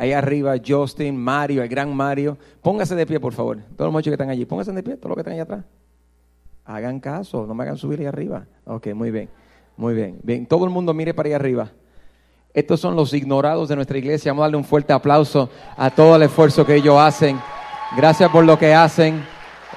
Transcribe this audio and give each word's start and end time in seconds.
Ahí 0.00 0.14
arriba, 0.14 0.54
Justin, 0.66 1.14
Mario, 1.14 1.62
el 1.62 1.68
gran 1.68 1.94
Mario. 1.94 2.38
Póngase 2.62 2.94
de 2.94 3.04
pie, 3.04 3.20
por 3.20 3.34
favor. 3.34 3.58
Todos 3.76 3.88
los 3.88 3.92
muchachos 3.92 4.12
que 4.12 4.14
están 4.14 4.30
allí, 4.30 4.46
pónganse 4.46 4.72
de 4.72 4.82
pie, 4.82 4.96
todos 4.96 5.10
los 5.10 5.16
que 5.16 5.20
están 5.20 5.34
allá 5.34 5.42
atrás. 5.42 5.64
Hagan 6.64 7.00
caso, 7.00 7.46
no 7.46 7.52
me 7.52 7.64
hagan 7.64 7.76
subir 7.76 8.00
ahí 8.00 8.06
arriba. 8.06 8.46
Ok, 8.64 8.94
muy 8.94 9.10
bien, 9.10 9.28
muy 9.76 9.92
bien. 9.92 10.18
Bien, 10.22 10.46
todo 10.46 10.64
el 10.64 10.70
mundo 10.70 10.94
mire 10.94 11.12
para 11.12 11.26
allá 11.26 11.36
arriba. 11.36 11.72
Estos 12.54 12.80
son 12.80 12.96
los 12.96 13.12
ignorados 13.12 13.68
de 13.68 13.76
nuestra 13.76 13.98
iglesia. 13.98 14.32
Vamos 14.32 14.40
a 14.40 14.44
darle 14.46 14.56
un 14.56 14.64
fuerte 14.64 14.94
aplauso 14.94 15.50
a 15.76 15.90
todo 15.90 16.16
el 16.16 16.22
esfuerzo 16.22 16.64
que 16.64 16.76
ellos 16.76 16.96
hacen. 16.98 17.38
Gracias 17.94 18.30
por 18.30 18.46
lo 18.46 18.58
que 18.58 18.72
hacen. 18.72 19.22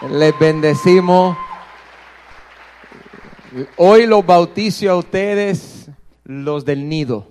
Les 0.10 0.40
bendecimos. 0.40 1.36
Hoy 3.76 4.06
los 4.06 4.26
bautizo 4.26 4.90
a 4.90 4.96
ustedes, 4.96 5.90
los 6.24 6.64
del 6.64 6.88
nido. 6.88 7.28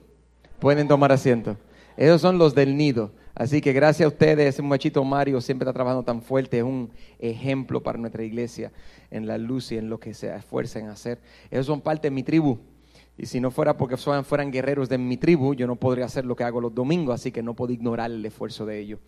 Pueden 0.58 0.88
tomar 0.88 1.10
asiento. 1.10 1.56
Esos 1.96 2.20
son 2.20 2.38
los 2.38 2.54
del 2.54 2.76
nido. 2.76 3.12
Así 3.34 3.60
que 3.60 3.72
gracias 3.72 4.04
a 4.04 4.08
ustedes, 4.08 4.46
ese 4.46 4.62
muchachito 4.62 5.02
Mario 5.04 5.40
siempre 5.40 5.64
está 5.64 5.72
trabajando 5.72 6.04
tan 6.04 6.20
fuerte, 6.20 6.58
es 6.58 6.64
un 6.64 6.90
ejemplo 7.18 7.82
para 7.82 7.98
nuestra 7.98 8.22
iglesia 8.24 8.72
en 9.10 9.26
la 9.26 9.38
luz 9.38 9.72
y 9.72 9.78
en 9.78 9.88
lo 9.88 9.98
que 9.98 10.12
se 10.12 10.34
esfuerza 10.34 10.78
en 10.78 10.88
hacer. 10.88 11.18
Esos 11.50 11.66
son 11.66 11.80
parte 11.80 12.08
de 12.08 12.10
mi 12.10 12.22
tribu. 12.22 12.58
Y 13.16 13.26
si 13.26 13.40
no 13.40 13.50
fuera 13.50 13.76
porque 13.76 13.96
fueran 13.96 14.50
guerreros 14.50 14.88
de 14.88 14.98
mi 14.98 15.16
tribu, 15.16 15.54
yo 15.54 15.66
no 15.66 15.76
podría 15.76 16.06
hacer 16.06 16.24
lo 16.24 16.34
que 16.34 16.44
hago 16.44 16.60
los 16.60 16.74
domingos, 16.74 17.14
así 17.14 17.30
que 17.30 17.42
no 17.42 17.54
puedo 17.54 17.72
ignorar 17.72 18.10
el 18.10 18.24
esfuerzo 18.24 18.64
de 18.64 18.80
ellos. 18.80 19.00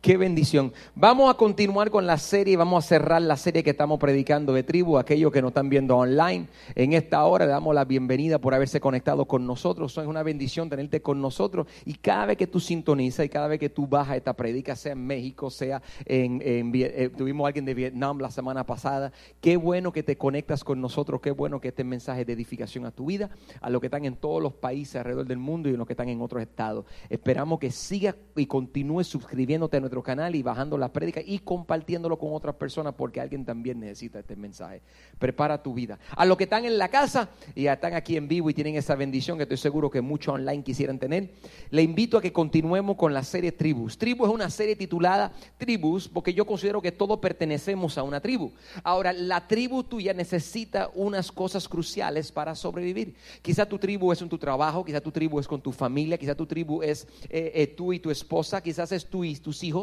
Qué 0.00 0.16
bendición. 0.16 0.72
Vamos 0.94 1.28
a 1.28 1.36
continuar 1.36 1.90
con 1.90 2.06
la 2.06 2.18
serie, 2.18 2.56
vamos 2.56 2.84
a 2.84 2.88
cerrar 2.88 3.20
la 3.20 3.36
serie 3.36 3.64
que 3.64 3.70
estamos 3.70 3.98
predicando 3.98 4.52
de 4.52 4.62
tribu. 4.62 4.96
Aquellos 4.96 5.32
que 5.32 5.42
nos 5.42 5.48
están 5.48 5.68
viendo 5.68 5.96
online, 5.96 6.46
en 6.76 6.92
esta 6.92 7.24
hora 7.24 7.46
le 7.46 7.50
damos 7.50 7.74
la 7.74 7.84
bienvenida 7.84 8.38
por 8.38 8.54
haberse 8.54 8.78
conectado 8.78 9.24
con 9.24 9.44
nosotros. 9.44 9.98
Es 9.98 10.06
una 10.06 10.22
bendición 10.22 10.70
tenerte 10.70 11.02
con 11.02 11.20
nosotros. 11.20 11.66
Y 11.84 11.94
cada 11.94 12.26
vez 12.26 12.36
que 12.36 12.46
tú 12.46 12.60
sintonizas 12.60 13.26
y 13.26 13.28
cada 13.28 13.48
vez 13.48 13.58
que 13.58 13.70
tú 13.70 13.88
bajas 13.88 14.16
esta 14.16 14.34
predica, 14.34 14.76
sea 14.76 14.92
en 14.92 15.04
México, 15.04 15.50
sea 15.50 15.82
en, 16.04 16.40
eh, 16.44 17.10
tuvimos 17.16 17.48
alguien 17.48 17.64
de 17.64 17.74
Vietnam 17.74 18.20
la 18.20 18.30
semana 18.30 18.64
pasada. 18.64 19.10
Qué 19.40 19.56
bueno 19.56 19.90
que 19.90 20.04
te 20.04 20.16
conectas 20.16 20.62
con 20.62 20.80
nosotros, 20.80 21.20
qué 21.20 21.32
bueno 21.32 21.60
que 21.60 21.68
este 21.68 21.82
mensaje 21.82 22.24
de 22.24 22.34
edificación 22.34 22.86
a 22.86 22.92
tu 22.92 23.06
vida, 23.06 23.30
a 23.60 23.68
los 23.68 23.80
que 23.80 23.88
están 23.88 24.04
en 24.04 24.14
todos 24.14 24.40
los 24.40 24.52
países 24.52 24.94
alrededor 24.94 25.26
del 25.26 25.38
mundo 25.38 25.68
y 25.68 25.74
a 25.74 25.76
los 25.76 25.88
que 25.88 25.94
están 25.94 26.08
en 26.08 26.22
otros 26.22 26.40
estados. 26.40 26.84
Esperamos 27.10 27.58
que 27.58 27.72
sigas 27.72 28.14
y 28.36 28.46
continúes 28.46 29.08
suscribiéndote 29.08 29.76
a 29.76 29.87
nuestro 29.88 30.02
canal 30.02 30.34
y 30.34 30.42
bajando 30.42 30.76
la 30.76 30.92
prédica 30.92 31.20
y 31.24 31.38
compartiéndolo 31.38 32.18
con 32.18 32.34
otras 32.34 32.54
personas 32.56 32.94
porque 32.94 33.20
alguien 33.20 33.44
también 33.44 33.80
necesita 33.80 34.18
este 34.18 34.36
mensaje. 34.36 34.82
Prepara 35.18 35.62
tu 35.62 35.72
vida. 35.72 35.98
A 36.14 36.26
los 36.26 36.36
que 36.36 36.44
están 36.44 36.66
en 36.66 36.76
la 36.76 36.88
casa 36.88 37.30
y 37.54 37.66
están 37.66 37.94
aquí 37.94 38.16
en 38.16 38.28
vivo 38.28 38.50
y 38.50 38.54
tienen 38.54 38.76
esa 38.76 38.94
bendición 38.94 39.38
que 39.38 39.44
estoy 39.44 39.56
seguro 39.56 39.90
que 39.90 40.02
muchos 40.02 40.34
online 40.34 40.62
quisieran 40.62 40.98
tener, 40.98 41.30
le 41.70 41.82
invito 41.82 42.18
a 42.18 42.20
que 42.20 42.32
continuemos 42.32 42.96
con 42.96 43.14
la 43.14 43.22
serie 43.22 43.52
Tribus. 43.52 43.96
Tribu 43.96 44.26
es 44.26 44.30
una 44.30 44.50
serie 44.50 44.76
titulada 44.76 45.32
Tribus 45.56 46.06
porque 46.06 46.34
yo 46.34 46.46
considero 46.46 46.82
que 46.82 46.92
todos 46.92 47.18
pertenecemos 47.18 47.96
a 47.96 48.02
una 48.02 48.20
tribu. 48.20 48.52
Ahora, 48.84 49.12
la 49.12 49.46
tribu 49.46 49.82
tuya 49.84 50.12
necesita 50.12 50.90
unas 50.94 51.32
cosas 51.32 51.66
cruciales 51.66 52.30
para 52.30 52.54
sobrevivir. 52.54 53.14
Quizá 53.40 53.66
tu 53.66 53.78
tribu 53.78 54.12
es 54.12 54.20
en 54.20 54.28
tu 54.28 54.36
trabajo, 54.36 54.84
quizá 54.84 55.00
tu 55.00 55.10
tribu 55.10 55.40
es 55.40 55.48
con 55.48 55.60
tu 55.60 55.72
familia, 55.72 56.18
quizá 56.18 56.34
tu 56.34 56.46
tribu 56.46 56.82
es 56.82 57.06
eh, 57.30 57.52
eh, 57.54 57.66
tú 57.68 57.92
y 57.92 57.98
tu 57.98 58.10
esposa, 58.10 58.62
quizás 58.62 58.92
es 58.92 59.06
tú 59.06 59.24
y 59.24 59.34
tus 59.36 59.62
hijos 59.64 59.77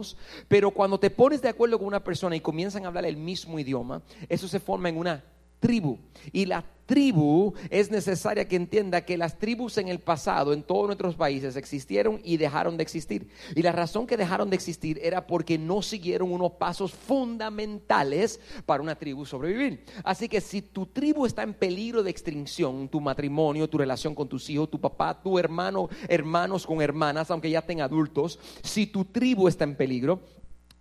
pero 0.48 0.72
cuando 0.72 1.00
te 1.00 1.10
pones 1.10 1.42
de 1.42 1.50
acuerdo 1.50 1.78
con 1.78 1.88
una 1.88 2.04
persona 2.04 2.36
y 2.36 2.42
comienzan 2.42 2.86
a 2.86 2.88
hablar 2.88 3.06
el 3.06 3.18
mismo 3.18 3.60
idioma, 3.60 4.02
eso 4.30 4.48
se 4.48 4.60
forma 4.60 4.90
en 4.90 4.98
una 4.98 5.24
tribu. 5.66 5.98
Y 6.32 6.46
la 6.46 6.64
tribu 6.86 7.54
es 7.70 7.90
necesaria 7.90 8.48
que 8.48 8.56
entienda 8.56 9.06
que 9.06 9.18
las 9.18 9.40
tribus 9.40 9.78
en 9.78 9.88
el 9.88 10.00
pasado, 10.00 10.54
en 10.54 10.62
todos 10.62 10.86
nuestros 10.86 11.16
países, 11.16 11.56
existieron 11.56 12.22
y 12.24 12.38
dejaron 12.38 12.78
de 12.78 12.84
existir. 12.84 13.28
Y 13.56 13.62
la 13.62 13.72
razón 13.72 14.06
que 14.06 14.18
dejaron 14.18 14.50
de 14.50 14.56
existir 14.56 15.00
era 15.02 15.26
porque 15.26 15.58
no 15.58 15.82
siguieron 15.82 16.32
unos 16.32 16.54
pasos 16.54 16.94
fundamentales 16.94 18.40
para 18.66 18.84
una 18.84 18.96
tribu 18.96 19.26
sobrevivir. 19.26 19.84
Así 20.04 20.30
que 20.30 20.42
si 20.42 20.62
tu 20.62 20.86
tribu 20.86 21.26
está 21.26 21.44
en 21.44 21.54
peligro 21.54 22.04
de 22.04 22.12
extinción, 22.12 22.88
tu 22.88 23.02
matrimonio, 23.02 23.68
tu 23.68 23.78
relación 23.78 24.14
con 24.14 24.30
tus 24.30 24.50
hijos, 24.50 24.70
tu 24.70 24.80
papá, 24.80 25.20
tu 25.22 25.40
hermano, 25.40 25.90
hermanos 26.08 26.66
con 26.66 26.82
hermanas, 26.82 27.32
aunque 27.32 27.50
ya 27.50 27.60
estén 27.60 27.82
adultos, 27.82 28.40
si 28.62 28.86
tu 28.86 29.06
tribu 29.06 29.48
está 29.48 29.64
en 29.64 29.76
peligro, 29.76 30.22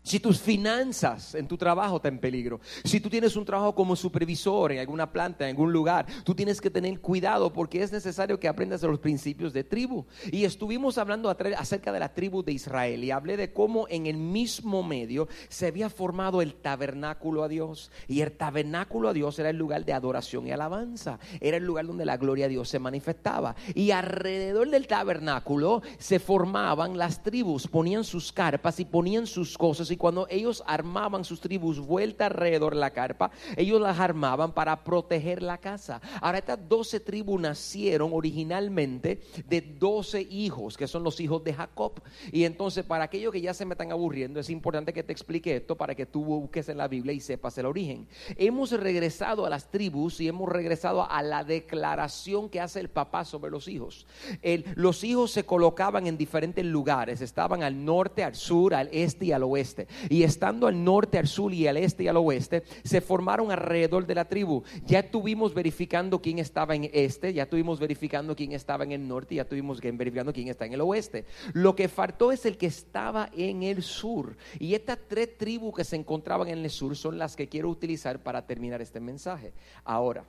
si 0.05 0.21
tus 0.21 0.39
finanzas 0.39 1.35
en 1.35 1.49
tu 1.49 1.57
trabajo 1.57 1.97
están 1.97 2.15
en 2.15 2.21
peligro, 2.21 2.61
si 2.85 3.01
tú 3.01 3.09
tienes 3.09 3.37
un 3.37 3.45
trabajo 3.45 3.75
como 3.75 3.97
supervisor 3.97 4.71
en 4.73 4.79
alguna 4.79 5.11
planta, 5.11 5.45
en 5.45 5.57
algún 5.57 5.73
lugar, 5.73 6.07
tú 6.25 6.35
tienes 6.35 6.61
que 6.61 6.71
tener 6.71 7.01
cuidado 7.01 7.53
porque 7.53 7.83
es 7.83 7.91
necesario 7.91 8.39
que 8.39 8.47
aprendas 8.47 8.83
los 8.83 8.99
principios 9.01 9.55
de 9.55 9.65
tribu. 9.65 10.05
Y 10.31 10.45
estuvimos 10.45 10.99
hablando 10.99 11.31
acerca 11.31 11.91
de 11.91 12.01
la 12.01 12.13
tribu 12.13 12.43
de 12.43 12.53
Israel 12.53 13.03
y 13.03 13.11
hablé 13.11 13.39
de 13.39 13.53
cómo 13.53 13.87
en 13.89 14.07
el 14.07 14.19
mismo 14.19 14.83
medio 14.83 15.27
se 15.49 15.69
había 15.69 15.89
formado 15.89 16.43
el 16.43 16.55
tabernáculo 16.55 17.43
a 17.43 17.49
Dios. 17.49 17.91
Y 18.07 18.21
el 18.21 18.33
tabernáculo 18.33 19.09
a 19.09 19.15
Dios 19.15 19.39
era 19.39 19.49
el 19.49 19.57
lugar 19.57 19.87
de 19.87 19.95
adoración 19.95 20.47
y 20.47 20.51
alabanza, 20.51 21.19
era 21.41 21.57
el 21.57 21.65
lugar 21.65 21.87
donde 21.87 22.05
la 22.05 22.19
gloria 22.19 22.45
a 22.45 22.49
Dios 22.49 22.69
se 22.69 22.79
manifestaba. 22.79 23.57
Y 23.75 23.91
alrededor 23.91 24.69
del 24.69 24.87
tabernáculo 24.87 25.81
se 25.99 26.19
formaban 26.19 26.99
las 26.99 27.23
tribus, 27.23 27.67
ponían 27.67 28.05
sus 28.05 28.33
carpas 28.33 28.79
y 28.81 28.85
ponían 28.85 29.27
sus 29.27 29.57
cosas 29.57 29.94
y 29.95 29.97
cuando 29.97 30.27
ellos 30.29 30.65
armaban 30.67 31.25
sus 31.25 31.41
tribus 31.41 31.79
vuelta 31.79 32.27
alrededor 32.27 32.75
de 32.75 32.81
la 32.81 32.91
carpa, 32.91 33.31
ellos 33.57 33.81
las 33.81 34.01
armaban 34.01 34.53
para 34.53 34.83
proteger 34.83 35.41
la 35.41 35.59
casa. 35.59 36.01
Ahora 36.21 36.39
estas 36.39 36.69
doce 36.69 36.99
tribus 36.99 37.41
nacieron 37.41 38.11
originalmente 38.13 39.21
de 39.47 39.61
doce 39.61 40.23
hijos, 40.23 40.77
que 40.77 40.89
son 40.89 41.05
los 41.05 41.21
hijos 41.21 41.45
de 41.45 41.55
Jacob. 41.55 41.93
Y 42.33 42.43
entonces 42.43 42.85
para 42.85 43.05
aquellos 43.05 43.31
que 43.31 43.41
ya 43.41 43.55
se 43.55 43.65
me 43.65 43.75
están 43.75 43.93
aburriendo, 43.93 44.41
es 44.41 44.51
importante 44.51 44.93
que 44.93 45.05
te 45.05 45.13
explique 45.13 45.55
esto 45.55 45.77
para 45.77 45.95
que 45.95 46.07
tú 46.07 46.25
busques 46.25 46.69
en 46.69 46.79
la 46.79 46.89
Biblia 46.89 47.13
y 47.13 47.21
sepas 47.21 47.57
el 47.59 47.67
origen. 47.67 48.09
Hemos 48.37 48.73
regresado 48.73 49.47
a 49.47 49.51
las 49.51 49.71
tribus 49.71 50.21
y 50.21 50.27
hemos 50.27 50.49
regresado 50.49 51.09
a 51.09 51.23
la 51.23 51.45
declaración 51.45 52.49
que 52.49 52.61
hace 52.61 52.81
el 52.81 52.89
papá 52.89 53.25
sobre 53.25 53.53
los 53.53 53.69
hijos. 53.69 54.09
los 54.75 55.05
hijos 55.05 55.31
se 55.31 55.47
colocaban 55.47 56.09
en 56.09 56.19
diferentes 56.19 56.65
lugares, 56.65 57.21
estaban 57.21 57.63
al 57.63 57.85
norte, 57.85 58.25
al 58.25 58.35
sur, 58.35 58.75
al 58.75 58.89
este 58.91 59.27
y 59.27 59.33
al 59.33 59.45
oeste. 59.45 59.84
Y 60.09 60.23
estando 60.23 60.67
al 60.67 60.83
norte, 60.83 61.19
al 61.19 61.27
sur 61.27 61.53
y 61.53 61.67
al 61.67 61.77
este 61.77 62.05
y 62.05 62.09
al 62.09 62.17
oeste, 62.17 62.63
se 62.85 63.01
formaron 63.01 63.51
alrededor 63.51 64.07
de 64.07 64.15
la 64.15 64.27
tribu. 64.27 64.63
Ya 64.87 65.01
estuvimos 65.01 65.55
verificando 65.55 66.21
quién 66.21 66.39
estaba 66.39 66.75
en 66.75 66.91
este, 66.93 67.33
ya 67.33 67.45
estuvimos 67.45 67.79
verificando 67.79 68.37
quién 68.37 68.53
estaba 68.53 68.85
en 68.85 68.93
el 68.93 69.07
norte, 69.07 69.35
ya 69.35 69.43
estuvimos 69.43 69.81
verificando 69.81 70.33
quién 70.33 70.49
está 70.49 70.67
en 70.67 70.75
el 70.75 70.81
oeste. 70.81 71.25
Lo 71.53 71.75
que 71.75 71.89
faltó 71.89 72.33
es 72.33 72.47
el 72.47 72.57
que 72.57 72.67
estaba 72.67 73.31
en 73.37 73.63
el 73.63 73.83
sur. 73.83 74.37
Y 74.59 74.75
estas 74.75 74.99
tres 75.09 75.37
tribus 75.37 75.75
que 75.75 75.85
se 75.85 75.97
encontraban 75.97 76.49
en 76.49 76.59
el 76.59 76.71
sur 76.71 76.97
son 76.97 77.19
las 77.19 77.37
que 77.37 77.49
quiero 77.49 77.69
utilizar 77.69 78.23
para 78.23 78.47
terminar 78.47 78.81
este 78.83 79.01
mensaje. 79.01 79.53
Ahora, 79.85 80.25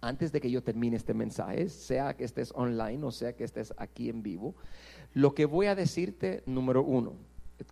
antes 0.00 0.32
de 0.32 0.40
que 0.40 0.50
yo 0.50 0.62
termine 0.62 0.96
este 0.96 1.14
mensaje, 1.14 1.68
sea 1.68 2.16
que 2.16 2.24
estés 2.24 2.52
online 2.54 3.04
o 3.04 3.10
sea 3.10 3.34
que 3.34 3.44
estés 3.44 3.74
aquí 3.76 4.08
en 4.08 4.22
vivo, 4.22 4.54
lo 5.12 5.34
que 5.34 5.44
voy 5.44 5.66
a 5.66 5.74
decirte, 5.74 6.42
número 6.46 6.82
uno, 6.82 7.14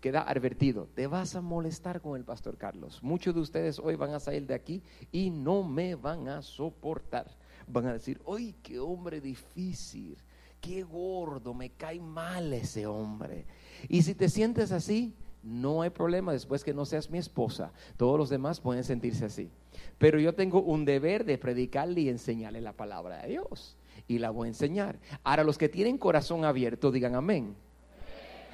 queda 0.01 0.23
advertido, 0.23 0.89
te 0.95 1.07
vas 1.07 1.35
a 1.35 1.41
molestar 1.41 2.01
con 2.01 2.17
el 2.17 2.25
pastor 2.25 2.57
Carlos. 2.57 3.03
Muchos 3.03 3.35
de 3.35 3.41
ustedes 3.41 3.79
hoy 3.79 3.97
van 3.97 4.15
a 4.15 4.21
salir 4.21 4.47
de 4.47 4.55
aquí 4.55 4.83
y 5.13 5.31
no 5.31 5.63
me 5.63 5.95
van 5.95 6.29
a 6.29 6.43
soportar. 6.43 7.27
Van 7.67 7.87
a 7.87 7.93
decir, 7.93 8.21
¡ay, 8.27 8.55
qué 8.63 8.79
hombre 8.79 9.21
difícil! 9.21 10.17
¡Qué 10.61 10.83
gordo! 10.83 11.55
Me 11.55 11.71
cae 11.71 12.01
mal 12.01 12.53
ese 12.53 12.87
hombre. 12.87 13.47
Y 13.89 14.03
si 14.03 14.15
te 14.15 14.29
sientes 14.29 14.73
así, 14.73 15.15
no 15.43 15.83
hay 15.83 15.91
problema 15.91 16.33
después 16.33 16.65
que 16.65 16.75
no 16.75 16.85
seas 16.85 17.11
mi 17.11 17.19
esposa. 17.19 17.73
Todos 17.97 18.19
los 18.19 18.29
demás 18.29 18.61
pueden 18.61 18.85
sentirse 18.85 19.25
así. 19.25 19.51
Pero 19.99 20.19
yo 20.19 20.35
tengo 20.35 20.63
un 20.63 20.85
deber 20.85 21.25
de 21.25 21.39
predicarle 21.39 22.03
y 22.03 22.09
enseñarle 22.09 22.61
la 22.61 22.73
palabra 22.73 23.23
de 23.23 23.29
Dios. 23.29 23.77
Y 24.07 24.19
la 24.19 24.31
voy 24.31 24.47
a 24.47 24.49
enseñar. 24.49 24.99
Ahora, 25.23 25.45
los 25.45 25.59
que 25.59 25.69
tienen 25.69 25.99
corazón 25.99 26.45
abierto, 26.45 26.91
digan 26.91 27.15
amén. 27.15 27.55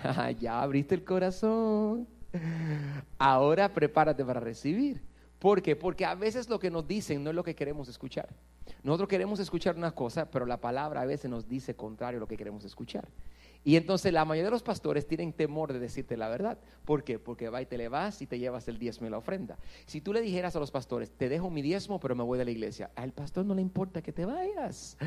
ya 0.40 0.62
abriste 0.62 0.94
el 0.94 1.04
corazón. 1.04 2.06
Ahora 3.18 3.72
prepárate 3.72 4.24
para 4.24 4.40
recibir. 4.40 5.02
¿Por 5.38 5.62
qué? 5.62 5.76
Porque 5.76 6.04
a 6.04 6.14
veces 6.14 6.48
lo 6.48 6.58
que 6.58 6.70
nos 6.70 6.86
dicen 6.86 7.22
no 7.22 7.30
es 7.30 7.36
lo 7.36 7.44
que 7.44 7.54
queremos 7.54 7.88
escuchar. 7.88 8.28
Nosotros 8.82 9.08
queremos 9.08 9.40
escuchar 9.40 9.76
una 9.76 9.92
cosa, 9.92 10.30
pero 10.30 10.46
la 10.46 10.60
palabra 10.60 11.02
a 11.02 11.04
veces 11.04 11.30
nos 11.30 11.48
dice 11.48 11.74
contrario 11.74 12.18
a 12.18 12.20
lo 12.20 12.26
que 12.26 12.36
queremos 12.36 12.64
escuchar. 12.64 13.08
Y 13.66 13.76
entonces 13.76 14.12
la 14.12 14.26
mayoría 14.26 14.46
de 14.46 14.50
los 14.50 14.62
pastores 14.62 15.06
tienen 15.06 15.32
temor 15.32 15.72
de 15.72 15.78
decirte 15.78 16.18
la 16.18 16.28
verdad. 16.28 16.58
¿Por 16.84 17.02
qué? 17.02 17.18
Porque 17.18 17.48
va 17.48 17.62
y 17.62 17.66
te 17.66 17.78
le 17.78 17.88
vas 17.88 18.20
y 18.20 18.26
te 18.26 18.38
llevas 18.38 18.68
el 18.68 18.78
diezmo 18.78 19.06
y 19.06 19.10
la 19.10 19.16
ofrenda. 19.16 19.58
Si 19.86 20.02
tú 20.02 20.12
le 20.12 20.20
dijeras 20.20 20.54
a 20.54 20.60
los 20.60 20.70
pastores, 20.70 21.10
te 21.10 21.30
dejo 21.30 21.48
mi 21.48 21.62
diezmo, 21.62 21.98
pero 21.98 22.14
me 22.14 22.22
voy 22.22 22.38
de 22.38 22.44
la 22.44 22.50
iglesia, 22.50 22.90
al 22.94 23.12
pastor 23.12 23.46
no 23.46 23.54
le 23.54 23.62
importa 23.62 24.02
que 24.02 24.12
te 24.12 24.26
vayas. 24.26 24.98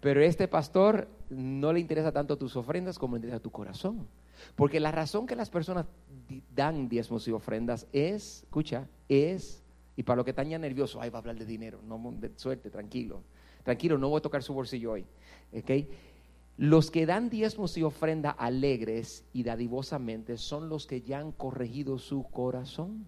Pero 0.00 0.22
este 0.22 0.48
pastor 0.48 1.08
no 1.30 1.72
le 1.72 1.78
interesa 1.78 2.10
tanto 2.10 2.36
tus 2.36 2.56
ofrendas 2.56 2.98
como 2.98 3.14
le 3.14 3.20
interesa 3.20 3.40
tu 3.40 3.50
corazón. 3.50 4.08
Porque 4.54 4.80
la 4.80 4.92
razón 4.92 5.26
que 5.26 5.36
las 5.36 5.50
personas 5.50 5.86
dan 6.54 6.88
diezmos 6.88 7.26
y 7.28 7.32
ofrendas 7.32 7.86
es, 7.92 8.42
escucha, 8.44 8.88
es, 9.08 9.62
y 9.96 10.02
para 10.02 10.16
lo 10.16 10.24
que 10.24 10.30
están 10.30 10.48
ya 10.48 10.58
nerviosos, 10.58 11.00
ay, 11.00 11.10
va 11.10 11.18
a 11.18 11.20
hablar 11.20 11.36
de 11.36 11.44
dinero, 11.44 11.80
no, 11.86 12.00
de 12.18 12.32
suerte, 12.36 12.70
tranquilo, 12.70 13.22
tranquilo, 13.62 13.98
no 13.98 14.08
voy 14.08 14.18
a 14.18 14.22
tocar 14.22 14.42
su 14.42 14.54
bolsillo 14.54 14.92
hoy, 14.92 15.04
¿ok? 15.52 15.70
Los 16.56 16.90
que 16.90 17.04
dan 17.04 17.30
diezmos 17.30 17.76
y 17.76 17.82
ofrenda 17.82 18.30
alegres 18.30 19.24
y 19.32 19.42
dadivosamente 19.42 20.36
son 20.36 20.68
los 20.68 20.86
que 20.86 21.02
ya 21.02 21.18
han 21.18 21.32
corregido 21.32 21.98
su 21.98 22.22
corazón. 22.22 23.06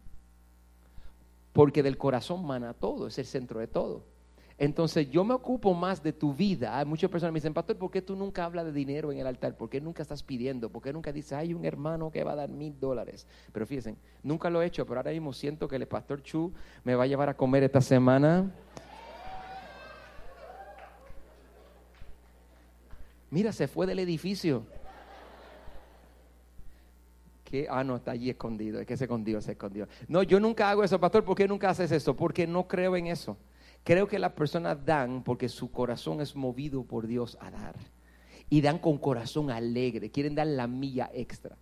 Porque 1.53 1.83
del 1.83 1.97
corazón 1.97 2.45
mana 2.45 2.75
todo, 2.75 3.07
es 3.07 3.19
el 3.19 3.25
centro 3.25 3.61
de 3.61 3.69
todo. 3.69 4.05
Entonces 4.59 5.11
yo 5.11 5.23
me 5.23 5.35
ocupo 5.35 5.75
más 5.75 6.03
de 6.03 6.15
tu 6.15 6.33
vida. 6.33 6.79
Hay 6.79 6.87
muchas 6.87 7.11
personas 7.11 7.33
me 7.33 7.39
dicen, 7.41 7.53
pastor, 7.53 7.77
¿por 7.77 7.91
qué 7.91 8.01
tú 8.01 8.17
nunca 8.17 8.45
hablas 8.45 8.65
de 8.65 8.73
dinero 8.73 9.13
en 9.13 9.19
el 9.19 9.27
altar? 9.27 9.55
¿Por 9.55 9.69
qué 9.69 9.83
nunca 9.83 10.03
estás 10.03 10.23
pidiendo? 10.23 10.71
¿Por 10.71 10.83
qué 10.83 10.95
nunca 10.95 11.13
dices, 11.13 11.35
hay 11.35 11.53
un 11.53 11.67
hermano 11.67 12.11
que 12.11 12.25
va 12.25 12.33
a 12.33 12.37
dar 12.37 12.49
mil 12.49 12.79
dólares? 12.81 13.27
Pero 13.53 13.67
fíjense, 13.67 13.97
nunca 14.23 14.49
lo 14.49 14.63
he 14.63 14.67
hecho, 14.67 14.87
pero 14.87 15.01
ahora 15.01 15.11
mismo 15.11 15.35
siento 15.35 15.69
que 15.69 15.77
el 15.77 15.87
pastor 15.87 16.23
Chu 16.23 16.53
me 16.85 16.95
va 16.95 17.05
a 17.05 17.07
llevar 17.07 17.29
a 17.29 17.37
comer 17.37 17.65
esta 17.65 17.83
semana. 17.83 18.51
Mira, 23.31 23.53
se 23.53 23.69
fue 23.69 23.87
del 23.87 23.99
edificio. 23.99 24.65
¿Qué? 27.45 27.67
Ah, 27.71 27.85
no, 27.85 27.97
está 27.97 28.13
allí 28.13 28.31
escondido. 28.31 28.81
Es 28.81 28.87
que 28.87 28.97
se 28.97 29.05
escondió, 29.05 29.41
se 29.43 29.53
escondió. 29.53 29.87
No, 30.09 30.23
yo 30.23 30.41
nunca 30.41 30.71
hago 30.71 30.83
eso, 30.83 30.99
pastor. 30.99 31.25
¿Por 31.25 31.37
qué 31.37 31.47
nunca 31.47 31.69
haces 31.69 31.93
eso? 31.93 32.17
Porque 32.17 32.47
no 32.47 32.67
creo 32.67 32.97
en 32.97 33.09
eso. 33.09 33.37
Creo 33.87 34.09
que 34.09 34.19
las 34.19 34.33
personas 34.33 34.85
dan 34.85 35.23
porque 35.23 35.49
su 35.49 35.71
corazón 35.71 36.21
es 36.21 36.35
movido 36.35 36.83
por 36.83 37.07
Dios 37.07 37.39
a 37.41 37.53
dar. 37.53 37.77
Y 38.51 38.61
dan 38.61 38.81
con 38.81 38.99
corazón 38.99 39.49
alegre, 39.49 40.11
quieren 40.11 40.35
dar 40.35 40.49
la 40.49 40.67
milla 40.67 41.09
extra. 41.15 41.57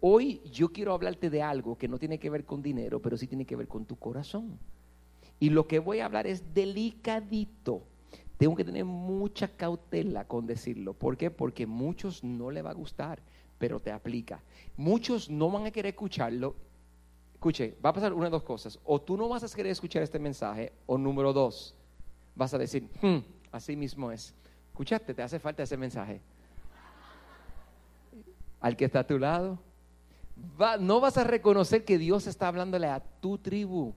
Hoy 0.00 0.40
yo 0.50 0.72
quiero 0.72 0.94
hablarte 0.94 1.28
de 1.28 1.42
algo 1.42 1.76
que 1.76 1.86
no 1.86 1.98
tiene 1.98 2.18
que 2.18 2.30
ver 2.30 2.46
con 2.46 2.62
dinero, 2.62 3.02
pero 3.02 3.18
sí 3.18 3.26
tiene 3.26 3.44
que 3.44 3.56
ver 3.56 3.68
con 3.68 3.84
tu 3.84 3.96
corazón. 3.96 4.58
Y 5.38 5.50
lo 5.50 5.66
que 5.66 5.78
voy 5.78 6.00
a 6.00 6.06
hablar 6.06 6.26
es 6.26 6.54
delicadito. 6.54 7.82
Tengo 8.38 8.56
que 8.56 8.64
tener 8.64 8.86
mucha 8.86 9.46
cautela 9.46 10.26
con 10.26 10.46
decirlo. 10.46 10.94
¿Por 10.94 11.18
qué? 11.18 11.30
Porque 11.30 11.66
muchos 11.66 12.24
no 12.24 12.50
le 12.50 12.62
va 12.62 12.70
a 12.70 12.74
gustar, 12.74 13.20
pero 13.58 13.80
te 13.80 13.92
aplica. 13.92 14.42
Muchos 14.78 15.28
no 15.28 15.50
van 15.50 15.66
a 15.66 15.70
querer 15.70 15.90
escucharlo 15.90 16.56
Escuche, 17.46 17.76
va 17.84 17.90
a 17.90 17.92
pasar 17.92 18.12
una 18.12 18.24
de 18.24 18.32
dos 18.32 18.42
cosas. 18.42 18.76
O 18.84 19.00
tú 19.00 19.16
no 19.16 19.28
vas 19.28 19.44
a 19.44 19.54
querer 19.54 19.70
escuchar 19.70 20.02
este 20.02 20.18
mensaje, 20.18 20.72
o 20.84 20.98
número 20.98 21.32
dos, 21.32 21.76
vas 22.34 22.52
a 22.52 22.58
decir, 22.58 22.88
hmm, 23.00 23.18
así 23.52 23.76
mismo 23.76 24.10
es. 24.10 24.34
Escuchaste, 24.70 25.14
te 25.14 25.22
hace 25.22 25.38
falta 25.38 25.62
ese 25.62 25.76
mensaje. 25.76 26.20
Al 28.60 28.76
que 28.76 28.86
está 28.86 29.00
a 29.00 29.06
tu 29.06 29.16
lado, 29.16 29.60
no 30.80 30.98
vas 30.98 31.18
a 31.18 31.22
reconocer 31.22 31.84
que 31.84 31.98
Dios 31.98 32.26
está 32.26 32.48
hablándole 32.48 32.88
a 32.88 32.98
tu 32.98 33.38
tribu. 33.38 33.94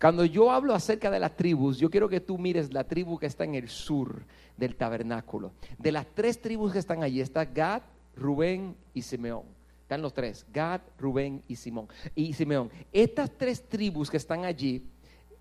Cuando 0.00 0.24
yo 0.24 0.52
hablo 0.52 0.72
acerca 0.72 1.10
de 1.10 1.18
las 1.18 1.36
tribus, 1.36 1.78
yo 1.78 1.90
quiero 1.90 2.08
que 2.08 2.20
tú 2.20 2.38
mires 2.38 2.72
la 2.72 2.84
tribu 2.84 3.18
que 3.18 3.26
está 3.26 3.42
en 3.42 3.56
el 3.56 3.68
sur 3.68 4.22
del 4.56 4.76
tabernáculo. 4.76 5.50
De 5.78 5.90
las 5.90 6.06
tres 6.14 6.40
tribus 6.40 6.74
que 6.74 6.78
están 6.78 7.02
allí, 7.02 7.20
está 7.20 7.44
Gad, 7.44 7.82
Rubén 8.14 8.76
y 8.94 9.02
Simeón. 9.02 9.57
Están 9.88 10.02
los 10.02 10.12
tres, 10.12 10.44
Gad, 10.52 10.82
Rubén 10.98 11.42
y 11.48 11.56
Simón. 11.56 11.88
Y 12.14 12.34
Simeón. 12.34 12.70
Estas 12.92 13.30
tres 13.38 13.66
tribus 13.66 14.10
que 14.10 14.18
están 14.18 14.44
allí, 14.44 14.86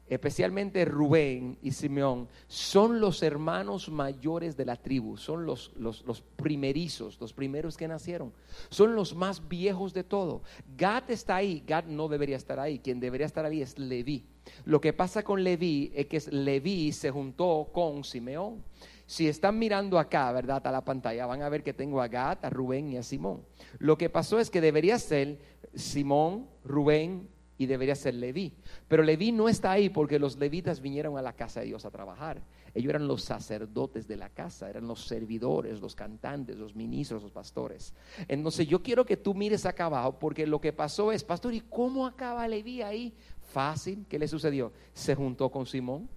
especialmente 0.07 0.85
Rubén 0.85 1.57
y 1.61 1.73
Simeón, 1.73 2.29
son 2.47 3.01
los 3.01 3.21
hermanos 3.23 3.89
mayores 3.89 4.55
de 4.55 4.63
la 4.63 4.77
tribu, 4.77 5.17
son 5.17 5.45
los, 5.45 5.73
los, 5.75 6.05
los, 6.05 6.21
primerizos, 6.21 7.19
los 7.19 7.33
primeros 7.33 7.75
que 7.75 7.89
nacieron, 7.89 8.31
son 8.69 8.95
los 8.95 9.13
más 9.13 9.45
viejos 9.49 9.93
de 9.93 10.05
todo. 10.05 10.43
Gad 10.77 11.11
está 11.11 11.35
ahí, 11.35 11.61
Gad 11.67 11.83
no 11.83 12.07
debería 12.07 12.37
estar 12.37 12.57
ahí, 12.57 12.79
quien 12.79 13.01
debería 13.01 13.25
estar 13.25 13.43
ahí 13.43 13.61
es 13.61 13.77
Leví. 13.77 14.23
Lo 14.63 14.79
que 14.79 14.93
pasa 14.93 15.23
con 15.23 15.43
Leví 15.43 15.91
es 15.93 16.05
que 16.05 16.21
Leví 16.31 16.93
se 16.93 17.11
juntó 17.11 17.69
con 17.73 18.05
Simeón. 18.05 18.63
Si 19.07 19.27
están 19.27 19.57
mirando 19.57 19.97
acá, 19.97 20.29
¿verdad? 20.33 20.67
A 20.67 20.71
la 20.71 20.83
pantalla, 20.83 21.25
van 21.25 21.41
a 21.41 21.47
ver 21.47 21.63
que 21.63 21.73
tengo 21.73 22.01
a 22.01 22.09
Gad, 22.09 22.39
a 22.43 22.49
Rubén 22.49 22.89
y 22.89 22.97
a 22.97 23.03
Simón. 23.03 23.41
Lo 23.79 23.97
que 23.97 24.09
pasó 24.09 24.37
es 24.37 24.49
que 24.49 24.59
debería 24.59 24.99
ser 24.99 25.39
Simón, 25.73 26.49
Rubén 26.65 27.29
y 27.57 27.65
debería 27.67 27.95
ser 27.95 28.15
Leví. 28.15 28.53
Pero 28.89 29.03
Leví 29.03 29.31
no 29.31 29.47
está 29.47 29.71
ahí 29.71 29.89
porque 29.89 30.19
los 30.19 30.37
levitas 30.37 30.81
vinieron 30.81 31.17
a 31.17 31.21
la 31.21 31.31
casa 31.33 31.61
de 31.61 31.67
Dios 31.67 31.85
a 31.85 31.89
trabajar. 31.89 32.41
Ellos 32.73 32.89
eran 32.89 33.07
los 33.07 33.23
sacerdotes 33.23 34.09
de 34.09 34.17
la 34.17 34.27
casa, 34.27 34.69
eran 34.69 34.85
los 34.87 35.07
servidores, 35.07 35.79
los 35.79 35.95
cantantes, 35.95 36.57
los 36.57 36.75
ministros, 36.75 37.23
los 37.23 37.31
pastores. 37.31 37.93
Entonces 38.27 38.67
yo 38.67 38.83
quiero 38.83 39.05
que 39.05 39.15
tú 39.15 39.33
mires 39.33 39.65
acá 39.65 39.85
abajo 39.85 40.19
porque 40.19 40.45
lo 40.45 40.59
que 40.59 40.73
pasó 40.73 41.13
es, 41.13 41.23
pastor, 41.23 41.53
¿y 41.53 41.61
cómo 41.61 42.05
acaba 42.05 42.45
Leví 42.45 42.81
ahí? 42.81 43.13
Fácil, 43.53 44.05
¿qué 44.09 44.19
le 44.19 44.27
sucedió? 44.27 44.73
Se 44.93 45.15
juntó 45.15 45.49
con 45.49 45.65
Simón, 45.65 46.09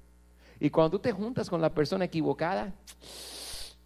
y 0.60 0.70
cuando 0.70 0.90
tú 0.90 0.98
te 1.00 1.12
juntas 1.12 1.48
con 1.48 1.60
la 1.60 1.74
persona 1.74 2.04
equivocada, 2.04 2.74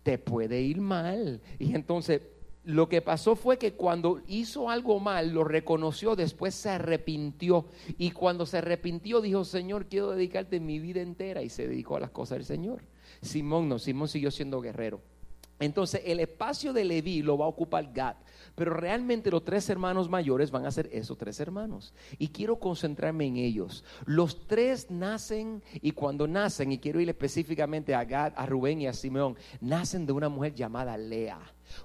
te 0.02 0.18
puede 0.18 0.60
ir 0.60 0.80
mal. 0.80 1.40
Y 1.58 1.74
entonces 1.74 2.20
lo 2.64 2.88
que 2.88 3.00
pasó 3.00 3.36
fue 3.36 3.58
que 3.58 3.74
cuando 3.74 4.20
hizo 4.26 4.68
algo 4.68 4.98
mal, 4.98 5.32
lo 5.32 5.44
reconoció, 5.44 6.16
después 6.16 6.54
se 6.54 6.70
arrepintió. 6.70 7.66
Y 7.96 8.10
cuando 8.10 8.44
se 8.44 8.58
arrepintió, 8.58 9.20
dijo, 9.20 9.44
Señor, 9.44 9.86
quiero 9.86 10.10
dedicarte 10.10 10.60
mi 10.60 10.80
vida 10.80 11.00
entera. 11.00 11.42
Y 11.42 11.48
se 11.48 11.68
dedicó 11.68 11.96
a 11.96 12.00
las 12.00 12.10
cosas 12.10 12.38
del 12.38 12.44
Señor. 12.44 12.82
Simón 13.22 13.68
no, 13.68 13.78
Simón 13.78 14.08
siguió 14.08 14.30
siendo 14.30 14.60
guerrero. 14.60 15.00
Entonces 15.60 16.02
el 16.04 16.20
espacio 16.20 16.72
de 16.72 16.84
Leví 16.84 17.22
lo 17.22 17.38
va 17.38 17.44
a 17.44 17.48
ocupar 17.48 17.92
Gad, 17.92 18.16
pero 18.54 18.74
realmente 18.74 19.30
los 19.30 19.44
tres 19.44 19.68
hermanos 19.70 20.08
mayores 20.08 20.50
van 20.50 20.66
a 20.66 20.70
ser 20.70 20.88
esos 20.92 21.16
tres 21.16 21.38
hermanos. 21.38 21.94
Y 22.18 22.28
quiero 22.28 22.58
concentrarme 22.58 23.26
en 23.26 23.36
ellos. 23.36 23.84
Los 24.04 24.46
tres 24.46 24.90
nacen 24.90 25.62
y 25.74 25.92
cuando 25.92 26.26
nacen, 26.26 26.72
y 26.72 26.78
quiero 26.78 27.00
ir 27.00 27.08
específicamente 27.08 27.94
a 27.94 28.04
Gad, 28.04 28.32
a 28.36 28.46
Rubén 28.46 28.80
y 28.80 28.86
a 28.88 28.92
Simeón, 28.92 29.36
nacen 29.60 30.06
de 30.06 30.12
una 30.12 30.28
mujer 30.28 30.54
llamada 30.54 30.96
Lea. 30.96 31.38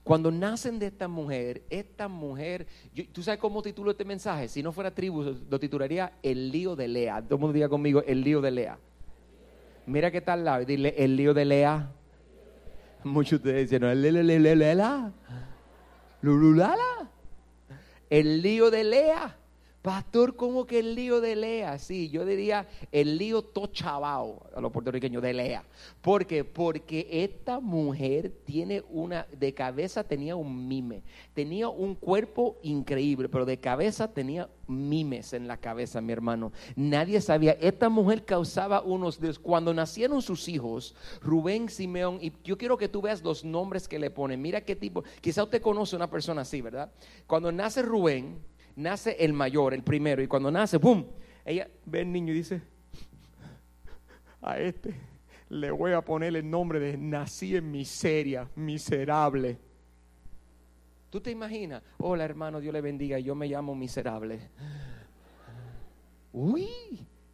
Cuando 0.03 0.31
nacen 0.31 0.79
de 0.79 0.87
esta 0.87 1.07
mujer, 1.07 1.63
esta 1.69 2.07
mujer, 2.07 2.67
¿tú 3.11 3.23
sabes 3.23 3.39
cómo 3.39 3.61
titulo 3.61 3.91
este 3.91 4.05
mensaje? 4.05 4.47
Si 4.47 4.63
no 4.63 4.71
fuera 4.71 4.93
tribu, 4.93 5.35
lo 5.49 5.59
titularía 5.59 6.13
El 6.23 6.51
lío 6.51 6.75
de 6.75 6.87
Lea. 6.87 7.21
Todo 7.21 7.35
el 7.35 7.41
mundo 7.41 7.53
diga 7.53 7.69
conmigo, 7.69 8.03
El 8.05 8.21
lío 8.21 8.41
de 8.41 8.51
Lea. 8.51 8.79
Mira 9.85 10.11
qué 10.11 10.21
tal 10.21 10.43
lado, 10.43 10.65
dile, 10.65 10.93
El 10.97 11.15
lío 11.15 11.33
de 11.33 11.45
Lea. 11.45 11.91
Muchos 13.03 13.41
de 13.43 13.49
ustedes 13.49 13.69
dicen, 13.69 13.83
lululala. 16.21 17.09
El 18.09 18.41
lío 18.41 18.71
de 18.71 18.83
Lea. 18.83 19.38
Pastor, 19.81 20.35
¿cómo 20.35 20.65
que 20.65 20.79
el 20.79 20.93
lío 20.93 21.21
de 21.21 21.37
Lea? 21.37 21.79
Sí, 21.79 22.09
yo 22.09 22.25
diría 22.25 22.67
el 22.91 23.17
lío 23.17 23.41
tochabao 23.41 24.45
a 24.53 24.59
los 24.59 24.73
puertorriqueños 24.73 25.23
de 25.23 25.33
Lea. 25.33 25.63
¿Por 26.01 26.25
qué? 26.25 26.43
Porque 26.43 27.07
esta 27.09 27.61
mujer 27.61 28.29
tiene 28.43 28.83
una, 28.89 29.25
de 29.31 29.53
cabeza 29.53 30.03
tenía 30.03 30.35
un 30.35 30.67
mime, 30.67 31.01
tenía 31.33 31.69
un 31.69 31.95
cuerpo 31.95 32.57
increíble, 32.61 33.29
pero 33.29 33.45
de 33.45 33.57
cabeza 33.61 34.13
tenía 34.13 34.49
mimes 34.67 35.31
en 35.31 35.47
la 35.47 35.55
cabeza, 35.55 36.01
mi 36.01 36.11
hermano. 36.11 36.51
Nadie 36.75 37.21
sabía. 37.21 37.53
Esta 37.53 37.87
mujer 37.87 38.25
causaba 38.25 38.81
unos, 38.81 39.17
cuando 39.41 39.73
nacieron 39.73 40.21
sus 40.21 40.49
hijos, 40.49 40.93
Rubén, 41.21 41.69
Simeón, 41.69 42.19
y 42.21 42.33
yo 42.43 42.57
quiero 42.57 42.77
que 42.77 42.89
tú 42.89 43.01
veas 43.01 43.23
los 43.23 43.45
nombres 43.45 43.87
que 43.87 43.97
le 43.97 44.11
ponen. 44.11 44.41
Mira 44.41 44.59
qué 44.59 44.75
tipo, 44.75 45.05
quizá 45.21 45.43
usted 45.43 45.61
conoce 45.61 45.95
una 45.95 46.09
persona 46.09 46.41
así, 46.41 46.59
¿verdad? 46.59 46.91
Cuando 47.27 47.49
nace 47.49 47.81
Rubén, 47.81 48.39
nace 48.79 49.15
el 49.19 49.33
mayor, 49.33 49.73
el 49.73 49.83
primero, 49.83 50.21
y 50.21 50.27
cuando 50.27 50.49
nace, 50.49 50.77
¡boom! 50.77 51.05
Ella 51.45 51.67
ve 51.85 52.01
el 52.01 52.11
niño 52.11 52.33
y 52.33 52.37
dice, 52.37 52.61
a 54.41 54.59
este 54.59 55.09
le 55.49 55.71
voy 55.71 55.93
a 55.93 56.01
poner 56.01 56.35
el 56.35 56.49
nombre 56.49 56.79
de 56.79 56.97
nací 56.97 57.55
en 57.55 57.71
miseria, 57.71 58.47
miserable. 58.55 59.57
¿Tú 61.09 61.19
te 61.19 61.31
imaginas? 61.31 61.81
Hola 61.97 62.23
hermano, 62.23 62.59
Dios 62.59 62.71
le 62.71 62.81
bendiga, 62.81 63.17
yo 63.17 63.33
me 63.33 63.47
llamo 63.47 63.73
miserable. 63.73 64.39
Uy, 66.31 66.69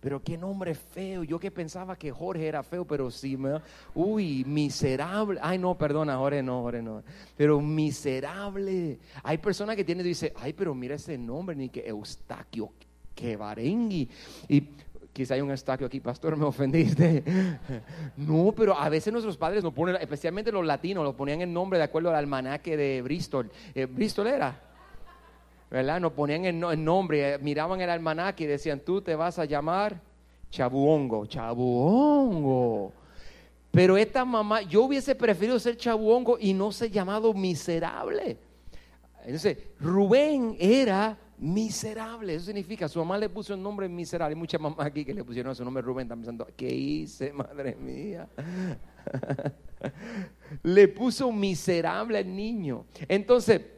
pero 0.06 0.22
qué 0.22 0.38
nombre 0.38 0.76
feo. 0.76 1.24
Yo 1.24 1.40
que 1.40 1.50
pensaba 1.50 1.96
que 1.96 2.12
Jorge 2.12 2.46
era 2.46 2.62
feo, 2.62 2.86
pero 2.86 3.10
sí, 3.10 3.36
me, 3.38 3.60
uy, 3.96 4.44
miserable. 4.46 5.40
Ay, 5.42 5.58
no, 5.58 5.76
perdona, 5.76 6.16
Jorge 6.18 6.44
no, 6.44 6.62
Jorge 6.62 6.84
no. 6.84 7.02
Pero 7.36 7.60
miserable. 7.60 9.00
Hay 9.24 9.40
personas 9.40 9.76
que 9.76 9.84
tienen 9.84 10.06
y 10.06 10.10
dicen, 10.10 10.32
ay, 10.36 10.54
pero 10.54 10.76
mira 10.76 10.94
ese 10.94 11.18
nombre, 11.18 11.56
ni 11.56 11.70
que 11.70 11.88
Eustaquio, 11.88 12.70
que 13.16 13.36
Barengui. 13.36 14.08
Y 14.48 14.70
quizá 15.12 15.34
hay 15.34 15.42
un 15.42 15.50
Eustaquio 15.50 15.88
aquí, 15.88 16.00
pastor, 16.00 16.38
me 16.38 16.46
ofendiste. 16.46 17.24
No, 18.18 18.54
pero 18.56 18.78
a 18.78 18.88
veces 18.90 19.12
nuestros 19.12 19.38
padres 19.38 19.64
nos 19.64 19.74
ponen, 19.74 19.96
especialmente 19.96 20.52
los 20.52 20.64
latinos, 20.64 21.04
lo 21.04 21.18
ponían 21.18 21.42
el 21.42 21.52
nombre 21.52 21.80
de 21.80 21.86
acuerdo 21.86 22.10
al 22.10 22.16
almanaque 22.18 22.78
de 22.78 23.02
Bristol. 23.02 23.50
Eh, 23.74 23.88
Bristol 23.88 24.28
era. 24.28 24.75
¿Verdad? 25.75 26.00
Nos 26.00 26.13
ponían 26.13 26.46
el, 26.46 26.86
nombre, 26.86 27.34
eh, 27.34 27.38
miraban 27.38 27.82
el 27.82 27.89
almanaque 27.89 28.46
y 28.46 28.48
decían, 28.48 28.79
tú 28.79 29.01
te 29.01 29.13
vas 29.13 29.38
a 29.39 29.44
llamar 29.44 30.00
Chabuongo, 30.50 31.25
Chabuongo. 31.25 32.94
Pero 33.72 33.98
esta 33.98 34.24
mamá, 34.24 34.62
yo 34.62 34.84
hubiese 34.84 35.15
preferido 35.15 35.60
ser 35.60 35.75
Chabuongo 35.75 36.38
y 36.39 36.53
no 36.53 36.72
ser 36.72 36.91
llamado 36.91 37.34
miserable. 37.34 38.38
Entonces, 39.25 39.58
Rubén 39.82 40.55
era 40.58 41.17
miserable. 41.39 42.36
Eso 42.36 42.46
significa, 42.46 42.88
su 42.88 43.00
mamá 43.00 43.17
le 43.17 43.27
puso 43.27 43.53
el 43.53 43.62
nombre 43.62 43.89
miserable. 43.89 44.34
Hay 44.34 44.39
muchas 44.39 44.62
mamás 44.62 44.88
aquí 44.88 45.03
que 45.03 45.13
le 45.13 45.25
pusieron 45.25 45.53
su 45.53 45.65
nombre 45.65 45.84
Rubén, 45.84 46.05
están 46.05 46.20
pensando, 46.20 46.48
¿qué 46.55 46.74
hice, 46.74 47.34
madre 47.34 47.75
mía? 47.75 48.29
le 50.63 50.88
puso 50.88 51.34
miserable 51.34 52.20
al 52.20 52.34
niño. 52.34 52.86
Entonces, 53.10 53.75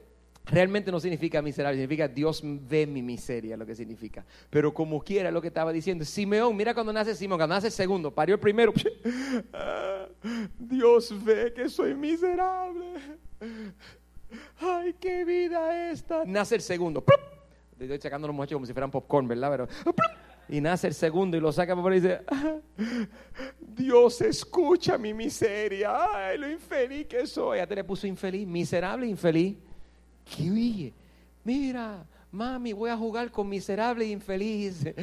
realmente 0.49 0.91
no 0.91 0.99
significa 0.99 1.41
miserable, 1.41 1.77
significa 1.77 2.07
Dios 2.07 2.41
ve 2.43 2.87
mi 2.87 3.01
miseria, 3.01 3.57
lo 3.57 3.65
que 3.65 3.75
significa. 3.75 4.25
Pero 4.49 4.73
como 4.73 5.01
quiera 5.01 5.31
lo 5.31 5.41
que 5.41 5.49
estaba 5.49 5.71
diciendo, 5.71 6.05
Simeón, 6.05 6.55
mira 6.55 6.73
cuando 6.73 6.93
nace 6.93 7.15
Simeón, 7.15 7.39
cuando 7.39 7.55
nace 7.55 7.67
el 7.67 7.73
segundo, 7.73 8.11
parió 8.11 8.35
el 8.35 8.41
primero, 8.41 8.73
Dios 10.59 11.13
ve 11.23 11.53
que 11.53 11.69
soy 11.69 11.93
miserable. 11.93 12.93
Ay, 14.59 14.95
qué 14.99 15.23
vida 15.23 15.91
esta. 15.91 16.23
Nace 16.25 16.55
el 16.55 16.61
segundo. 16.61 17.03
Estoy 17.79 17.99
sacando 17.99 18.27
los 18.27 18.35
muchachos 18.35 18.55
como 18.55 18.65
si 18.65 18.73
fueran 18.73 18.89
popcorn, 18.89 19.27
¿verdad? 19.27 19.69
Y 20.49 20.61
nace 20.61 20.87
el 20.87 20.93
segundo 20.93 21.35
y 21.35 21.41
lo 21.41 21.51
saca 21.51 21.75
por 21.75 21.91
ahí 21.91 21.97
y 21.99 22.01
dice, 22.01 22.21
Dios 23.59 24.21
escucha 24.21 24.97
mi 24.97 25.13
miseria, 25.13 25.91
ay, 26.13 26.37
lo 26.37 26.49
infeliz 26.49 27.05
que 27.05 27.27
soy. 27.27 27.57
Ya 27.57 27.67
te 27.67 27.75
le 27.75 27.83
puso 27.83 28.07
infeliz, 28.07 28.47
miserable, 28.47 29.05
infeliz. 29.05 29.57
¿Qué 30.35 30.93
Mira, 31.43 32.05
mami, 32.31 32.73
voy 32.73 32.89
a 32.89 32.97
jugar 32.97 33.31
con 33.31 33.47
miserable 33.47 34.05
e 34.05 34.09
infeliz. 34.09 34.83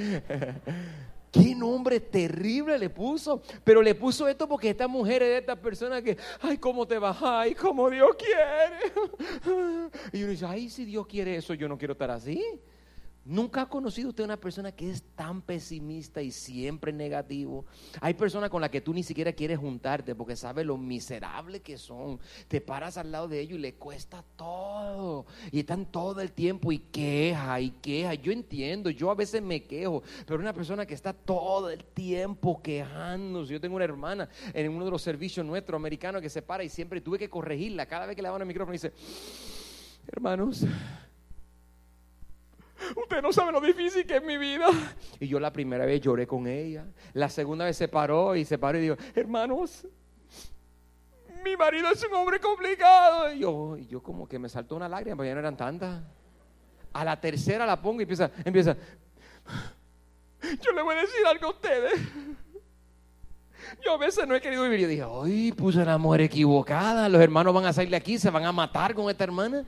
Qué 1.33 1.53
nombre 1.53 1.99
terrible 1.99 2.79
le 2.79 2.91
puso. 2.91 3.43
Pero 3.65 3.83
le 3.83 3.95
puso 3.95 4.29
esto 4.29 4.47
porque 4.49 4.71
esta 4.71 4.87
mujer 4.87 5.23
es 5.23 5.29
de 5.31 5.39
estas 5.39 5.59
personas 5.59 6.03
que, 6.03 6.17
ay, 6.41 6.59
cómo 6.59 6.87
te 6.87 6.99
vas, 6.99 7.17
ay, 7.21 7.55
como 7.55 7.91
Dios 7.91 8.11
quiere. 8.17 8.93
Y 10.13 10.23
uno 10.23 10.31
dice, 10.31 10.47
ay, 10.47 10.69
si 10.69 10.85
Dios 10.85 11.07
quiere 11.07 11.37
eso, 11.37 11.55
yo 11.55 11.69
no 11.69 11.77
quiero 11.77 11.93
estar 11.93 12.11
así. 12.11 12.41
¿Nunca 13.27 13.63
ha 13.63 13.69
conocido 13.71 14.11
usted 14.11 14.23
una 14.23 14.37
persona 14.37 14.71
que 14.73 14.91
es 14.91 15.03
tan 15.15 15.41
pesimista 15.41 16.21
y 16.21 16.31
siempre 16.31 16.93
negativo? 16.93 17.65
Hay 18.03 18.13
personas 18.13 18.51
con 18.51 18.61
las 18.61 18.69
que 18.69 18.83
tú 18.83 18.93
ni 18.93 19.03
siquiera 19.03 19.33
quieres 19.33 19.59
juntarte 19.59 20.15
porque 20.15 20.37
sabes 20.37 20.67
lo 20.67 20.77
miserable 20.77 21.61
que 21.61 21.79
son. 21.79 22.21
Te 22.49 22.61
paras 22.61 22.99
al 22.99 23.11
lado 23.11 23.27
de 23.27 23.41
ellos 23.41 23.59
y 23.59 23.63
le 23.63 23.75
cuesta 23.77 24.23
todo. 24.37 25.25
Y 25.51 25.61
están 25.61 25.87
todo 25.87 26.21
el 26.21 26.33
tiempo 26.33 26.71
y 26.71 26.79
queja 26.81 27.59
y 27.61 27.71
queja. 27.71 28.13
Yo 28.13 28.31
entiendo, 28.31 28.91
yo 28.91 29.11
a 29.11 29.15
veces 29.15 29.41
me 29.41 29.63
quejo, 29.63 30.03
pero 30.27 30.39
una 30.39 30.53
persona 30.53 30.85
que 30.85 30.93
está 30.93 31.15
todo 31.15 31.71
el 31.71 31.83
tiempo 31.83 32.61
quejándose. 32.61 33.55
Yo 33.55 33.61
tengo 33.61 33.77
una 33.77 33.87
hermana 33.87 34.29
en 34.53 34.71
uno 34.71 34.85
de 34.85 34.91
los 34.91 35.01
servicios 35.01 35.47
nuestros 35.47 35.79
americanos 35.79 36.21
que 36.21 36.29
se 36.29 36.43
para 36.43 36.63
y 36.63 36.69
siempre 36.69 37.01
tuve 37.01 37.19
que 37.19 37.31
corregirla. 37.31 37.87
Cada 37.87 38.05
vez 38.05 38.17
que 38.17 38.21
le 38.21 38.29
daban 38.29 38.43
el 38.43 38.49
micrófono 38.49 38.75
y 38.75 38.77
dice, 38.77 38.93
hermanos 40.09 40.67
Usted 42.97 43.23
no 43.23 43.33
sabe 43.33 43.53
lo 43.53 43.61
difícil 43.61 44.07
que 44.07 44.17
es 44.17 44.23
mi 44.23 44.37
vida. 44.37 44.67
Y 45.21 45.29
yo 45.29 45.41
la 45.41 45.53
primera 45.53 45.87
vez 45.87 46.01
lloré 46.01 46.27
con 46.27 46.47
ella. 46.47 46.87
La 47.13 47.29
segunda 47.29 47.65
vez 47.65 47.77
se 47.77 47.89
paró 47.89 48.35
y 48.37 48.45
se 48.45 48.59
paró 48.59 48.79
y 48.79 48.83
dijo, 48.83 48.97
hermanos, 49.15 49.87
mi 51.45 51.57
marido 51.57 51.89
es 51.91 52.05
un 52.05 52.15
hombre 52.15 52.41
complicado. 52.41 53.33
Y 53.33 53.41
yo, 53.41 53.77
y 53.77 53.87
yo 53.87 54.03
como 54.03 54.29
que 54.29 54.39
me 54.39 54.49
saltó 54.49 54.77
una 54.77 54.89
lágrima, 54.89 55.17
pero 55.17 55.29
ya 55.29 55.35
no 55.35 55.41
eran 55.41 55.57
tantas. 55.57 56.03
A 56.93 57.05
la 57.05 57.21
tercera 57.21 57.67
la 57.67 57.81
pongo 57.81 58.01
y 58.01 58.03
empieza, 58.03 58.31
empieza. 58.45 58.77
Yo 60.63 60.73
le 60.73 60.83
voy 60.83 60.95
a 60.95 61.01
decir 61.01 61.27
algo 61.27 61.47
a 61.47 61.51
ustedes. 61.51 62.01
Yo 63.85 63.95
a 63.95 63.99
veces 63.99 64.27
no 64.27 64.35
he 64.35 64.41
querido 64.41 64.63
vivir. 64.65 64.81
Yo 64.81 64.89
dije, 64.89 65.05
ay, 65.25 65.53
puse 65.53 65.85
la 65.85 65.99
mujer 65.99 66.23
equivocada. 66.23 67.09
Los 67.09 67.21
hermanos 67.21 67.55
van 67.55 67.67
a 67.67 67.73
salir 67.73 67.91
de 67.91 67.97
aquí, 67.97 68.19
se 68.19 68.31
van 68.31 68.45
a 68.45 68.53
matar 68.53 68.95
con 68.95 69.11
esta 69.11 69.25
hermana. 69.25 69.65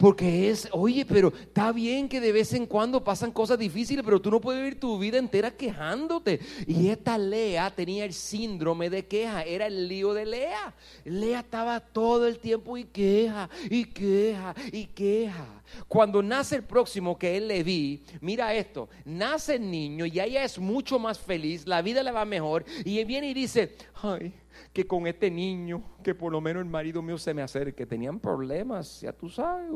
Porque 0.00 0.48
es, 0.48 0.66
oye, 0.72 1.04
pero 1.04 1.30
está 1.38 1.72
bien 1.72 2.08
que 2.08 2.20
de 2.20 2.32
vez 2.32 2.54
en 2.54 2.64
cuando 2.64 3.04
pasan 3.04 3.30
cosas 3.30 3.58
difíciles, 3.58 4.02
pero 4.02 4.18
tú 4.18 4.30
no 4.30 4.40
puedes 4.40 4.62
vivir 4.62 4.80
tu 4.80 4.98
vida 4.98 5.18
entera 5.18 5.50
quejándote. 5.50 6.40
Y 6.66 6.88
esta 6.88 7.18
Lea 7.18 7.70
tenía 7.70 8.06
el 8.06 8.14
síndrome 8.14 8.88
de 8.88 9.06
queja, 9.06 9.42
era 9.42 9.66
el 9.66 9.88
lío 9.88 10.14
de 10.14 10.24
Lea. 10.24 10.74
Lea 11.04 11.40
estaba 11.40 11.78
todo 11.80 12.26
el 12.26 12.38
tiempo 12.38 12.78
y 12.78 12.84
queja, 12.84 13.50
y 13.68 13.84
queja, 13.84 14.54
y 14.72 14.86
queja. 14.86 15.62
Cuando 15.86 16.22
nace 16.22 16.56
el 16.56 16.62
próximo 16.64 17.18
que 17.18 17.36
él 17.36 17.48
le 17.48 17.62
vi, 17.62 18.02
mira 18.22 18.54
esto, 18.54 18.88
nace 19.04 19.56
el 19.56 19.70
niño 19.70 20.06
y 20.06 20.18
ella 20.18 20.44
es 20.44 20.58
mucho 20.58 20.98
más 20.98 21.18
feliz, 21.18 21.66
la 21.66 21.82
vida 21.82 22.02
le 22.02 22.10
va 22.10 22.24
mejor, 22.24 22.64
y 22.86 22.98
él 23.00 23.04
viene 23.04 23.28
y 23.28 23.34
dice, 23.34 23.76
ay, 24.02 24.32
que 24.72 24.86
con 24.86 25.06
este 25.06 25.30
niño, 25.30 25.82
que 26.02 26.14
por 26.14 26.30
lo 26.30 26.40
menos 26.40 26.62
el 26.62 26.68
marido 26.68 27.02
mío 27.02 27.18
se 27.18 27.34
me 27.34 27.42
acerque. 27.42 27.86
Tenían 27.86 28.20
problemas, 28.20 29.00
ya 29.00 29.12
tú 29.12 29.28
sabes. 29.28 29.70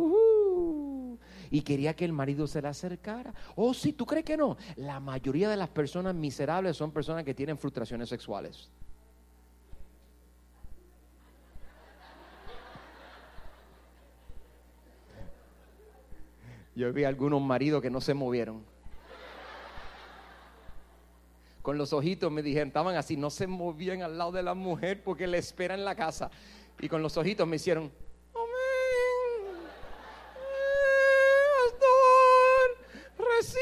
y 1.51 1.63
quería 1.63 1.95
que 1.95 2.05
el 2.05 2.13
marido 2.13 2.47
se 2.47 2.63
le 2.63 2.69
acercara. 2.69 3.35
Oh, 3.57 3.75
sí, 3.75 3.93
¿tú 3.93 4.07
crees 4.07 4.25
que 4.25 4.37
no? 4.37 4.57
La 4.77 5.01
mayoría 5.01 5.49
de 5.49 5.57
las 5.57 5.69
personas 5.69 6.15
miserables 6.15 6.77
son 6.77 6.93
personas 6.93 7.25
que 7.25 7.35
tienen 7.35 7.59
frustraciones 7.59 8.09
sexuales. 8.09 8.71
Yo 16.77 16.93
vi 16.93 17.05
algunos 17.05 17.41
maridos 17.41 17.81
que 17.81 17.91
no 17.91 18.01
se 18.01 18.15
movieron 18.15 18.74
con 21.65 21.77
los 21.79 21.93
ojitos 21.95 22.31
me 22.31 22.43
dijeron, 22.43 22.69
estaban 22.69 22.95
así, 22.95 23.17
no 23.17 23.31
se 23.31 23.47
movían 23.47 24.03
al 24.03 24.19
lado 24.19 24.33
de 24.33 24.43
la 24.43 24.53
mujer 24.53 25.03
porque 25.03 25.27
le 25.27 25.39
espera 25.39 25.73
en 25.73 25.83
la 25.83 25.95
casa. 25.95 26.31
Y 26.79 26.91
con 26.91 27.01
los 27.01 27.17
ojitos 27.17 27.49
me 27.49 27.57
hicieron, 27.57 27.91
amén, 28.35 29.57
pastor, 31.71 32.77
recibo, 33.17 33.61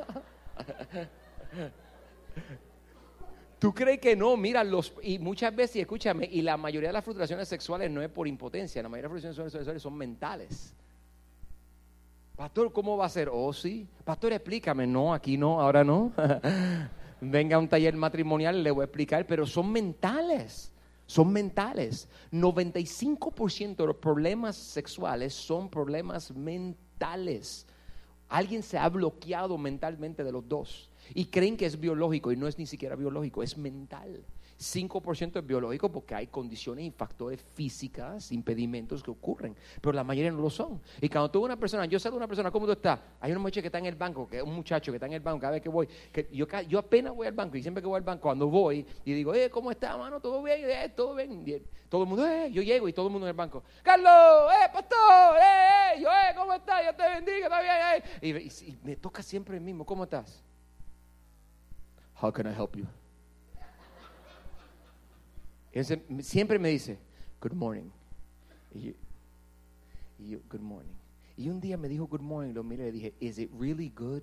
recibo. 0.00 0.24
¿Tú 3.58 3.74
crees 3.74 3.98
que 3.98 4.16
no? 4.16 4.34
Mira, 4.38 4.64
los, 4.64 4.94
y 5.02 5.18
muchas 5.18 5.54
veces, 5.54 5.76
escúchame, 5.76 6.24
y 6.24 6.40
la 6.40 6.56
mayoría 6.56 6.88
de 6.88 6.94
las 6.94 7.04
frustraciones 7.04 7.46
sexuales 7.46 7.90
no 7.90 8.00
es 8.00 8.08
por 8.08 8.26
impotencia, 8.26 8.82
la 8.82 8.88
mayoría 8.88 9.10
de 9.10 9.14
las 9.14 9.22
frustraciones 9.22 9.52
sexuales 9.52 9.82
son 9.82 9.94
mentales. 9.94 10.74
Pastor, 12.36 12.70
¿cómo 12.70 12.98
va 12.98 13.06
a 13.06 13.08
ser? 13.08 13.30
Oh, 13.32 13.50
sí. 13.52 13.88
Pastor, 14.04 14.34
explícame. 14.34 14.86
No, 14.86 15.14
aquí 15.14 15.38
no, 15.38 15.58
ahora 15.58 15.82
no. 15.82 16.12
Venga 17.20 17.56
a 17.56 17.58
un 17.58 17.66
taller 17.68 17.96
matrimonial, 17.96 18.62
le 18.62 18.70
voy 18.70 18.82
a 18.82 18.84
explicar, 18.84 19.26
pero 19.26 19.46
son 19.46 19.72
mentales. 19.72 20.70
Son 21.06 21.32
mentales. 21.32 22.08
95% 22.32 23.76
de 23.76 23.86
los 23.86 23.96
problemas 23.96 24.54
sexuales 24.54 25.32
son 25.32 25.70
problemas 25.70 26.30
mentales. 26.30 27.66
Alguien 28.28 28.62
se 28.62 28.76
ha 28.76 28.88
bloqueado 28.90 29.56
mentalmente 29.56 30.22
de 30.22 30.32
los 30.32 30.46
dos 30.46 30.90
y 31.14 31.26
creen 31.26 31.56
que 31.56 31.64
es 31.64 31.80
biológico 31.80 32.32
y 32.32 32.36
no 32.36 32.48
es 32.48 32.58
ni 32.58 32.66
siquiera 32.66 32.96
biológico, 32.96 33.42
es 33.42 33.56
mental. 33.56 34.24
5% 34.58 35.38
es 35.38 35.46
biológico 35.46 35.90
porque 35.90 36.14
hay 36.14 36.26
condiciones 36.28 36.84
y 36.84 36.90
factores 36.90 37.42
físicas, 37.54 38.32
impedimentos 38.32 39.02
que 39.02 39.10
ocurren, 39.10 39.54
pero 39.80 39.92
la 39.92 40.04
mayoría 40.04 40.30
no 40.30 40.40
lo 40.40 40.50
son. 40.50 40.80
Y 41.00 41.08
cuando 41.08 41.30
tú 41.30 41.44
una 41.44 41.58
persona, 41.58 41.84
yo 41.86 41.98
sé 41.98 42.10
de 42.10 42.16
una 42.16 42.26
persona, 42.26 42.50
¿cómo 42.50 42.66
tú 42.66 42.72
estás? 42.72 42.98
Hay 43.20 43.30
una 43.32 43.40
muchacha 43.40 43.60
que 43.60 43.68
está 43.68 43.78
en 43.78 43.86
el 43.86 43.96
banco, 43.96 44.26
que 44.26 44.38
es 44.38 44.42
un 44.42 44.54
muchacho 44.54 44.92
que 44.92 44.96
está 44.96 45.06
en 45.06 45.12
el 45.12 45.20
banco, 45.20 45.40
cada 45.40 45.52
vez 45.52 45.62
que 45.62 45.68
voy, 45.68 45.88
que 46.12 46.28
yo, 46.32 46.46
yo 46.68 46.78
apenas 46.78 47.14
voy 47.14 47.26
al 47.26 47.34
banco 47.34 47.56
y 47.56 47.62
siempre 47.62 47.82
que 47.82 47.88
voy 47.88 47.96
al 47.98 48.04
banco, 48.04 48.22
cuando 48.22 48.48
voy 48.48 48.86
y 49.04 49.12
digo, 49.12 49.34
eh, 49.34 49.50
¿cómo 49.50 49.70
está, 49.70 49.96
mano? 49.96 50.20
¿Todo 50.20 50.42
bien? 50.42 50.60
Eh, 50.62 50.92
¿Todo 50.94 51.14
bien? 51.14 51.44
todo 51.88 52.02
el 52.02 52.08
mundo, 52.08 52.26
eh, 52.26 52.50
yo 52.50 52.62
llego 52.62 52.88
y 52.88 52.92
todo 52.92 53.06
el 53.06 53.12
mundo 53.12 53.26
en 53.26 53.30
el 53.30 53.36
banco, 53.36 53.62
Carlos, 53.82 54.52
eh, 54.52 54.68
pastor, 54.72 55.36
eh, 55.40 55.76
eh, 55.96 56.00
yo, 56.00 56.08
eh, 56.08 56.34
¿cómo 56.36 56.52
estás? 56.54 56.84
Yo 56.84 56.94
te 56.94 57.02
bendiga, 57.02 57.46
está 57.46 57.60
bien, 57.60 58.02
eh. 58.22 58.50
Y, 58.50 58.70
y 58.70 58.78
me 58.82 58.96
toca 58.96 59.22
siempre 59.22 59.56
el 59.56 59.62
mismo, 59.62 59.84
¿cómo 59.84 60.04
estás? 60.04 60.42
How 62.20 62.32
can 62.32 62.46
I 62.46 62.54
help 62.54 62.76
you? 62.76 62.86
Siempre 65.84 66.58
me 66.58 66.68
dice, 66.70 66.98
good 67.40 67.52
morning. 67.52 67.90
Y 68.72 68.94
yo, 70.30 70.38
good 70.50 70.60
morning. 70.60 70.94
Y 71.36 71.48
un 71.50 71.60
día 71.60 71.76
me 71.76 71.88
dijo 71.88 72.06
good 72.06 72.20
morning, 72.20 72.54
lo 72.54 72.64
miré 72.64 72.84
y 72.84 72.86
le 72.86 72.92
dije, 72.92 73.14
is 73.20 73.38
it 73.38 73.50
really 73.58 73.90
good? 73.90 74.22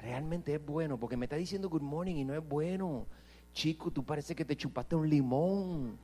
Realmente 0.00 0.54
es 0.54 0.64
bueno, 0.64 0.98
porque 0.98 1.16
me 1.16 1.26
está 1.26 1.36
diciendo 1.36 1.68
good 1.68 1.82
morning 1.82 2.16
y 2.16 2.24
no 2.24 2.34
es 2.34 2.46
bueno. 2.46 3.06
Chico, 3.52 3.90
tú 3.90 4.04
parece 4.04 4.34
que 4.34 4.44
te 4.44 4.56
chupaste 4.56 4.96
un 4.96 5.08
limón. 5.08 5.98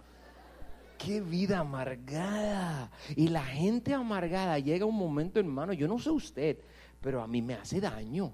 Qué 0.99 1.21
vida 1.21 1.59
amargada. 1.59 2.91
Y 3.17 3.29
la 3.29 3.45
gente 3.45 3.93
amargada 3.93 4.59
llega 4.59 4.87
un 4.87 4.97
momento, 4.97 5.41
hermano, 5.41 5.73
yo 5.73 5.89
no 5.89 5.99
sé 5.99 6.11
usted, 6.11 6.59
pero 7.01 7.23
a 7.23 7.27
mí 7.27 7.43
me 7.43 7.55
hace 7.55 7.81
daño. 7.81 8.33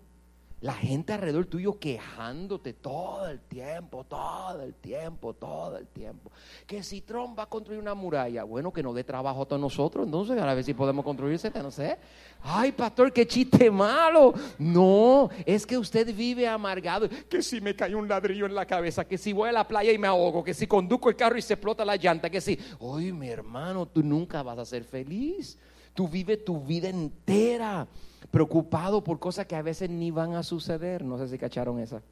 La 0.63 0.75
gente 0.75 1.15
alrededor 1.15 1.47
tuyo 1.47 1.79
quejándote 1.79 2.75
todo 2.75 3.27
el 3.29 3.41
tiempo, 3.41 4.05
todo 4.05 4.61
el 4.61 4.75
tiempo, 4.75 5.33
todo 5.33 5.79
el 5.79 5.87
tiempo. 5.87 6.31
Que 6.67 6.83
si 6.83 7.01
Trump 7.01 7.39
va 7.39 7.45
a 7.45 7.49
construir 7.49 7.81
una 7.81 7.95
muralla, 7.95 8.45
bueno, 8.45 8.71
que 8.71 8.83
nos 8.83 8.95
dé 8.95 9.03
trabajo 9.03 9.43
a 9.43 9.47
todos 9.47 9.61
nosotros, 9.61 10.05
entonces 10.05 10.39
a 10.39 10.55
ver 10.55 10.63
si 10.63 10.75
podemos 10.75 11.03
construirse, 11.03 11.51
no 11.51 11.71
sé. 11.71 11.97
Ay, 12.43 12.73
pastor, 12.73 13.11
qué 13.11 13.27
chiste 13.27 13.71
malo. 13.71 14.35
No, 14.59 15.31
es 15.47 15.67
que 15.67 15.79
usted 15.79 16.15
vive 16.15 16.47
amargado. 16.47 17.09
Que 17.09 17.41
si 17.41 17.63
me 17.63 17.75
cae 17.75 17.95
un 17.95 18.07
ladrillo 18.07 18.45
en 18.45 18.55
la 18.55 18.67
cabeza, 18.67 19.07
que 19.07 19.17
si 19.17 19.33
voy 19.33 19.49
a 19.49 19.53
la 19.53 19.67
playa 19.67 19.93
y 19.93 19.99
me 19.99 20.09
ahogo, 20.09 20.45
que 20.45 20.53
si 20.53 20.67
conduzco 20.67 21.09
el 21.09 21.17
carro 21.17 21.39
y 21.39 21.43
se 21.43 21.55
explota 21.55 21.87
la 21.87 21.97
llanta, 21.97 22.29
que 22.29 22.41
si, 22.43 22.59
ay, 22.81 23.13
mi 23.13 23.31
hermano, 23.31 23.87
tú 23.87 24.03
nunca 24.03 24.43
vas 24.43 24.59
a 24.59 24.67
ser 24.67 24.85
feliz. 24.85 25.59
Tú 25.95 26.09
vives 26.09 26.45
tu 26.45 26.61
vida 26.61 26.89
entera 26.89 27.87
preocupado 28.31 29.03
por 29.03 29.19
cosas 29.19 29.47
que 29.47 29.57
a 29.57 29.63
veces 29.63 29.91
ni 29.91 30.11
van 30.11 30.35
a 30.35 30.43
suceder. 30.43 31.05
No 31.05 31.19
sé 31.19 31.29
si 31.29 31.39
cacharon 31.39 31.79
esa. 31.79 32.03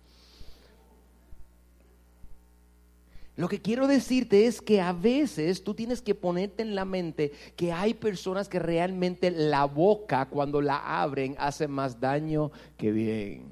Lo 3.39 3.49
que 3.49 3.63
quiero 3.63 3.87
decirte 3.87 4.47
es 4.47 4.61
que 4.61 4.81
a 4.81 4.93
veces 4.93 5.63
tú 5.63 5.73
tienes 5.73 6.03
que 6.03 6.17
ponerte 6.17 6.61
en 6.61 6.75
la 6.75 6.85
mente 6.85 7.31
que 7.55 7.73
hay 7.73 7.95
personas 7.95 8.49
que 8.49 8.59
realmente 8.59 9.31
la 9.31 9.65
boca 9.65 10.27
cuando 10.27 10.61
la 10.61 11.01
abren 11.01 11.37
hace 11.39 11.69
más 11.69 12.01
daño 12.01 12.51
que 12.77 12.91
bien. 12.91 13.45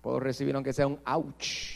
Puedo 0.00 0.20
recibir 0.20 0.54
aunque 0.54 0.72
sea 0.72 0.86
un 0.86 1.00
ouch. 1.04 1.74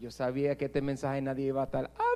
Yo 0.00 0.10
sabía 0.10 0.58
que 0.58 0.64
este 0.64 0.82
mensaje 0.82 1.22
nadie 1.22 1.46
iba 1.46 1.60
a 1.62 1.66
estar, 1.66 1.84
amén, 1.84 2.11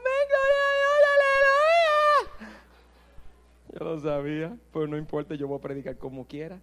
sabía, 4.01 4.57
pero 4.73 4.87
no 4.87 4.97
importa, 4.97 5.35
yo 5.35 5.49
voy 5.49 5.59
a 5.59 5.63
predicar 5.63 5.99
como 5.99 6.27
quiera. 6.27 6.61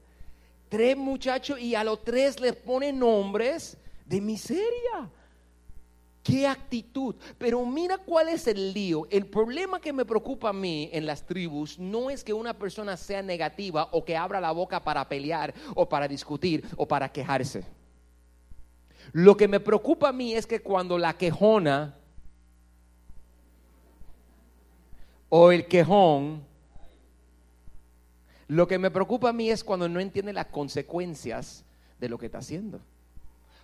Tres 0.70 0.98
muchachos 0.98 1.60
y 1.60 1.76
a 1.76 1.84
los 1.84 2.04
tres 2.04 2.40
les 2.40 2.56
ponen 2.56 3.00
nombres 3.00 3.78
de 4.06 4.22
miseria. 4.22 5.12
Qué 6.24 6.48
actitud. 6.48 7.16
Pero 7.38 7.66
mira 7.66 7.98
cuál 7.98 8.30
es 8.30 8.48
el 8.48 8.74
lío. 8.74 9.06
El 9.12 9.26
problema 9.26 9.80
que 9.80 9.92
me 9.92 10.06
preocupa 10.06 10.50
a 10.50 10.54
mí 10.54 10.90
en 10.94 11.06
las 11.06 11.26
tribus 11.26 11.78
no 11.78 12.10
es 12.10 12.24
que 12.24 12.34
una 12.34 12.58
persona 12.58 12.96
sea 12.96 13.22
negativa 13.22 13.90
o 13.92 14.06
que 14.06 14.16
abra 14.16 14.40
la 14.40 14.52
boca 14.52 14.84
para 14.84 15.08
pelear 15.08 15.54
o 15.76 15.88
para 15.88 16.08
discutir 16.08 16.66
o 16.78 16.88
para 16.88 17.12
quejarse. 17.12 17.66
Lo 19.12 19.36
que 19.36 19.50
me 19.50 19.60
preocupa 19.60 20.10
a 20.10 20.14
mí 20.14 20.34
es 20.34 20.48
que 20.48 20.62
cuando 20.62 20.98
la 20.98 21.18
quejona 21.18 21.98
o 25.28 25.52
el 25.52 25.68
quejón, 25.68 26.46
lo 28.48 28.68
que 28.68 28.80
me 28.80 28.92
preocupa 28.92 29.30
a 29.30 29.34
mí 29.34 29.50
es 29.50 29.64
cuando 29.64 29.88
no 29.90 30.00
entiende 30.00 30.34
las 30.34 30.48
consecuencias 30.48 31.64
de 32.00 32.10
lo 32.10 32.18
que 32.18 32.28
está 32.28 32.40
haciendo. 32.40 32.82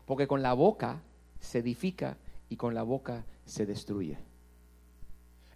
Porque 0.05 0.27
con 0.27 0.41
la 0.41 0.53
boca 0.53 1.01
se 1.39 1.59
edifica 1.59 2.17
y 2.49 2.55
con 2.55 2.73
la 2.73 2.83
boca 2.83 3.25
se 3.45 3.65
destruye. 3.65 4.17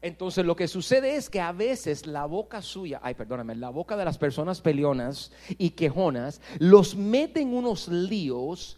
Entonces 0.01 0.46
lo 0.46 0.58
que 0.58 0.68
sucede 0.68 1.15
es 1.15 1.30
que 1.30 1.39
a 1.39 1.53
veces 1.53 2.06
la 2.06 2.25
boca 2.25 2.62
suya, 2.62 3.00
ay 3.01 3.13
perdóname, 3.13 3.56
la 3.56 3.70
boca 3.70 3.96
de 3.96 4.03
las 4.03 4.18
personas 4.18 4.60
peleonas 4.60 5.32
y 5.58 5.70
quejonas 5.72 6.42
los 6.60 6.96
meten 6.96 7.53
unos 7.53 7.88
líos 7.88 8.77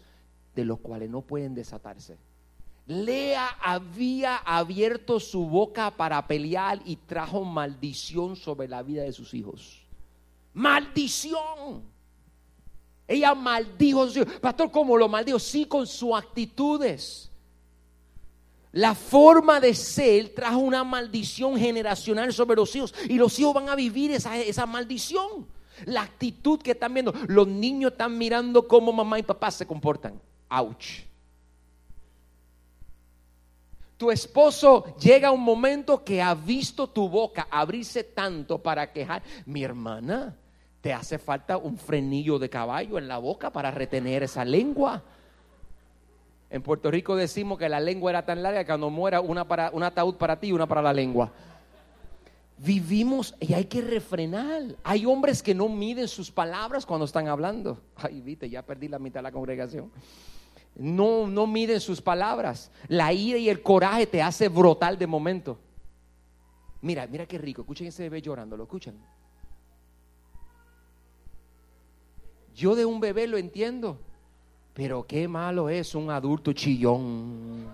de 0.54 0.64
los 0.64 0.78
cuales 0.78 1.10
no 1.10 1.22
pueden 1.22 1.54
desatarse. 1.54 2.16
Lea 2.86 3.48
había 3.60 4.36
abierto 4.36 5.18
su 5.18 5.46
boca 5.46 5.96
para 5.96 6.24
pelear 6.28 6.80
y 6.84 6.94
trajo 6.94 7.44
maldición 7.44 8.36
sobre 8.36 8.68
la 8.68 8.84
vida 8.84 9.02
de 9.02 9.12
sus 9.12 9.34
hijos. 9.34 9.85
Maldición. 10.56 11.84
Ella 13.06 13.34
maldijo 13.34 14.06
Pastor, 14.40 14.70
¿cómo 14.70 14.96
lo 14.96 15.06
maldijo? 15.06 15.38
Sí, 15.38 15.66
con 15.66 15.86
sus 15.86 16.14
actitudes. 16.14 17.30
La 18.72 18.94
forma 18.94 19.60
de 19.60 19.74
ser 19.74 20.34
trajo 20.34 20.58
una 20.58 20.82
maldición 20.82 21.58
generacional 21.58 22.32
sobre 22.32 22.56
los 22.56 22.74
hijos 22.74 22.94
y 23.06 23.16
los 23.16 23.38
hijos 23.38 23.52
van 23.52 23.68
a 23.68 23.74
vivir 23.74 24.12
esa, 24.12 24.34
esa 24.38 24.64
maldición. 24.64 25.46
La 25.84 26.00
actitud 26.00 26.58
que 26.58 26.70
están 26.70 26.94
viendo, 26.94 27.12
los 27.28 27.46
niños 27.46 27.92
están 27.92 28.16
mirando 28.16 28.66
cómo 28.66 28.94
mamá 28.94 29.18
y 29.18 29.24
papá 29.24 29.50
se 29.50 29.66
comportan. 29.66 30.18
Ouch. 30.48 31.02
Tu 33.98 34.10
esposo 34.10 34.96
llega 34.96 35.28
a 35.28 35.32
un 35.32 35.42
momento 35.42 36.02
que 36.02 36.22
ha 36.22 36.34
visto 36.34 36.86
tu 36.86 37.10
boca 37.10 37.46
abrirse 37.50 38.04
tanto 38.04 38.62
para 38.62 38.90
quejar. 38.90 39.22
Mi 39.44 39.62
hermana, 39.62 40.34
te 40.86 40.92
hace 40.92 41.18
falta 41.18 41.56
un 41.56 41.78
frenillo 41.78 42.38
de 42.38 42.48
caballo 42.48 42.96
en 42.96 43.08
la 43.08 43.18
boca 43.18 43.50
para 43.50 43.72
retener 43.72 44.22
esa 44.22 44.44
lengua. 44.44 45.02
En 46.48 46.62
Puerto 46.62 46.92
Rico 46.92 47.16
decimos 47.16 47.58
que 47.58 47.68
la 47.68 47.80
lengua 47.80 48.12
era 48.12 48.24
tan 48.24 48.40
larga 48.40 48.60
que 48.60 48.68
cuando 48.68 48.88
muera 48.88 49.20
una 49.20 49.48
para 49.48 49.72
un 49.72 49.82
ataúd 49.82 50.14
para 50.14 50.38
ti 50.38 50.46
y 50.46 50.52
una 50.52 50.68
para 50.68 50.82
la 50.82 50.92
lengua. 50.92 51.32
Vivimos 52.58 53.34
y 53.40 53.52
hay 53.54 53.64
que 53.64 53.80
refrenar. 53.80 54.76
Hay 54.84 55.06
hombres 55.06 55.42
que 55.42 55.56
no 55.56 55.68
miden 55.68 56.06
sus 56.06 56.30
palabras 56.30 56.86
cuando 56.86 57.04
están 57.04 57.26
hablando. 57.26 57.80
Ay, 57.96 58.20
viste, 58.20 58.48
ya 58.48 58.62
perdí 58.62 58.86
la 58.86 59.00
mitad 59.00 59.18
de 59.18 59.24
la 59.24 59.32
congregación. 59.32 59.90
No, 60.76 61.26
no 61.26 61.48
miden 61.48 61.80
sus 61.80 62.00
palabras. 62.00 62.70
La 62.86 63.12
ira 63.12 63.38
y 63.38 63.48
el 63.48 63.60
coraje 63.60 64.06
te 64.06 64.22
hace 64.22 64.48
brotar 64.48 64.96
de 64.96 65.08
momento. 65.08 65.58
Mira, 66.80 67.08
mira 67.08 67.26
qué 67.26 67.38
rico. 67.38 67.62
Escuchen 67.62 67.88
ese 67.88 68.04
bebé 68.04 68.22
llorando, 68.22 68.56
¿lo 68.56 68.62
escuchan? 68.62 68.94
Yo 72.56 72.74
de 72.74 72.86
un 72.86 73.00
bebé 73.00 73.26
lo 73.26 73.36
entiendo, 73.36 73.98
pero 74.72 75.06
qué 75.06 75.28
malo 75.28 75.68
es 75.68 75.94
un 75.94 76.10
adulto 76.10 76.54
chillón. 76.54 77.68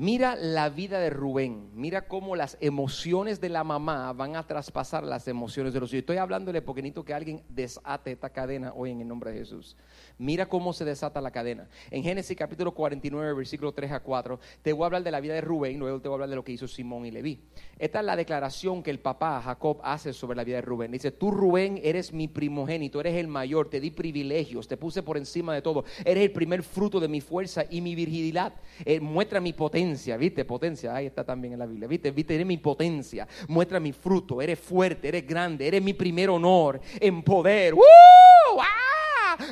Mira 0.00 0.36
la 0.36 0.68
vida 0.68 1.00
de 1.00 1.10
Rubén, 1.10 1.70
mira 1.74 2.06
cómo 2.06 2.36
las 2.36 2.56
emociones 2.60 3.40
de 3.40 3.48
la 3.48 3.64
mamá 3.64 4.12
van 4.12 4.36
a 4.36 4.46
traspasar 4.46 5.02
las 5.02 5.26
emociones 5.26 5.74
de 5.74 5.80
los 5.80 5.90
hijos. 5.90 6.02
Estoy 6.02 6.18
hablándole 6.18 6.62
porque 6.62 6.92
que 7.04 7.12
alguien 7.12 7.42
desate 7.48 8.12
esta 8.12 8.30
cadena 8.30 8.72
hoy 8.76 8.92
en 8.92 9.00
el 9.00 9.08
nombre 9.08 9.32
de 9.32 9.38
Jesús. 9.38 9.76
Mira 10.16 10.46
cómo 10.46 10.72
se 10.72 10.84
desata 10.84 11.20
la 11.20 11.32
cadena. 11.32 11.68
En 11.90 12.04
Génesis 12.04 12.36
capítulo 12.36 12.74
49, 12.74 13.34
versículo 13.34 13.72
3 13.72 13.90
a 13.90 14.00
4, 14.00 14.38
te 14.62 14.72
voy 14.72 14.84
a 14.84 14.86
hablar 14.86 15.02
de 15.02 15.10
la 15.10 15.18
vida 15.18 15.34
de 15.34 15.40
Rubén, 15.40 15.80
luego 15.80 16.00
te 16.00 16.06
voy 16.06 16.14
a 16.14 16.16
hablar 16.18 16.30
de 16.30 16.36
lo 16.36 16.44
que 16.44 16.52
hizo 16.52 16.68
Simón 16.68 17.04
y 17.04 17.10
Leví. 17.10 17.40
Esta 17.76 17.98
es 17.98 18.06
la 18.06 18.14
declaración 18.14 18.84
que 18.84 18.92
el 18.92 19.00
papá 19.00 19.42
Jacob 19.42 19.80
hace 19.82 20.12
sobre 20.12 20.36
la 20.36 20.44
vida 20.44 20.58
de 20.58 20.62
Rubén. 20.62 20.92
Dice, 20.92 21.10
tú 21.10 21.32
Rubén 21.32 21.80
eres 21.82 22.12
mi 22.12 22.28
primogénito, 22.28 23.00
eres 23.00 23.16
el 23.16 23.26
mayor, 23.26 23.68
te 23.68 23.80
di 23.80 23.90
privilegios, 23.90 24.68
te 24.68 24.76
puse 24.76 25.02
por 25.02 25.16
encima 25.16 25.52
de 25.54 25.62
todo, 25.62 25.84
eres 26.04 26.22
el 26.22 26.30
primer 26.30 26.62
fruto 26.62 27.00
de 27.00 27.08
mi 27.08 27.20
fuerza 27.20 27.64
y 27.68 27.80
mi 27.80 27.96
virginidad. 27.96 28.54
Eh, 28.84 29.00
muestra 29.00 29.40
mi 29.40 29.52
potencia 29.52 29.87
¿viste? 30.16 30.44
Potencia, 30.44 30.94
ahí 30.94 31.06
está 31.06 31.24
también 31.24 31.54
en 31.54 31.58
la 31.58 31.66
Biblia, 31.66 31.88
¿viste? 31.88 32.10
¿Viste? 32.10 32.34
Eres 32.34 32.46
mi 32.46 32.58
potencia, 32.58 33.26
muestra 33.48 33.80
mi 33.80 33.92
fruto, 33.92 34.42
eres 34.42 34.58
fuerte, 34.58 35.08
eres 35.08 35.26
grande, 35.26 35.66
eres 35.66 35.82
mi 35.82 35.94
primer 35.94 36.30
honor 36.30 36.80
en 37.00 37.22
poder. 37.22 37.74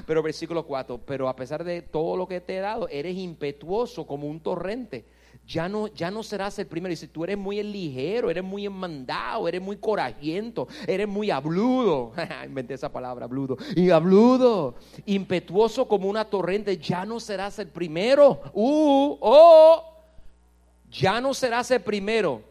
Pero 0.07 0.23
versículo 0.23 0.67
4, 0.67 0.99
pero 1.07 1.29
a 1.29 1.37
pesar 1.37 1.63
de 1.65 1.83
todo 1.83 2.17
lo 2.17 2.27
que 2.27 2.41
te 2.41 2.57
he 2.57 2.61
dado, 2.61 2.89
eres 2.89 3.17
impetuoso 3.17 4.07
como 4.07 4.27
un 4.27 4.41
torrente 4.41 5.05
ya 5.47 5.69
no, 5.69 5.87
ya 5.89 6.11
no 6.11 6.23
serás 6.23 6.59
el 6.59 6.67
primero. 6.67 6.91
Dice, 6.91 7.09
tú 7.09 7.25
eres 7.25 7.39
muy 7.39 7.63
ligero, 7.63 8.31
eres 8.31 8.43
muy 8.43 8.67
enmandado, 8.67 9.47
eres 9.49 9.63
muy 9.63 9.77
corajiento, 9.77 10.67
eres 10.87 11.07
muy 11.07 11.31
habludo. 11.31 12.13
Inventé 12.45 12.75
esa 12.75 12.91
palabra, 12.91 13.25
habludo. 13.25 13.57
Y 13.75 13.91
habludo, 13.91 14.75
impetuoso 15.07 15.87
como 15.87 16.09
una 16.09 16.25
torrente, 16.25 16.77
ya 16.79 17.05
no 17.05 17.21
serás 17.21 17.59
el 17.59 17.69
primero. 17.69 18.41
Uh, 18.53 19.17
oh 19.21 19.96
ya 20.99 21.21
no 21.21 21.35
serás 21.35 21.71
el 21.71 21.81
primero. 21.81 22.43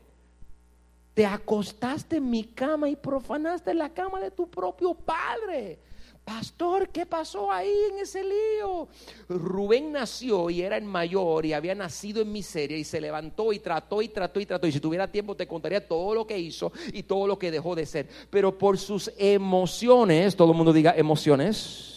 Te 1.14 1.26
acostaste 1.26 2.18
en 2.18 2.30
mi 2.30 2.44
cama 2.44 2.90
y 2.90 2.96
profanaste 2.96 3.74
la 3.74 3.90
cama 3.90 4.20
de 4.20 4.32
tu 4.32 4.50
propio 4.50 4.94
padre. 4.94 5.80
Pastor, 6.26 6.90
¿qué 6.90 7.06
pasó 7.06 7.52
ahí 7.52 7.72
en 7.92 8.00
ese 8.00 8.24
lío? 8.24 8.88
Rubén 9.30 9.92
nació 9.92 10.50
y 10.50 10.64
era 10.64 10.76
el 10.76 10.84
mayor 10.84 11.46
y 11.46 11.54
había 11.54 11.76
nacido 11.76 12.22
en 12.22 12.32
miseria 12.32 12.78
y 12.78 12.84
se 12.84 13.00
levantó 13.00 13.54
y 13.54 13.60
trató 13.60 14.02
y 14.02 14.10
trató 14.10 14.40
y 14.40 14.46
trató. 14.48 14.66
Y 14.66 14.72
si 14.72 14.80
tuviera 14.80 15.10
tiempo 15.10 15.36
te 15.36 15.48
contaría 15.48 15.88
todo 15.88 16.16
lo 16.16 16.26
que 16.26 16.38
hizo 16.38 16.72
y 16.92 17.04
todo 17.04 17.28
lo 17.28 17.38
que 17.38 17.52
dejó 17.52 17.76
de 17.76 17.86
ser. 17.86 18.10
Pero 18.32 18.58
por 18.58 18.80
sus 18.80 19.12
emociones, 19.20 20.36
todo 20.36 20.52
el 20.52 20.58
mundo 20.58 20.74
diga 20.74 20.96
emociones, 20.98 21.95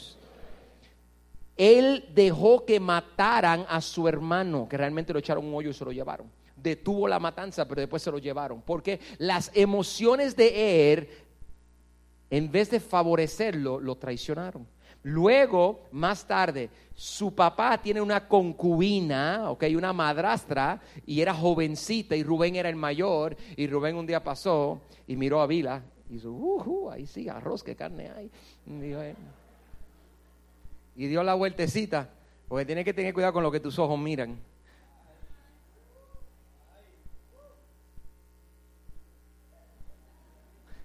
él 1.59 2.07
dejó 2.14 2.64
que 2.64 2.81
mataran 2.81 3.66
a 3.68 3.83
su 3.83 4.09
hermano, 4.09 4.66
que 4.68 4.79
realmente 4.79 5.12
lo 5.12 5.18
echaron 5.18 5.44
un 5.44 5.55
hoyo 5.55 5.71
y 5.71 5.75
se 5.75 5.85
lo 5.85 5.92
llevaron 5.92 6.27
detuvo 6.62 7.09
la 7.09 7.18
matanza, 7.18 7.66
pero 7.66 7.81
después 7.81 8.03
se 8.03 8.11
lo 8.11 8.18
llevaron. 8.18 8.62
Porque 8.62 9.01
las 9.18 9.51
emociones 9.55 10.37
de 10.37 10.92
él, 10.92 11.09
en 12.31 12.51
vez 12.51 12.71
de 12.71 12.81
favorecerlo, 12.81 13.81
lo 13.81 13.97
traicionaron. 13.97 14.66
Luego, 15.05 15.87
más 15.92 16.27
tarde, 16.27 16.71
su 16.94 17.35
papá 17.35 17.79
tiene 17.81 18.01
una 18.01 18.27
concubina, 18.27 19.51
ok, 19.51 19.64
una 19.77 19.92
madrastra, 19.92 20.81
y 21.07 21.21
era 21.21 21.33
jovencita, 21.33 22.16
y 22.16 22.25
Rubén 22.25 22.57
era 22.57 22.68
el 22.68 22.77
mayor, 22.77 23.37
y 23.57 23.66
Rubén 23.68 23.97
un 23.97 24.07
día 24.07 24.23
pasó 24.23 24.81
y 25.07 25.16
miró 25.16 25.40
a 25.40 25.47
Vila, 25.47 25.83
y 26.11 26.14
dijo, 26.14 26.31
uh, 26.31 26.90
ahí 26.90 27.07
sí, 27.07 27.29
arroz, 27.29 27.62
qué 27.62 27.77
carne 27.77 28.11
hay. 28.11 28.31
Eh". 28.66 29.14
Y 30.99 31.07
dio 31.07 31.23
la 31.23 31.35
vueltecita, 31.35 32.11
porque 32.49 32.67
tiene 32.67 32.85
que 32.85 32.93
tener 32.93 33.15
cuidado 33.15 33.33
con 33.33 33.45
lo 33.45 33.53
que 33.53 33.61
tus 33.61 33.79
ojos 33.79 33.97
miran. 33.97 34.37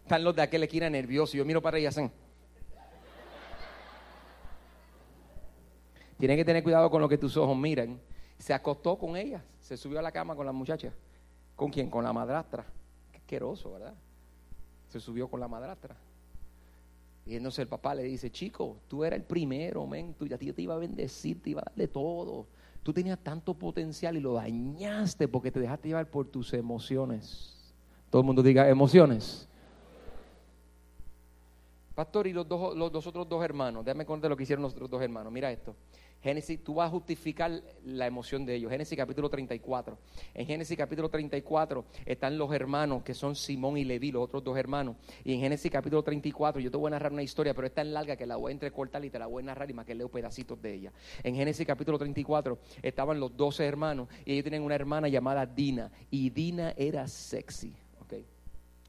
Están 0.04 0.23
los 0.23 0.36
de 0.36 0.43
aquel 0.43 0.62
esquina 0.62 0.88
nerviosos. 0.88 1.34
Yo 1.34 1.43
miro 1.43 1.63
para 1.63 1.80
ella 1.80 1.89
hacen. 1.89 2.12
Tienes 6.19 6.38
que 6.38 6.45
tener 6.45 6.62
cuidado 6.62 6.91
con 6.91 7.02
lo 7.02 7.10
que 7.10 7.17
tus 7.17 7.36
ojos 7.36 7.58
miran. 7.58 7.99
Se 8.38 8.54
acostó 8.54 8.99
con 8.99 9.17
ella, 9.17 9.43
se 9.60 9.76
subió 9.76 9.97
a 9.97 10.04
la 10.04 10.12
cama 10.12 10.36
con 10.36 10.45
la 10.45 10.52
muchacha. 10.52 10.93
¿Con 11.56 11.71
quién? 11.71 11.89
Con 11.89 12.04
la 12.04 12.13
madrastra. 12.13 12.67
asqueroso, 13.15 13.71
¿verdad? 13.71 13.95
Se 14.89 14.99
subió 14.99 15.28
con 15.28 15.39
la 15.39 15.47
madrastra. 15.47 15.97
Y 17.25 17.36
entonces 17.36 17.59
el 17.59 17.67
papá 17.67 17.95
le 17.95 18.03
dice, 18.03 18.29
chico, 18.29 18.77
tú 18.88 19.03
eras 19.03 19.17
el 19.17 19.25
primero, 19.25 19.88
men, 19.88 20.13
tú, 20.13 20.25
a 20.33 20.38
ti 20.38 20.51
te 20.51 20.62
iba 20.62 20.75
a 20.75 20.77
bendecir, 20.77 21.41
te 21.41 21.51
iba 21.51 21.62
a 21.62 21.65
darle 21.65 21.88
todo. 21.88 22.47
Tú 22.83 22.91
tenías 22.91 23.17
tanto 23.19 23.53
potencial 23.53 24.17
y 24.17 24.19
lo 24.19 24.33
dañaste 24.33 25.29
porque 25.29 25.51
te 25.51 25.59
dejaste 25.62 25.88
llevar 25.88 26.09
por 26.09 26.27
tus 26.27 26.53
emociones. 26.53 27.73
Todo 28.09 28.21
el 28.21 28.25
mundo 28.25 28.43
diga 28.43 28.67
emociones. 28.67 29.47
Pastor, 31.95 32.27
y 32.27 32.33
los, 32.33 32.47
dos, 32.47 32.75
los, 32.75 33.07
otros 33.07 33.29
dos 33.29 33.43
hermanos, 33.43 33.86
déjame 33.86 34.05
contar 34.05 34.29
lo 34.29 34.36
que 34.36 34.43
hicieron 34.43 34.63
los 34.63 34.73
otros 34.73 34.89
dos 34.89 35.01
hermanos. 35.01 35.31
Mira 35.31 35.51
esto. 35.51 35.75
Génesis, 36.23 36.63
tú 36.63 36.75
vas 36.75 36.88
a 36.88 36.89
justificar 36.89 37.62
la 37.83 38.07
emoción 38.07 38.45
de 38.45 38.55
ellos. 38.55 38.71
Génesis 38.71 38.97
capítulo 38.97 39.29
34. 39.29 39.97
En 40.33 40.47
Génesis 40.47 40.77
capítulo 40.77 41.09
34 41.09 41.83
están 42.05 42.38
los 42.38 42.53
hermanos 42.53 43.03
que 43.03 43.13
son 43.13 43.36
Simón 43.36 43.77
y 43.77 43.83
Leví, 43.83 44.09
los 44.13 44.23
otros 44.23 44.41
dos 44.41 44.57
hermanos. 44.57 44.95
Y 45.25 45.33
en 45.33 45.41
Génesis 45.41 45.69
capítulo 45.69 46.01
34, 46.01 46.62
yo 46.62 46.71
te 46.71 46.77
voy 46.77 46.88
a 46.88 46.91
narrar 46.91 47.12
una 47.12 47.23
historia, 47.23 47.53
pero 47.53 47.67
es 47.67 47.73
tan 47.73 47.93
larga 47.93 48.15
que 48.15 48.25
la 48.25 48.38
voy 48.38 48.51
a 48.51 48.53
entrecortar 48.53 49.03
y 49.03 49.09
te 49.09 49.19
la 49.19 49.27
voy 49.27 49.43
a 49.43 49.47
narrar 49.47 49.69
y 49.69 49.73
más 49.73 49.86
que 49.86 49.95
leo 49.95 50.07
pedacitos 50.07 50.62
de 50.62 50.73
ella. 50.73 50.93
En 51.23 51.36
Génesis 51.36 51.67
capítulo 51.67 51.97
34 51.97 52.57
estaban 52.81 53.19
los 53.19 53.36
12 53.36 53.65
hermanos 53.65 54.07
y 54.23 54.31
ellos 54.31 54.43
tienen 54.43 54.63
una 54.63 54.75
hermana 54.75 55.09
llamada 55.09 55.45
Dina. 55.45 55.91
Y 56.09 56.29
Dina 56.29 56.73
era 56.77 57.05
sexy. 57.05 57.73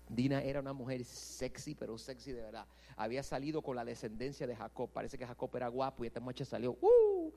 Dina 0.09 0.43
era 0.43 0.61
una 0.61 0.73
mujer 0.73 1.05
sexy, 1.05 1.75
pero 1.75 1.99
sexy 1.99 2.33
de 2.33 2.43
verdad 2.43 2.67
había 2.97 3.23
salido 3.23 3.63
con 3.63 3.77
la 3.77 3.85
descendencia 3.85 4.47
de 4.47 4.57
Jacob. 4.57 4.91
Parece 4.93 5.19
que 5.19 5.27
Jacob 5.27 5.51
era 5.57 5.69
guapo 5.69 6.05
y 6.05 6.07
esta 6.07 6.21
muchacha 6.21 6.45
salió. 6.45 6.77
Uh, 6.81 7.33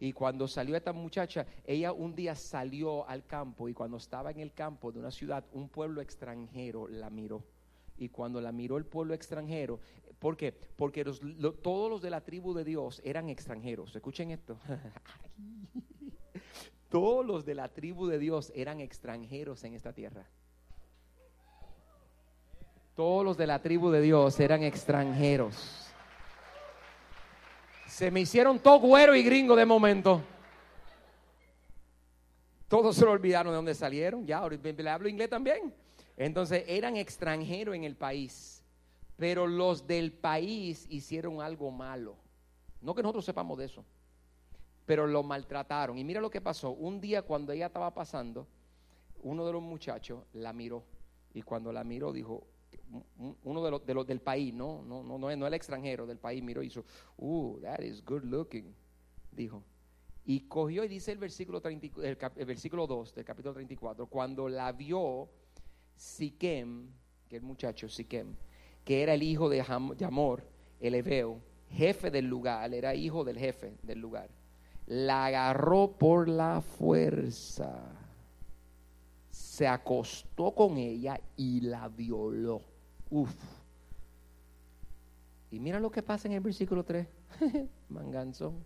y 0.00 0.12
cuando 0.12 0.48
salió 0.48 0.76
esta 0.76 0.92
muchacha, 0.92 1.46
ella 1.64 1.92
un 1.92 2.14
día 2.14 2.34
salió 2.34 3.08
al 3.08 3.26
campo 3.26 3.68
y 3.68 3.74
cuando 3.74 3.96
estaba 3.96 4.30
en 4.30 4.40
el 4.40 4.52
campo 4.52 4.92
de 4.92 4.98
una 4.98 5.10
ciudad, 5.10 5.44
un 5.52 5.68
pueblo 5.68 6.00
extranjero 6.00 6.88
la 6.88 7.10
miró. 7.10 7.44
Y 7.98 8.10
cuando 8.10 8.40
la 8.40 8.52
miró 8.52 8.76
el 8.76 8.84
pueblo 8.84 9.14
extranjero, 9.14 9.80
¿por 10.18 10.36
qué? 10.36 10.52
Porque 10.52 11.04
todos 11.62 11.90
los 11.90 12.02
de 12.02 12.10
la 12.10 12.22
tribu 12.22 12.52
de 12.52 12.64
Dios 12.64 13.00
eran 13.04 13.30
extranjeros. 13.30 13.96
Escuchen 13.96 14.30
esto. 14.30 14.58
todos 16.90 17.24
los 17.24 17.46
de 17.46 17.54
la 17.54 17.72
tribu 17.72 18.06
de 18.06 18.18
Dios 18.18 18.52
eran 18.54 18.80
extranjeros 18.80 19.64
en 19.64 19.72
esta 19.72 19.94
tierra. 19.94 20.28
Todos 22.96 23.26
los 23.26 23.36
de 23.36 23.46
la 23.46 23.60
tribu 23.60 23.90
de 23.90 24.00
Dios 24.00 24.40
eran 24.40 24.62
extranjeros. 24.62 25.86
Se 27.86 28.10
me 28.10 28.20
hicieron 28.20 28.58
todo 28.58 28.80
güero 28.80 29.14
y 29.14 29.22
gringo 29.22 29.54
de 29.54 29.66
momento. 29.66 30.22
Todos 32.68 32.96
se 32.96 33.04
lo 33.04 33.10
olvidaron 33.10 33.52
de 33.52 33.56
dónde 33.56 33.74
salieron. 33.74 34.26
Ya, 34.26 34.40
le 34.48 34.90
hablo 34.90 35.10
inglés 35.10 35.28
también. 35.28 35.74
Entonces 36.16 36.64
eran 36.66 36.96
extranjeros 36.96 37.74
en 37.74 37.84
el 37.84 37.96
país. 37.96 38.64
Pero 39.18 39.46
los 39.46 39.86
del 39.86 40.12
país 40.12 40.86
hicieron 40.88 41.42
algo 41.42 41.70
malo. 41.70 42.16
No 42.80 42.94
que 42.94 43.02
nosotros 43.02 43.26
sepamos 43.26 43.58
de 43.58 43.66
eso. 43.66 43.84
Pero 44.86 45.06
lo 45.06 45.22
maltrataron. 45.22 45.98
Y 45.98 46.04
mira 46.04 46.22
lo 46.22 46.30
que 46.30 46.40
pasó. 46.40 46.70
Un 46.70 46.98
día 47.02 47.20
cuando 47.20 47.52
ella 47.52 47.66
estaba 47.66 47.92
pasando, 47.92 48.46
uno 49.22 49.44
de 49.44 49.52
los 49.52 49.62
muchachos 49.62 50.24
la 50.32 50.54
miró. 50.54 50.82
Y 51.34 51.42
cuando 51.42 51.74
la 51.74 51.84
miró 51.84 52.10
dijo, 52.10 52.46
uno 53.44 53.64
de 53.64 53.70
los, 53.70 53.86
de 53.86 54.04
del 54.04 54.20
país, 54.20 54.54
¿no? 54.54 54.82
No, 54.82 55.02
no, 55.02 55.18
no, 55.18 55.34
no 55.34 55.46
el 55.46 55.54
extranjero 55.54 56.06
del 56.06 56.18
país, 56.18 56.42
miró 56.42 56.62
y 56.62 56.66
hizo, 56.66 56.84
uh, 57.18 57.58
that 57.60 57.80
is 57.80 58.04
good 58.04 58.24
looking, 58.24 58.74
dijo. 59.32 59.62
Y 60.24 60.40
cogió 60.40 60.84
y 60.84 60.88
dice 60.88 61.12
el 61.12 61.18
versículo, 61.18 61.60
30, 61.60 62.02
el, 62.02 62.46
versículo 62.46 62.86
2 62.86 63.14
del 63.14 63.24
capítulo 63.24 63.54
34, 63.54 64.06
cuando 64.06 64.48
la 64.48 64.72
vio 64.72 65.28
Siquem, 65.94 66.88
que 67.28 67.36
el 67.36 67.42
muchacho 67.42 67.88
Siquem, 67.88 68.34
que 68.84 69.02
era 69.02 69.14
el 69.14 69.22
hijo 69.22 69.48
de 69.48 69.64
Yamor, 69.96 70.48
el 70.80 70.94
Ebeo, 70.96 71.40
jefe 71.70 72.10
del 72.10 72.26
lugar, 72.26 72.72
era 72.74 72.94
hijo 72.94 73.24
del 73.24 73.38
jefe 73.38 73.76
del 73.82 74.00
lugar, 74.00 74.30
la 74.86 75.26
agarró 75.26 75.96
por 75.96 76.28
la 76.28 76.60
fuerza, 76.60 78.05
se 79.36 79.66
acostó 79.66 80.52
con 80.52 80.78
ella 80.78 81.20
y 81.36 81.60
la 81.60 81.88
violó. 81.88 82.62
Uf. 83.10 83.34
Y 85.50 85.60
mira 85.60 85.78
lo 85.78 85.90
que 85.90 86.02
pasa 86.02 86.26
en 86.26 86.34
el 86.34 86.40
versículo 86.40 86.84
3. 86.84 87.06
Manganzón. 87.90 88.64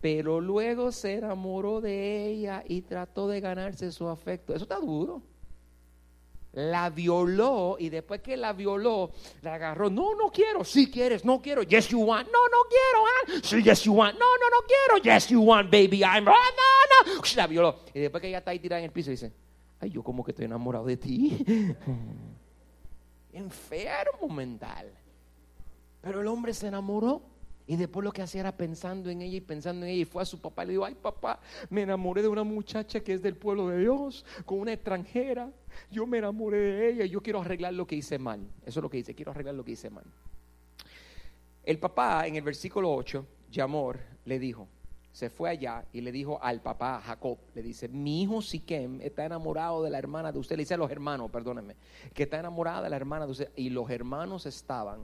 Pero 0.00 0.40
luego 0.40 0.92
se 0.92 1.14
enamoró 1.14 1.80
de 1.80 2.26
ella 2.26 2.62
y 2.66 2.82
trató 2.82 3.28
de 3.28 3.40
ganarse 3.40 3.90
su 3.90 4.06
afecto. 4.08 4.54
Eso 4.54 4.64
está 4.64 4.78
duro. 4.78 5.22
La 6.52 6.90
violó 6.90 7.76
y 7.78 7.88
después 7.88 8.20
que 8.20 8.36
la 8.36 8.52
violó, 8.52 9.10
la 9.42 9.54
agarró. 9.54 9.88
No, 9.88 10.14
no 10.14 10.30
quiero. 10.30 10.64
Si 10.64 10.90
quieres, 10.90 11.24
no 11.24 11.40
quiero. 11.40 11.62
Yes, 11.62 11.88
you 11.88 12.00
want. 12.00 12.28
No, 12.28 12.38
no 12.48 12.68
quiero. 12.68 13.06
¿ah? 13.06 13.40
Sí, 13.42 13.62
yes, 13.62 13.84
you 13.84 13.94
want. 13.94 14.18
No, 14.18 14.26
no, 14.26 14.50
no 14.50 14.66
quiero. 14.66 15.02
Yes, 15.02 15.28
you 15.28 15.42
want, 15.42 15.70
baby. 15.70 16.02
I'm. 16.02 16.24
no, 16.24 16.32
no. 16.32 17.22
La 17.36 17.46
violó. 17.46 17.80
Y 17.94 18.00
después 18.00 18.20
que 18.20 18.28
ella 18.28 18.38
está 18.38 18.50
ahí 18.50 18.58
tirada 18.58 18.80
en 18.80 18.86
el 18.86 18.92
piso, 18.92 19.10
dice: 19.10 19.47
Ay, 19.80 19.90
yo 19.90 20.02
como 20.02 20.24
que 20.24 20.32
estoy 20.32 20.46
enamorado 20.46 20.86
de 20.86 20.96
ti. 20.96 21.44
enfermo 23.32 24.28
mental. 24.28 24.90
Pero 26.00 26.20
el 26.20 26.26
hombre 26.26 26.54
se 26.54 26.68
enamoró 26.68 27.22
y 27.66 27.76
después 27.76 28.02
lo 28.02 28.12
que 28.12 28.22
hacía 28.22 28.40
era 28.40 28.56
pensando 28.56 29.10
en 29.10 29.20
ella 29.20 29.36
y 29.36 29.40
pensando 29.40 29.84
en 29.84 29.92
ella. 29.92 30.02
Y 30.02 30.04
fue 30.04 30.22
a 30.22 30.26
su 30.26 30.40
papá 30.40 30.64
y 30.64 30.68
le 30.68 30.72
dijo, 30.72 30.84
ay 30.84 30.94
papá, 30.94 31.40
me 31.70 31.82
enamoré 31.82 32.22
de 32.22 32.28
una 32.28 32.44
muchacha 32.44 33.00
que 33.00 33.14
es 33.14 33.22
del 33.22 33.36
pueblo 33.36 33.68
de 33.68 33.80
Dios, 33.80 34.24
con 34.44 34.60
una 34.60 34.72
extranjera. 34.72 35.52
Yo 35.90 36.06
me 36.06 36.18
enamoré 36.18 36.58
de 36.58 36.90
ella 36.90 37.04
y 37.04 37.10
yo 37.10 37.22
quiero 37.22 37.40
arreglar 37.40 37.74
lo 37.74 37.86
que 37.86 37.96
hice 37.96 38.18
mal. 38.18 38.40
Eso 38.64 38.80
es 38.80 38.82
lo 38.82 38.90
que 38.90 38.98
dice, 38.98 39.14
quiero 39.14 39.32
arreglar 39.32 39.54
lo 39.54 39.64
que 39.64 39.72
hice 39.72 39.90
mal. 39.90 40.04
El 41.62 41.78
papá 41.78 42.26
en 42.26 42.36
el 42.36 42.42
versículo 42.42 42.90
8, 42.94 43.26
Yamor, 43.50 43.98
le 44.24 44.38
dijo, 44.38 44.66
se 45.18 45.30
fue 45.30 45.50
allá 45.50 45.84
y 45.92 46.00
le 46.00 46.12
dijo 46.12 46.38
al 46.40 46.60
papá 46.60 47.02
Jacob, 47.04 47.38
le 47.52 47.60
dice, 47.60 47.88
mi 47.88 48.22
hijo 48.22 48.40
Siquem 48.40 49.00
está 49.00 49.24
enamorado 49.24 49.82
de 49.82 49.90
la 49.90 49.98
hermana 49.98 50.30
de 50.30 50.38
usted, 50.38 50.54
le 50.54 50.62
dice 50.62 50.74
a 50.74 50.76
los 50.76 50.92
hermanos, 50.92 51.28
perdónenme, 51.28 51.74
que 52.14 52.22
está 52.22 52.38
enamorada 52.38 52.82
de 52.82 52.90
la 52.90 52.94
hermana 52.94 53.26
de 53.26 53.32
usted. 53.32 53.50
Y 53.56 53.70
los 53.70 53.90
hermanos 53.90 54.46
estaban, 54.46 55.00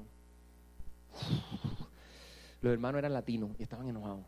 los 2.60 2.72
hermanos 2.72 3.00
eran 3.00 3.12
latinos 3.12 3.50
y 3.58 3.64
estaban 3.64 3.88
enojados. 3.88 4.24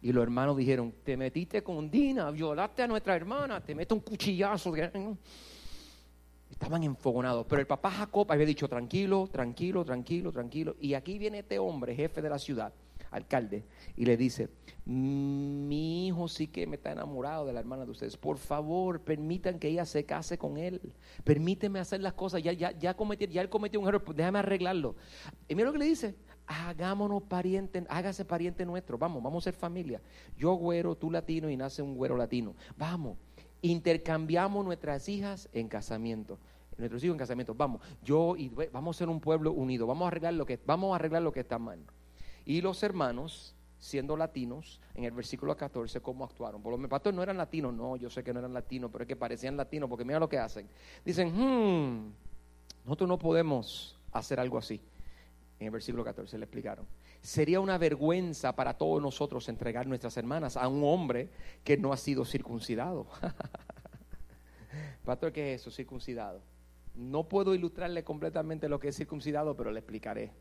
Y 0.00 0.12
los 0.12 0.22
hermanos 0.22 0.56
dijeron, 0.56 0.94
te 1.02 1.16
metiste 1.16 1.64
con 1.64 1.90
Dina, 1.90 2.30
violaste 2.30 2.84
a 2.84 2.86
nuestra 2.86 3.16
hermana, 3.16 3.60
te 3.60 3.74
meto 3.74 3.96
un 3.96 4.00
cuchillazo. 4.00 4.72
Estaban 6.52 6.84
enfogonados. 6.84 7.46
Pero 7.48 7.60
el 7.60 7.66
papá 7.66 7.90
Jacob 7.90 8.30
había 8.30 8.46
dicho, 8.46 8.68
tranquilo, 8.68 9.28
tranquilo, 9.32 9.84
tranquilo, 9.84 10.30
tranquilo. 10.30 10.76
Y 10.78 10.94
aquí 10.94 11.18
viene 11.18 11.40
este 11.40 11.58
hombre, 11.58 11.96
jefe 11.96 12.22
de 12.22 12.28
la 12.28 12.38
ciudad, 12.38 12.72
alcalde, 13.14 13.64
y 13.96 14.04
le 14.04 14.16
dice, 14.16 14.48
mi 14.84 16.08
hijo 16.08 16.28
sí 16.28 16.48
que 16.48 16.66
me 16.66 16.76
está 16.76 16.92
enamorado 16.92 17.46
de 17.46 17.52
la 17.52 17.60
hermana 17.60 17.84
de 17.84 17.92
ustedes. 17.92 18.16
Por 18.16 18.38
favor, 18.38 19.00
permitan 19.00 19.58
que 19.58 19.68
ella 19.68 19.86
se 19.86 20.04
case 20.04 20.36
con 20.36 20.58
él. 20.58 20.80
Permíteme 21.22 21.78
hacer 21.78 22.00
las 22.00 22.14
cosas. 22.14 22.42
Ya, 22.42 22.52
ya, 22.52 22.72
ya, 22.72 22.94
cometió, 22.94 23.28
ya 23.28 23.40
él 23.40 23.48
cometió 23.48 23.80
un 23.80 23.88
error, 23.88 24.02
pues 24.02 24.16
déjame 24.16 24.40
arreglarlo. 24.40 24.96
Y 25.48 25.54
mira 25.54 25.68
lo 25.68 25.72
que 25.72 25.78
le 25.78 25.86
dice, 25.86 26.16
hagámonos 26.46 27.22
pariente, 27.22 27.84
hágase 27.88 28.24
pariente 28.24 28.66
nuestro. 28.66 28.98
Vamos, 28.98 29.22
vamos 29.22 29.44
a 29.44 29.50
ser 29.50 29.54
familia. 29.54 30.02
Yo 30.36 30.54
güero, 30.54 30.96
tú 30.96 31.10
latino 31.10 31.48
y 31.48 31.56
nace 31.56 31.80
un 31.80 31.96
güero 31.96 32.16
latino. 32.16 32.54
Vamos, 32.76 33.16
intercambiamos 33.62 34.64
nuestras 34.64 35.08
hijas 35.08 35.48
en 35.52 35.68
casamiento 35.68 36.38
nuestros 36.76 37.04
hijos 37.04 37.14
en 37.14 37.18
casamiento. 37.18 37.54
Vamos, 37.54 37.80
yo 38.02 38.34
y 38.36 38.48
vamos 38.48 38.96
a 38.96 38.98
ser 38.98 39.08
un 39.08 39.20
pueblo 39.20 39.52
unido. 39.52 39.86
Vamos 39.86 40.06
a 40.06 40.08
arreglar 40.08 40.34
lo 40.34 40.44
que 40.44 40.58
vamos 40.66 40.92
a 40.92 40.96
arreglar 40.96 41.22
lo 41.22 41.32
que 41.32 41.40
está 41.40 41.56
mal. 41.56 41.78
Y 42.44 42.60
los 42.60 42.82
hermanos, 42.82 43.54
siendo 43.78 44.16
latinos, 44.16 44.80
en 44.94 45.04
el 45.04 45.12
versículo 45.12 45.56
14, 45.56 46.00
¿cómo 46.00 46.24
actuaron? 46.24 46.62
Por 46.62 46.78
los 46.78 46.88
pastor 46.88 47.14
no 47.14 47.22
eran 47.22 47.36
latinos, 47.36 47.72
no, 47.74 47.96
yo 47.96 48.10
sé 48.10 48.22
que 48.22 48.32
no 48.32 48.40
eran 48.40 48.52
latinos, 48.52 48.90
pero 48.92 49.04
es 49.04 49.08
que 49.08 49.16
parecían 49.16 49.56
latinos, 49.56 49.88
porque 49.88 50.04
mira 50.04 50.18
lo 50.18 50.28
que 50.28 50.38
hacen. 50.38 50.68
Dicen, 51.04 51.32
hmm, 51.34 52.12
nosotros 52.84 53.08
no 53.08 53.18
podemos 53.18 53.98
hacer 54.12 54.40
algo 54.40 54.58
así. 54.58 54.80
En 55.58 55.66
el 55.66 55.70
versículo 55.70 56.04
14 56.04 56.36
le 56.38 56.44
explicaron. 56.44 56.86
Sería 57.22 57.60
una 57.60 57.78
vergüenza 57.78 58.54
para 58.54 58.74
todos 58.74 59.00
nosotros 59.00 59.48
entregar 59.48 59.86
nuestras 59.86 60.16
hermanas 60.16 60.56
a 60.56 60.68
un 60.68 60.84
hombre 60.84 61.30
que 61.62 61.76
no 61.76 61.92
ha 61.92 61.96
sido 61.96 62.24
circuncidado. 62.24 63.06
Pastor, 65.04 65.32
¿qué 65.32 65.54
es 65.54 65.62
eso? 65.62 65.70
Circuncidado. 65.70 66.42
No 66.94 67.28
puedo 67.28 67.54
ilustrarle 67.54 68.04
completamente 68.04 68.68
lo 68.68 68.78
que 68.78 68.88
es 68.88 68.96
circuncidado, 68.96 69.56
pero 69.56 69.70
le 69.70 69.80
explicaré. 69.80 70.32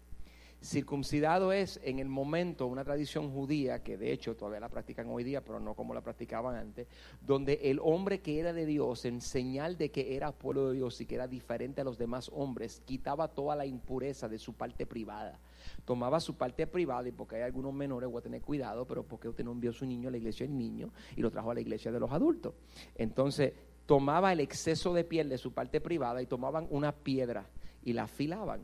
Circuncidado 0.64 1.52
es 1.52 1.78
en 1.84 2.00
el 2.00 2.08
momento 2.08 2.68
una 2.68 2.86
tradición 2.86 3.30
judía, 3.30 3.84
que 3.84 3.98
de 3.98 4.14
hecho 4.14 4.38
todavía 4.38 4.62
la 4.62 4.70
practican 4.70 5.10
hoy 5.10 5.26
día, 5.26 5.44
pero 5.44 5.60
no 5.60 5.74
como 5.74 5.94
la 5.94 6.00
practicaban 6.00 6.56
antes, 6.56 6.88
donde 7.20 7.60
el 7.64 7.82
hombre 7.84 8.22
que 8.22 8.40
era 8.40 8.54
de 8.54 8.66
Dios, 8.66 9.04
en 9.04 9.20
señal 9.20 9.78
de 9.78 9.92
que 9.92 10.16
era 10.16 10.32
pueblo 10.32 10.70
de 10.70 10.76
Dios 10.76 11.02
y 11.02 11.06
que 11.06 11.16
era 11.16 11.28
diferente 11.28 11.82
a 11.82 11.84
los 11.84 11.98
demás 11.98 12.32
hombres, 12.34 12.82
quitaba 12.86 13.28
toda 13.28 13.58
la 13.58 13.66
impureza 13.66 14.30
de 14.30 14.40
su 14.40 14.54
parte 14.54 14.86
privada. 14.86 15.38
Tomaba 15.84 16.22
su 16.22 16.36
parte 16.36 16.66
privada 16.66 17.10
y 17.10 17.12
porque 17.12 17.36
hay 17.36 17.42
algunos 17.42 17.74
menores, 17.74 18.10
voy 18.10 18.20
a 18.20 18.24
tener 18.24 18.42
cuidado, 18.42 18.88
pero 18.88 19.04
porque 19.04 19.28
usted 19.28 19.44
no 19.44 19.52
envió 19.52 19.72
a 19.72 19.74
su 19.74 19.86
niño 19.86 20.08
a 20.08 20.12
la 20.12 20.18
iglesia 20.18 20.48
del 20.48 20.58
niño 20.58 20.94
y 21.18 21.22
lo 21.22 21.30
trajo 21.30 21.52
a 21.52 21.56
la 21.56 21.62
iglesia 21.62 21.92
de 21.92 22.00
los 22.00 22.12
adultos. 22.14 22.54
Entonces, 22.96 23.52
tomaba 23.86 24.32
el 24.32 24.40
exceso 24.40 24.94
de 24.94 25.04
piel 25.04 25.28
de 25.28 25.38
su 25.38 25.52
parte 25.52 25.82
privada 25.82 26.22
y 26.22 26.26
tomaban 26.26 26.68
una 26.70 26.94
piedra 26.94 27.50
y 27.84 27.92
la 27.92 28.04
afilaban. 28.04 28.62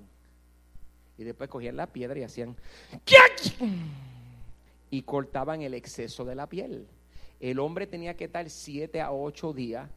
Y 1.19 1.25
después 1.25 1.49
cogían 1.49 1.75
la 1.75 1.87
piedra 1.87 2.17
y 2.17 2.23
hacían 2.23 2.55
y 4.89 5.01
cortaban 5.01 5.61
el 5.61 5.73
exceso 5.73 6.23
de 6.23 6.33
la 6.33 6.47
piel. 6.47 6.87
El 7.41 7.59
hombre 7.59 7.87
tenía 7.87 8.15
que 8.15 8.23
estar 8.25 8.49
siete 8.49 9.01
a 9.01 9.11
ocho 9.11 9.51
días 9.51 9.89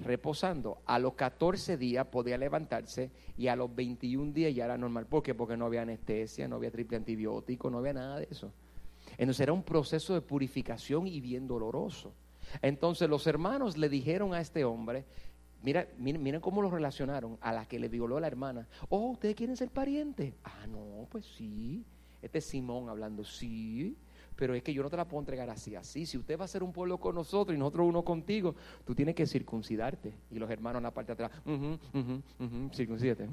reposando. 0.00 0.82
A 0.84 0.98
los 0.98 1.14
14 1.14 1.78
días 1.78 2.06
podía 2.08 2.36
levantarse 2.36 3.10
y 3.38 3.48
a 3.48 3.56
los 3.56 3.74
21 3.74 4.32
días 4.32 4.54
ya 4.54 4.66
era 4.66 4.76
normal. 4.76 5.06
¿Por 5.06 5.22
qué? 5.22 5.34
Porque 5.34 5.56
no 5.56 5.64
había 5.64 5.82
anestesia, 5.82 6.46
no 6.46 6.56
había 6.56 6.70
triple 6.70 6.98
antibiótico, 6.98 7.70
no 7.70 7.78
había 7.78 7.94
nada 7.94 8.18
de 8.18 8.28
eso. 8.30 8.52
Entonces 9.12 9.40
era 9.40 9.54
un 9.54 9.62
proceso 9.62 10.12
de 10.12 10.20
purificación 10.20 11.06
y 11.06 11.22
bien 11.22 11.48
doloroso. 11.48 12.12
Entonces 12.60 13.08
los 13.08 13.26
hermanos 13.26 13.78
le 13.78 13.88
dijeron 13.88 14.34
a 14.34 14.40
este 14.42 14.64
hombre, 14.64 15.06
mira, 15.62 15.88
miren, 15.98 16.22
miren 16.22 16.40
cómo 16.40 16.62
lo 16.62 16.70
relacionaron 16.70 17.38
a 17.40 17.52
la 17.52 17.66
que 17.66 17.78
le 17.78 17.88
violó 17.88 18.16
a 18.16 18.20
la 18.20 18.26
hermana. 18.26 18.68
Oh, 18.88 19.10
¿ustedes 19.10 19.34
quieren 19.34 19.56
ser 19.56 19.70
parientes? 19.70 20.34
Ah, 20.44 20.66
no, 20.66 21.06
pues 21.10 21.24
sí. 21.24 21.84
Este 22.22 22.38
es 22.38 22.44
Simón 22.44 22.88
hablando, 22.88 23.24
sí 23.24 23.96
pero 24.38 24.54
es 24.54 24.62
que 24.62 24.72
yo 24.72 24.84
no 24.84 24.88
te 24.88 24.96
la 24.96 25.04
puedo 25.04 25.20
entregar 25.20 25.50
así, 25.50 25.74
así. 25.74 26.06
Si 26.06 26.16
usted 26.16 26.38
va 26.38 26.44
a 26.44 26.48
ser 26.48 26.62
un 26.62 26.72
pueblo 26.72 26.98
con 26.98 27.16
nosotros 27.16 27.56
y 27.56 27.58
nosotros 27.58 27.88
uno 27.88 28.04
contigo, 28.04 28.54
tú 28.84 28.94
tienes 28.94 29.16
que 29.16 29.26
circuncidarte. 29.26 30.14
Y 30.30 30.38
los 30.38 30.48
hermanos 30.48 30.78
en 30.78 30.84
la 30.84 30.94
parte 30.94 31.12
de 31.12 31.24
atrás, 31.24 31.42
uh 31.44 31.76
circuncídate. 32.72 33.28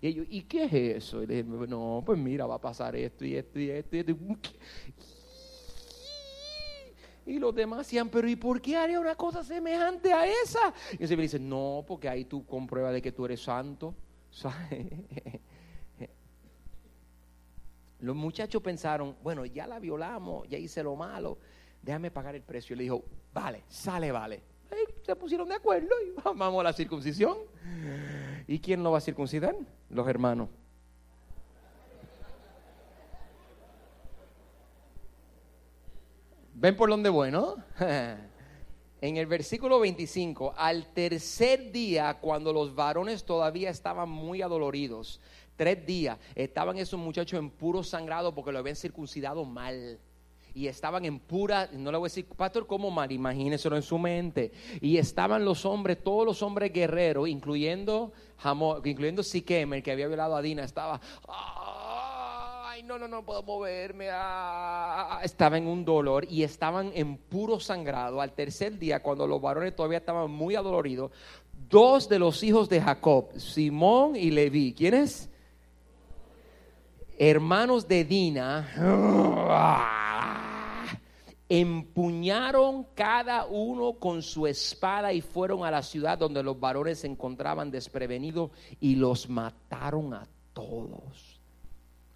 y 0.00 0.06
ellos, 0.06 0.26
¿y 0.30 0.42
qué 0.44 0.64
es 0.64 0.72
eso? 0.72 1.22
Y 1.22 1.26
le 1.26 1.42
dije, 1.42 1.66
no, 1.68 2.02
pues 2.06 2.18
mira, 2.18 2.46
va 2.46 2.54
a 2.54 2.60
pasar 2.60 2.96
esto 2.96 3.26
y 3.26 3.36
esto 3.36 3.60
y 3.60 3.68
esto 3.68 3.96
y 3.96 3.98
esto. 3.98 4.16
Y 7.28 7.38
los 7.38 7.54
demás 7.54 7.80
decían, 7.80 8.08
pero 8.08 8.26
¿y 8.26 8.36
por 8.36 8.60
qué 8.62 8.74
haría 8.76 8.98
una 8.98 9.14
cosa 9.14 9.44
semejante 9.44 10.14
a 10.14 10.26
esa? 10.26 10.72
Y 10.98 11.06
se 11.06 11.14
me 11.14 11.22
dice, 11.22 11.38
no, 11.38 11.84
porque 11.86 12.08
ahí 12.08 12.24
tú 12.24 12.46
compruebas 12.46 12.94
de 12.94 13.02
que 13.02 13.12
tú 13.12 13.26
eres 13.26 13.42
santo. 13.42 13.94
Los 18.00 18.16
muchachos 18.16 18.62
pensaron, 18.62 19.16
bueno, 19.22 19.44
ya 19.44 19.66
la 19.66 19.78
violamos, 19.78 20.48
ya 20.48 20.56
hice 20.56 20.82
lo 20.82 20.96
malo, 20.96 21.36
déjame 21.82 22.10
pagar 22.10 22.34
el 22.34 22.42
precio. 22.42 22.72
Y 22.74 22.78
le 22.78 22.84
dijo, 22.84 23.04
vale, 23.34 23.64
sale, 23.68 24.10
vale. 24.10 24.42
se 25.02 25.14
pusieron 25.14 25.48
de 25.48 25.56
acuerdo 25.56 25.94
y 26.06 26.12
vamos 26.24 26.60
a 26.60 26.64
la 26.64 26.72
circuncisión. 26.72 27.36
¿Y 28.46 28.58
quién 28.60 28.82
lo 28.82 28.92
va 28.92 28.98
a 28.98 29.02
circuncidar? 29.02 29.54
Los 29.90 30.08
hermanos. 30.08 30.48
¿Ven 36.60 36.76
por 36.76 36.90
dónde 36.90 37.08
bueno? 37.08 37.54
En 39.00 39.16
el 39.16 39.26
versículo 39.26 39.78
25, 39.78 40.54
al 40.56 40.92
tercer 40.92 41.70
día, 41.70 42.18
cuando 42.20 42.52
los 42.52 42.74
varones 42.74 43.24
todavía 43.24 43.70
estaban 43.70 44.08
muy 44.08 44.42
adoloridos, 44.42 45.20
tres 45.54 45.86
días, 45.86 46.18
estaban 46.34 46.78
esos 46.78 46.98
muchachos 46.98 47.38
en 47.38 47.48
puro 47.48 47.84
sangrado 47.84 48.34
porque 48.34 48.50
lo 48.50 48.58
habían 48.58 48.74
circuncidado 48.74 49.44
mal. 49.44 50.00
Y 50.52 50.66
estaban 50.66 51.04
en 51.04 51.20
pura, 51.20 51.70
no 51.72 51.92
le 51.92 51.98
voy 51.98 52.06
a 52.06 52.10
decir, 52.10 52.26
pastor, 52.26 52.66
¿cómo 52.66 52.90
mal? 52.90 53.12
Imagínenselo 53.12 53.76
en 53.76 53.82
su 53.82 53.96
mente. 53.98 54.50
Y 54.80 54.96
estaban 54.96 55.44
los 55.44 55.64
hombres, 55.64 56.02
todos 56.02 56.26
los 56.26 56.42
hombres 56.42 56.72
guerreros, 56.72 57.28
incluyendo 57.28 58.12
Hamor, 58.42 58.84
incluyendo 58.84 59.22
Siquem, 59.22 59.74
el 59.74 59.82
que 59.84 59.92
había 59.92 60.08
violado 60.08 60.34
a 60.34 60.42
Dina, 60.42 60.64
estaba, 60.64 61.00
no, 62.82 62.98
no, 62.98 63.08
no 63.08 63.24
puedo 63.24 63.42
moverme. 63.42 64.08
Ah". 64.10 65.20
Estaba 65.22 65.58
en 65.58 65.66
un 65.66 65.84
dolor 65.84 66.26
y 66.28 66.42
estaban 66.42 66.90
en 66.94 67.16
puro 67.16 67.60
sangrado. 67.60 68.20
Al 68.20 68.32
tercer 68.32 68.78
día, 68.78 69.02
cuando 69.02 69.26
los 69.26 69.40
varones 69.40 69.74
todavía 69.76 69.98
estaban 69.98 70.30
muy 70.30 70.54
adoloridos, 70.54 71.10
dos 71.68 72.08
de 72.08 72.18
los 72.18 72.42
hijos 72.42 72.68
de 72.68 72.80
Jacob, 72.80 73.30
Simón 73.38 74.16
y 74.16 74.30
Leví, 74.30 74.74
¿quiénes? 74.74 75.30
hermanos 77.18 77.88
de 77.88 78.04
Dina 78.04 78.68
empuñaron 81.48 82.84
cada 82.94 83.46
uno 83.46 83.94
con 83.94 84.22
su 84.22 84.46
espada 84.46 85.12
y 85.12 85.20
fueron 85.20 85.64
a 85.64 85.70
la 85.70 85.82
ciudad 85.82 86.18
donde 86.18 86.42
los 86.42 86.60
varones 86.60 87.00
se 87.00 87.06
encontraban 87.08 87.70
desprevenidos 87.70 88.50
y 88.80 88.94
los 88.96 89.28
mataron 89.28 90.14
a 90.14 90.28
todos. 90.52 91.27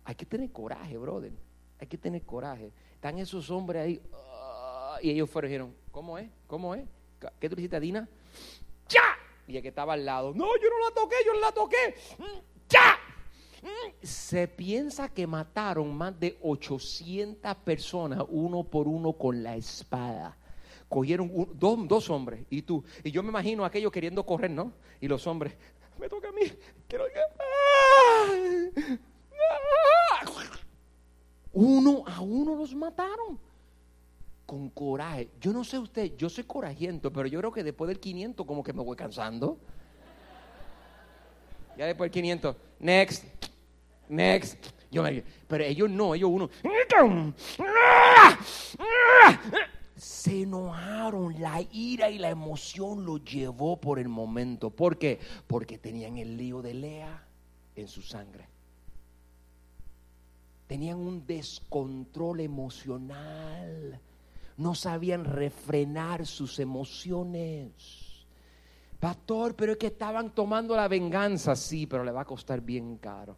Hay 0.05 0.15
que 0.15 0.27
tener 0.27 0.51
coraje, 0.51 0.97
brother. 0.97 1.33
Hay 1.79 1.87
que 1.87 1.99
tener 1.99 2.23
coraje. 2.23 2.73
Están 2.95 3.19
esos 3.19 3.51
hombres 3.51 3.83
ahí 3.83 4.01
ah, 4.13 4.99
y 5.03 5.11
ellos 5.11 5.29
fueron 5.29 5.51
y 5.51 5.53
dijeron, 5.53 5.75
¿cómo 5.91 6.19
es? 6.19 6.29
¿Cómo 6.47 6.75
es? 6.75 6.85
¿Qué 7.39 7.49
tú 7.49 7.57
hiciste 7.57 7.79
Dina? 7.81 8.09
¡Ya! 8.89 9.03
Y 9.47 9.57
el 9.57 9.63
que 9.63 9.69
estaba 9.69 9.95
al 9.95 10.05
lado, 10.05 10.33
no, 10.35 10.47
yo 10.57 10.71
no 10.71 10.79
la 10.89 10.95
toqué, 10.95 11.17
yo 11.25 11.33
no 11.35 11.41
la 11.41 11.53
toqué. 11.53 11.95
¡Ya! 12.69 12.99
Se 14.03 14.49
piensa 14.49 15.09
que 15.09 15.27
mataron 15.27 15.95
más 15.97 16.19
de 16.19 16.37
800 16.43 17.55
personas 17.57 18.25
uno 18.29 18.65
por 18.65 18.89
uno 18.89 19.13
con 19.13 19.43
la 19.43 19.57
espada. 19.57 20.37
Cogieron 20.89 21.49
dos, 21.55 22.11
hombres 22.11 22.45
y 22.51 22.63
tú. 22.63 22.85
Y 23.05 23.11
yo 23.11 23.23
me 23.23 23.31
imagino 23.31 23.65
aquellos 23.65 23.93
queriendo 23.93 24.27
correr, 24.27 24.51
¿no? 24.51 24.73
Y 25.01 25.09
los 25.09 25.27
hombres, 25.27 25.55
me 25.99 26.09
toca 26.09 26.29
a 26.29 26.33
mí. 26.33 26.43
Quiero 26.89 27.05
Uno 31.53 32.05
a 32.07 32.21
uno 32.21 32.55
los 32.55 32.75
mataron. 32.75 33.39
Con 34.47 34.71
coraje. 34.71 35.31
Yo 35.41 35.53
no 35.53 35.65
sé 35.65 35.79
usted, 35.79 36.17
yo 36.17 36.29
soy 36.29 36.45
corajiento, 36.45 37.13
pero 37.13 37.27
yo 37.29 37.39
creo 37.39 37.53
que 37.53 37.63
después 37.63 37.89
del 37.89 38.01
500 38.01 38.47
como 38.47 38.63
que 38.63 38.73
me 38.73 38.83
voy 38.83 38.97
cansando. 38.97 39.59
Ya 41.77 41.87
después 41.87 42.11
del 42.11 42.23
500, 42.23 42.57
next 42.81 43.25
next. 44.13 44.69
Yo 44.91 45.05
pero 45.49 45.65
ellos 45.65 45.91
no, 45.91 46.15
ellos 46.15 46.31
uno. 46.31 46.51
Se 49.97 50.43
enojaron, 50.43 51.41
la 51.41 51.63
ira 51.73 52.11
y 52.11 52.19
la 52.19 52.29
emoción 52.29 53.05
lo 53.05 53.19
llevó 53.19 53.81
por 53.81 53.99
el 53.99 54.09
momento. 54.09 54.71
¿Por 54.71 54.99
qué? 54.99 55.19
Porque 55.47 55.79
tenían 55.79 56.19
el 56.19 56.37
lío 56.37 56.61
de 56.61 56.75
Lea 56.75 57.27
en 57.75 57.89
su 57.89 58.03
sangre. 58.03 58.49
Tenían 60.73 61.01
un 61.01 61.27
descontrol 61.27 62.41
emocional. 62.41 64.01
No 64.57 64.75
sabían 64.75 65.27
refrenar 65.27 66.25
sus 66.25 66.59
emociones. 66.59 68.25
Pastor, 68.99 69.55
pero 69.55 69.73
es 69.73 69.79
que 69.79 69.89
estaban 69.89 70.35
tomando 70.35 70.75
la 70.75 70.89
venganza. 70.89 71.57
Sí, 71.57 71.87
pero 71.87 72.05
le 72.05 72.11
va 72.11 72.23
a 72.23 72.25
costar 72.25 72.63
bien 72.63 72.97
caro 72.97 73.37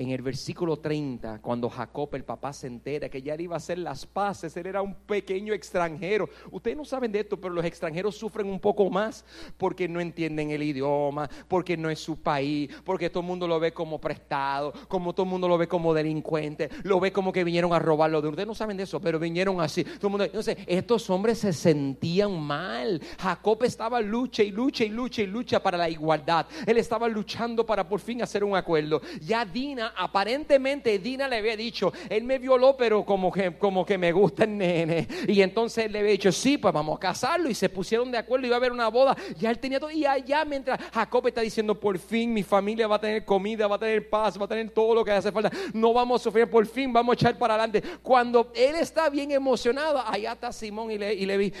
en 0.00 0.10
el 0.12 0.22
versículo 0.22 0.78
30, 0.78 1.42
cuando 1.42 1.68
Jacob, 1.68 2.08
el 2.14 2.24
papá, 2.24 2.54
se 2.54 2.66
entera 2.66 3.10
que 3.10 3.20
ya 3.20 3.36
iba 3.38 3.54
a 3.54 3.58
hacer 3.58 3.76
las 3.78 4.06
paces, 4.06 4.56
él 4.56 4.66
era 4.66 4.80
un 4.80 4.94
pequeño 4.94 5.52
extranjero. 5.52 6.26
Ustedes 6.50 6.74
no 6.74 6.86
saben 6.86 7.12
de 7.12 7.20
esto, 7.20 7.38
pero 7.38 7.52
los 7.52 7.66
extranjeros 7.66 8.16
sufren 8.16 8.46
un 8.46 8.58
poco 8.58 8.88
más 8.88 9.26
porque 9.58 9.88
no 9.88 10.00
entienden 10.00 10.52
el 10.52 10.62
idioma, 10.62 11.28
porque 11.46 11.76
no 11.76 11.90
es 11.90 11.98
su 11.98 12.16
país, 12.16 12.70
porque 12.82 13.10
todo 13.10 13.20
el 13.20 13.26
mundo 13.26 13.46
lo 13.46 13.60
ve 13.60 13.74
como 13.74 14.00
prestado, 14.00 14.72
como 14.88 15.12
todo 15.12 15.24
el 15.24 15.30
mundo 15.30 15.46
lo 15.46 15.58
ve 15.58 15.68
como 15.68 15.92
delincuente, 15.92 16.70
lo 16.82 16.98
ve 16.98 17.12
como 17.12 17.30
que 17.30 17.44
vinieron 17.44 17.74
a 17.74 17.78
robarlo 17.78 18.22
de 18.22 18.30
Ustedes 18.30 18.46
no 18.46 18.54
saben 18.54 18.78
de 18.78 18.84
eso, 18.84 19.00
pero 19.00 19.18
vinieron 19.18 19.60
así. 19.60 19.84
Entonces, 20.02 20.56
estos 20.66 21.10
hombres 21.10 21.40
se 21.40 21.52
sentían 21.52 22.40
mal. 22.40 23.02
Jacob 23.18 23.64
estaba 23.64 24.00
lucha 24.00 24.42
y 24.42 24.50
lucha 24.50 24.84
y 24.84 24.88
lucha 24.88 25.20
y 25.20 25.26
lucha 25.26 25.62
para 25.62 25.76
la 25.76 25.90
igualdad. 25.90 26.46
Él 26.64 26.78
estaba 26.78 27.06
luchando 27.06 27.66
para 27.66 27.86
por 27.86 28.00
fin 28.00 28.22
hacer 28.22 28.44
un 28.44 28.56
acuerdo. 28.56 29.02
Ya 29.20 29.44
Dina 29.44 29.89
aparentemente 29.96 30.98
Dina 30.98 31.28
le 31.28 31.36
había 31.36 31.56
dicho, 31.56 31.92
él 32.08 32.24
me 32.24 32.38
violó, 32.38 32.76
pero 32.76 33.04
como 33.04 33.32
que, 33.32 33.56
como 33.56 33.84
que 33.84 33.98
me 33.98 34.12
gusta 34.12 34.44
el 34.44 34.58
nene. 34.58 35.06
Y 35.26 35.42
entonces 35.42 35.86
él 35.86 35.92
le 35.92 36.00
había 36.00 36.12
dicho, 36.12 36.32
sí, 36.32 36.58
pues 36.58 36.72
vamos 36.72 36.96
a 36.96 37.00
casarlo. 37.00 37.50
Y 37.50 37.54
se 37.54 37.68
pusieron 37.68 38.10
de 38.10 38.18
acuerdo, 38.18 38.46
iba 38.46 38.56
a 38.56 38.58
haber 38.58 38.72
una 38.72 38.88
boda. 38.88 39.16
Ya 39.38 39.50
él 39.50 39.58
tenía 39.58 39.80
todo. 39.80 39.90
Y 39.90 40.04
allá 40.04 40.44
mientras 40.44 40.78
Jacob 40.92 41.26
está 41.26 41.40
diciendo, 41.40 41.78
por 41.78 41.98
fin 41.98 42.32
mi 42.32 42.42
familia 42.42 42.86
va 42.86 42.96
a 42.96 43.00
tener 43.00 43.24
comida, 43.24 43.66
va 43.66 43.76
a 43.76 43.80
tener 43.80 44.08
paz, 44.08 44.40
va 44.40 44.44
a 44.44 44.48
tener 44.48 44.70
todo 44.70 44.94
lo 44.94 45.04
que 45.04 45.12
hace 45.12 45.32
falta. 45.32 45.50
No 45.72 45.92
vamos 45.92 46.20
a 46.20 46.24
sufrir, 46.24 46.48
por 46.48 46.66
fin 46.66 46.92
vamos 46.92 47.12
a 47.12 47.14
echar 47.14 47.38
para 47.38 47.54
adelante. 47.54 47.82
Cuando 48.02 48.52
él 48.54 48.76
está 48.76 49.08
bien 49.08 49.30
emocionado, 49.30 50.02
allá 50.06 50.32
está 50.32 50.52
Simón 50.52 50.90
y 50.90 50.98
le, 50.98 51.14
y 51.14 51.26
le 51.26 51.36
vi. 51.36 51.52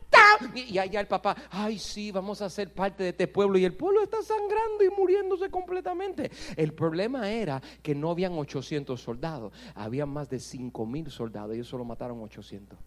Y 0.56 0.78
allá 0.78 1.00
el 1.00 1.08
papá, 1.08 1.36
ay 1.50 1.78
sí, 1.78 2.12
vamos 2.12 2.42
a 2.42 2.50
ser 2.50 2.74
parte 2.74 3.04
de 3.04 3.10
este 3.10 3.28
pueblo. 3.28 3.58
Y 3.58 3.66
el 3.66 3.74
pueblo 3.74 4.04
está 4.04 4.22
sangrando 4.22 4.84
y 4.84 4.90
muriéndose 4.90 5.50
completamente. 5.50 6.32
El 6.56 6.74
problema 6.74 7.30
era 7.30 7.62
que 7.82 7.96
no 7.96 8.12
habían 8.12 8.34
800 8.34 9.00
soldados, 9.00 9.54
habían 9.76 10.10
más 10.10 10.30
de 10.30 10.40
5 10.40 10.86
mil 10.86 11.10
soldados. 11.10 11.54
Ellos 11.54 11.68
solo 11.68 11.86
mataron 11.86 12.22
800. 12.22 12.78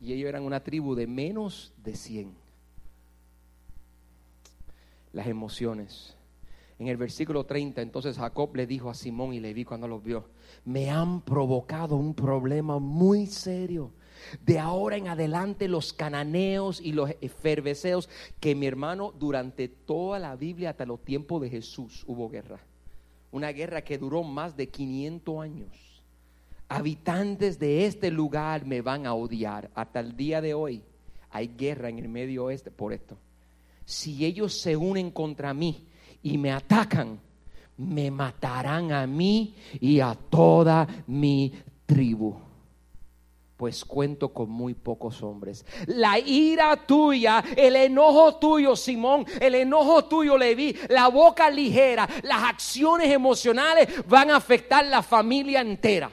Y 0.00 0.12
ellos 0.12 0.28
eran 0.28 0.42
una 0.42 0.62
tribu 0.62 0.94
de 0.94 1.06
menos 1.06 1.72
de 1.76 1.94
100. 1.94 2.34
Las 5.12 5.26
emociones. 5.26 6.16
En 6.78 6.88
el 6.88 6.96
versículo 6.96 7.46
30, 7.46 7.80
entonces 7.80 8.18
Jacob 8.18 8.56
le 8.56 8.66
dijo 8.66 8.90
a 8.90 8.94
Simón 8.94 9.32
y 9.32 9.38
Leví 9.38 9.64
cuando 9.64 9.86
los 9.86 10.02
vio, 10.02 10.28
me 10.64 10.90
han 10.90 11.20
provocado 11.20 11.94
un 11.94 12.14
problema 12.14 12.80
muy 12.80 13.26
serio. 13.26 13.92
De 14.44 14.58
ahora 14.58 14.96
en 14.96 15.08
adelante 15.08 15.68
los 15.68 15.92
cananeos 15.92 16.80
y 16.80 16.92
los 16.92 17.10
eferveceos, 17.20 18.08
que 18.40 18.54
mi 18.54 18.66
hermano 18.66 19.12
durante 19.18 19.68
toda 19.68 20.18
la 20.18 20.36
Biblia 20.36 20.70
hasta 20.70 20.86
los 20.86 21.02
tiempos 21.02 21.42
de 21.42 21.50
Jesús 21.50 22.04
hubo 22.06 22.28
guerra. 22.28 22.60
Una 23.30 23.50
guerra 23.52 23.82
que 23.82 23.98
duró 23.98 24.22
más 24.22 24.56
de 24.56 24.68
500 24.68 25.42
años. 25.42 26.02
Habitantes 26.68 27.58
de 27.58 27.86
este 27.86 28.10
lugar 28.10 28.64
me 28.66 28.80
van 28.80 29.06
a 29.06 29.14
odiar. 29.14 29.70
Hasta 29.74 30.00
el 30.00 30.16
día 30.16 30.40
de 30.40 30.54
hoy 30.54 30.82
hay 31.30 31.48
guerra 31.48 31.88
en 31.88 31.98
el 31.98 32.08
medio 32.08 32.44
oeste 32.44 32.70
por 32.70 32.92
esto. 32.92 33.16
Si 33.84 34.24
ellos 34.24 34.54
se 34.54 34.76
unen 34.76 35.10
contra 35.10 35.52
mí, 35.52 35.86
y 36.22 36.38
me 36.38 36.52
atacan, 36.52 37.18
me 37.76 38.10
matarán 38.10 38.92
a 38.92 39.06
mí 39.06 39.54
y 39.80 40.00
a 40.00 40.14
toda 40.14 40.86
mi 41.06 41.52
tribu. 41.84 42.36
Pues 43.62 43.84
cuento 43.84 44.32
con 44.32 44.50
muy 44.50 44.74
pocos 44.74 45.22
hombres. 45.22 45.64
La 45.86 46.18
ira 46.18 46.84
tuya, 46.84 47.44
el 47.56 47.76
enojo 47.76 48.34
tuyo, 48.34 48.74
Simón, 48.74 49.24
el 49.40 49.54
enojo 49.54 50.06
tuyo, 50.06 50.36
Leví, 50.36 50.76
la 50.88 51.06
boca 51.06 51.48
ligera, 51.48 52.08
las 52.24 52.42
acciones 52.42 53.08
emocionales 53.08 54.04
van 54.08 54.30
a 54.30 54.36
afectar 54.36 54.84
la 54.86 55.00
familia 55.00 55.60
entera. 55.60 56.10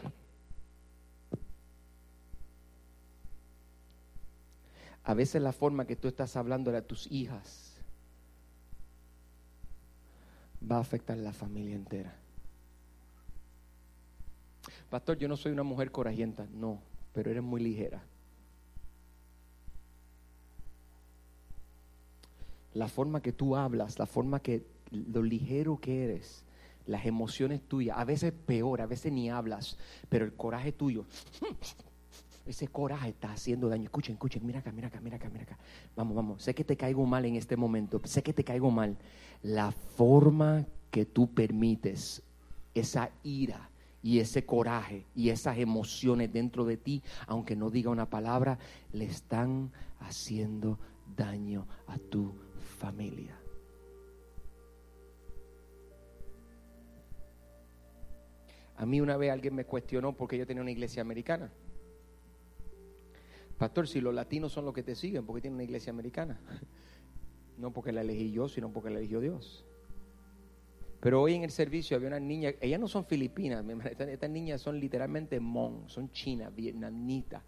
A 5.04 5.16
veces 5.16 5.42
la 5.42 5.52
forma 5.52 5.88
que 5.88 5.96
tú 5.96 6.08
estás 6.08 6.36
hablando 6.36 6.70
a 6.78 6.84
tus 6.84 7.12
hijas 7.12 7.74
va 10.72 10.76
a 10.76 10.82
afectar 10.82 11.18
la 11.18 11.34
familia 11.34 11.74
entera. 11.74 12.16
Pastor, 14.92 15.18
yo 15.18 15.28
no 15.28 15.36
soy 15.36 15.52
una 15.52 15.64
mujer 15.64 15.90
corajienta, 15.90 16.46
no, 16.54 16.88
pero 17.20 17.32
eres 17.32 17.44
muy 17.44 17.60
ligera. 17.60 18.02
La 22.74 22.88
forma 22.88 23.22
que 23.22 23.34
tú 23.34 23.58
hablas, 23.58 24.00
la 24.00 24.06
forma 24.06 24.40
que, 24.40 24.66
lo 24.90 25.22
ligero 25.22 25.82
que 25.82 26.06
eres, 26.06 26.46
las 26.88 27.06
emociones 27.06 27.62
tuyas, 27.62 27.98
a 27.98 28.06
veces 28.06 28.32
peor, 28.32 28.80
a 28.80 28.86
veces 28.86 29.12
ni 29.12 29.30
hablas, 29.30 29.78
pero 30.08 30.24
el 30.24 30.32
coraje 30.32 30.72
tuyo, 30.72 31.04
ese 32.46 32.70
coraje 32.70 33.10
está 33.10 33.34
haciendo 33.34 33.68
daño. 33.68 33.84
Escuchen, 33.84 34.14
escuchen, 34.14 34.46
mira 34.46 34.60
acá, 34.60 34.72
mira 34.72 34.88
acá, 34.88 35.02
mira 35.02 35.18
acá, 35.18 35.30
mira 35.30 35.44
acá. 35.44 35.58
Vamos, 35.98 36.16
vamos, 36.16 36.42
sé 36.42 36.56
que 36.56 36.64
te 36.64 36.78
caigo 36.78 37.06
mal 37.06 37.26
en 37.26 37.36
este 37.36 37.58
momento, 37.58 38.00
sé 38.06 38.24
que 38.24 38.32
te 38.32 38.46
caigo 38.46 38.72
mal, 38.72 38.96
la 39.44 39.74
forma 39.74 40.66
que 40.90 41.06
tú 41.06 41.34
permites 41.34 42.24
esa 42.74 43.12
ira 43.24 43.69
y 44.02 44.20
ese 44.20 44.46
coraje 44.46 45.06
y 45.16 45.30
esas 45.30 45.58
emociones 45.58 46.32
dentro 46.32 46.66
de 46.66 46.78
ti, 46.78 47.04
aunque 47.28 47.56
no 47.56 47.70
diga 47.70 47.90
una 47.90 48.10
palabra, 48.10 48.58
le 48.94 49.06
están 49.06 49.72
haciendo 50.00 50.80
daño 51.16 51.68
a 51.88 51.98
tu 51.98 52.34
familia. 52.80 53.38
A 58.78 58.86
mí 58.86 59.02
una 59.02 59.18
vez 59.18 59.32
alguien 59.32 59.56
me 59.56 59.66
cuestionó 59.66 60.14
porque 60.14 60.38
yo 60.38 60.48
tenía 60.48 60.62
una 60.62 60.72
iglesia 60.72 61.02
americana. 61.02 61.52
Pastor, 63.58 63.90
si 63.90 64.00
los 64.00 64.14
latinos 64.14 64.54
son 64.54 64.64
los 64.64 64.74
que 64.74 64.84
te 64.84 64.96
siguen, 64.96 65.26
¿por 65.26 65.36
qué 65.36 65.42
tienen 65.42 65.56
una 65.56 65.64
iglesia 65.64 65.92
americana? 65.92 66.40
No 67.58 67.74
porque 67.74 67.92
la 67.92 68.00
elegí 68.00 68.32
yo, 68.32 68.48
sino 68.48 68.72
porque 68.72 68.90
la 68.90 69.00
eligió 69.00 69.20
Dios. 69.20 69.66
Pero 71.00 71.22
hoy 71.22 71.36
en 71.36 71.44
el 71.44 71.52
servicio 71.52 71.96
había 71.96 72.10
una 72.10 72.20
niña, 72.20 72.54
ellas 72.60 72.80
no 72.80 72.88
son 72.88 73.06
filipinas, 73.06 73.64
estas, 73.86 74.30
niñas 74.30 74.62
son 74.62 74.80
literalmente 74.80 75.40
mon, 75.40 75.88
son 75.90 76.12
chinas, 76.12 76.54
vietnamitas. 76.54 77.42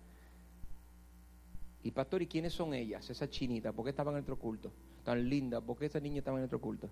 Y 1.84 1.92
pastor, 1.92 2.22
¿y 2.22 2.28
quiénes 2.28 2.54
son 2.54 2.74
ellas, 2.74 3.10
esas 3.10 3.30
chinitas? 3.30 3.74
¿Por 3.74 3.84
qué 3.84 3.90
estaban 3.90 4.16
en 4.16 4.22
otro 4.22 4.38
culto? 4.38 4.72
Tan 5.04 5.28
lindas, 5.28 5.62
¿por 5.64 5.78
qué 5.78 5.88
esas 5.88 6.02
niñas 6.02 6.20
estaban 6.20 6.40
en 6.40 6.46
otro 6.46 6.62
culto? 6.62 6.90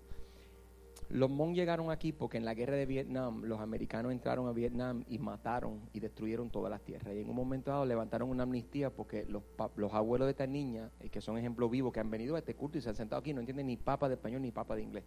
Los 1.08 1.30
Mon 1.30 1.54
llegaron 1.54 1.90
aquí 1.90 2.12
porque 2.12 2.36
en 2.36 2.44
la 2.44 2.54
guerra 2.54 2.76
de 2.76 2.86
Vietnam 2.86 3.42
los 3.44 3.58
americanos 3.58 4.12
entraron 4.12 4.46
a 4.46 4.52
Vietnam 4.52 5.04
y 5.08 5.18
mataron 5.18 5.80
y 5.92 6.00
destruyeron 6.00 6.50
todas 6.50 6.70
las 6.70 6.82
tierras. 6.82 7.14
Y 7.14 7.20
en 7.20 7.28
un 7.28 7.34
momento 7.34 7.70
dado 7.70 7.84
levantaron 7.86 8.28
una 8.28 8.42
amnistía 8.42 8.90
porque 8.90 9.24
los, 9.24 9.42
los 9.76 9.92
abuelos 9.92 10.26
de 10.26 10.32
estas 10.32 10.48
niñas, 10.48 10.92
eh, 11.00 11.08
que 11.08 11.20
son 11.20 11.36
ejemplos 11.38 11.70
vivos, 11.70 11.92
que 11.92 12.00
han 12.00 12.10
venido 12.10 12.36
a 12.36 12.38
este 12.38 12.54
culto 12.54 12.78
y 12.78 12.80
se 12.80 12.90
han 12.90 12.96
sentado 12.96 13.18
aquí, 13.18 13.32
no 13.32 13.40
entienden 13.40 13.66
ni 13.66 13.76
papa 13.76 14.08
de 14.08 14.14
español 14.14 14.42
ni 14.42 14.52
papa 14.52 14.76
de 14.76 14.82
inglés. 14.82 15.04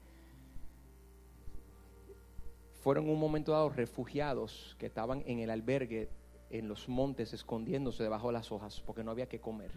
Fueron 2.83 3.09
un 3.09 3.17
momento 3.17 3.53
dado 3.53 3.69
refugiados 3.69 4.75
que 4.77 4.87
estaban 4.87 5.23
en 5.25 5.39
el 5.39 5.51
albergue 5.51 6.09
en 6.49 6.67
los 6.67 6.89
montes 6.89 7.31
escondiéndose 7.31 8.03
debajo 8.03 8.27
de 8.27 8.33
las 8.33 8.51
hojas 8.51 8.81
porque 8.81 9.05
no 9.05 9.11
había 9.11 9.29
que 9.29 9.39
comer. 9.39 9.71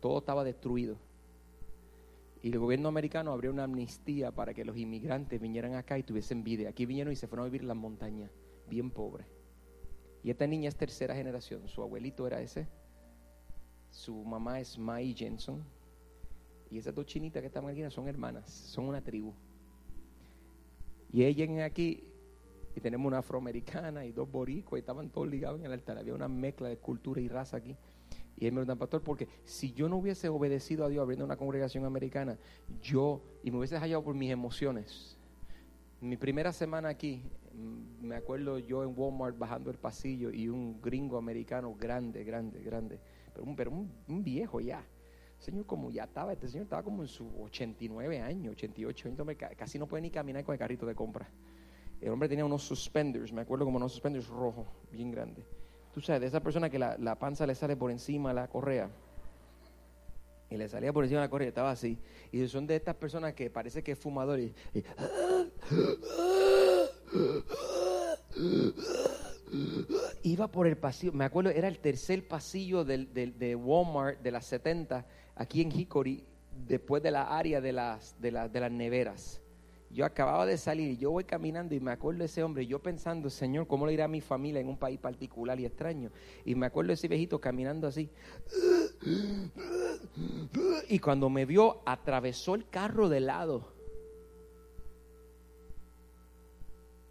Todo 0.00 0.18
estaba 0.18 0.42
destruido. 0.42 0.96
Y 2.42 2.50
el 2.50 2.58
gobierno 2.58 2.88
americano 2.88 3.30
abrió 3.30 3.52
una 3.52 3.62
amnistía 3.62 4.32
para 4.32 4.52
que 4.52 4.64
los 4.64 4.76
inmigrantes 4.76 5.40
vinieran 5.40 5.76
acá 5.76 5.96
y 5.96 6.02
tuviesen 6.02 6.42
vida. 6.42 6.68
Aquí 6.68 6.86
vinieron 6.86 7.12
y 7.12 7.16
se 7.16 7.28
fueron 7.28 7.44
a 7.44 7.48
vivir 7.48 7.60
en 7.60 7.68
las 7.68 7.76
montañas, 7.76 8.32
bien 8.68 8.90
pobres. 8.90 9.28
Y 10.24 10.30
esta 10.30 10.48
niña 10.48 10.70
es 10.70 10.76
tercera 10.76 11.14
generación. 11.14 11.68
Su 11.68 11.82
abuelito 11.82 12.26
era 12.26 12.40
ese. 12.40 12.66
Su 13.90 14.24
mamá 14.24 14.58
es 14.58 14.76
Mai 14.76 15.14
Jensen. 15.14 15.62
Y 16.68 16.78
esas 16.78 16.96
dos 16.96 17.06
chinitas 17.06 17.42
que 17.42 17.46
están 17.46 17.68
aquí 17.68 17.88
son 17.90 18.08
hermanas, 18.08 18.50
son 18.50 18.86
una 18.86 19.00
tribu. 19.00 19.32
Y 21.12 21.24
ellas 21.24 21.36
llegan 21.36 21.60
aquí 21.60 22.04
y 22.74 22.80
tenemos 22.80 23.06
una 23.06 23.18
afroamericana 23.18 24.04
y 24.04 24.12
dos 24.12 24.30
boricuas 24.30 24.78
y 24.78 24.80
estaban 24.80 25.10
todos 25.10 25.28
ligados 25.28 25.60
en 25.60 25.66
el 25.66 25.72
altar. 25.72 25.98
Había 25.98 26.14
una 26.14 26.28
mezcla 26.28 26.68
de 26.68 26.78
cultura 26.78 27.20
y 27.20 27.28
raza 27.28 27.58
aquí. 27.58 27.76
Y 28.36 28.46
él 28.46 28.52
me 28.52 28.60
pregunta, 28.62 28.76
pastor, 28.76 29.02
porque 29.02 29.28
si 29.44 29.72
yo 29.72 29.88
no 29.88 29.98
hubiese 29.98 30.28
obedecido 30.28 30.84
a 30.84 30.88
Dios 30.88 31.02
abriendo 31.02 31.24
una 31.24 31.36
congregación 31.36 31.84
americana, 31.84 32.38
yo, 32.80 33.22
y 33.42 33.50
me 33.50 33.58
hubiese 33.58 33.78
hallado 33.78 34.02
por 34.02 34.14
mis 34.14 34.30
emociones. 34.30 35.16
Mi 36.00 36.16
primera 36.16 36.52
semana 36.52 36.88
aquí, 36.88 37.22
mm, 37.54 38.04
me 38.04 38.16
acuerdo 38.16 38.58
yo 38.58 38.82
en 38.82 38.94
Walmart 38.96 39.38
bajando 39.38 39.70
el 39.70 39.78
pasillo 39.78 40.30
y 40.30 40.48
un 40.48 40.80
gringo 40.82 41.18
americano 41.18 41.74
grande, 41.74 42.24
grande, 42.24 42.60
grande, 42.62 43.00
pero 43.32 43.44
un, 43.44 43.54
pero 43.54 43.70
un, 43.70 44.24
viejo 44.24 44.60
ya. 44.60 44.84
Señor 45.42 45.66
como 45.66 45.90
ya 45.90 46.04
estaba, 46.04 46.32
este 46.32 46.48
señor 46.48 46.64
estaba 46.64 46.82
como 46.82 47.02
en 47.02 47.08
sus 47.08 47.28
89 47.40 48.20
años, 48.20 48.52
88 48.52 49.08
años, 49.08 49.36
casi 49.56 49.78
no 49.78 49.86
puede 49.86 50.02
ni 50.02 50.10
caminar 50.10 50.44
con 50.44 50.52
el 50.52 50.58
carrito 50.58 50.86
de 50.86 50.94
compra. 50.94 51.28
El 52.00 52.10
hombre 52.10 52.28
tenía 52.28 52.44
unos 52.44 52.62
suspenders, 52.62 53.32
me 53.32 53.42
acuerdo 53.42 53.64
como 53.64 53.76
unos 53.76 53.92
suspenders 53.92 54.26
rojos, 54.26 54.66
bien 54.90 55.10
grandes 55.10 55.44
tú 55.92 56.00
sabes, 56.00 56.22
de 56.22 56.26
esa 56.28 56.40
persona 56.40 56.70
que 56.70 56.78
la, 56.78 57.18
panza 57.18 57.46
le 57.46 57.54
sale 57.54 57.76
por 57.76 57.90
encima 57.90 58.32
la 58.32 58.48
correa. 58.48 58.90
Y 60.50 60.56
le 60.56 60.68
salía 60.68 60.92
por 60.92 61.04
encima 61.04 61.20
la 61.20 61.30
correa, 61.30 61.48
estaba 61.48 61.70
así. 61.70 61.98
Y 62.30 62.46
son 62.48 62.66
de 62.66 62.76
estas 62.76 62.96
personas 62.96 63.34
que 63.34 63.48
parece 63.50 63.82
que 63.82 63.92
es 63.92 63.98
fumador 63.98 64.40
y, 64.40 64.54
iba 70.22 70.48
por 70.48 70.66
el 70.66 70.76
pasillo, 70.76 71.12
me 71.12 71.24
acuerdo, 71.24 71.50
era 71.50 71.68
el 71.68 71.78
tercer 71.78 72.26
pasillo 72.26 72.84
del, 72.84 73.12
de 73.12 73.54
Walmart 73.56 74.20
de 74.20 74.30
las 74.30 74.46
70, 74.46 75.06
aquí 75.34 75.62
en 75.62 75.72
Hickory, 75.72 76.24
después 76.66 77.02
de 77.02 77.10
la 77.10 77.36
área 77.36 77.60
de 77.60 77.72
las, 77.72 78.20
de, 78.20 78.30
de 78.30 78.60
las 78.60 78.70
neveras. 78.70 79.42
Yo 79.90 80.06
acababa 80.06 80.46
de 80.46 80.56
salir 80.56 80.90
y 80.90 80.96
yo 80.96 81.10
voy 81.10 81.24
caminando 81.24 81.74
y 81.74 81.80
me 81.80 81.92
acuerdo 81.92 82.20
de 82.20 82.24
ese 82.24 82.42
hombre, 82.42 82.66
yo 82.66 82.78
pensando, 82.82 83.28
Señor, 83.28 83.66
¿cómo 83.66 83.86
le 83.86 83.92
irá 83.92 84.06
a 84.06 84.08
mi 84.08 84.22
familia 84.22 84.60
en 84.60 84.68
un 84.68 84.78
país 84.78 84.98
particular 84.98 85.60
y 85.60 85.66
extraño? 85.66 86.10
Y 86.46 86.54
me 86.54 86.64
acuerdo 86.64 86.88
de 86.88 86.94
ese 86.94 87.08
viejito 87.08 87.38
caminando 87.38 87.86
así. 87.86 88.08
Y 90.88 90.98
cuando 90.98 91.28
me 91.28 91.44
vio, 91.44 91.82
atravesó 91.84 92.54
el 92.54 92.66
carro 92.70 93.10
de 93.10 93.20
lado. 93.20 93.74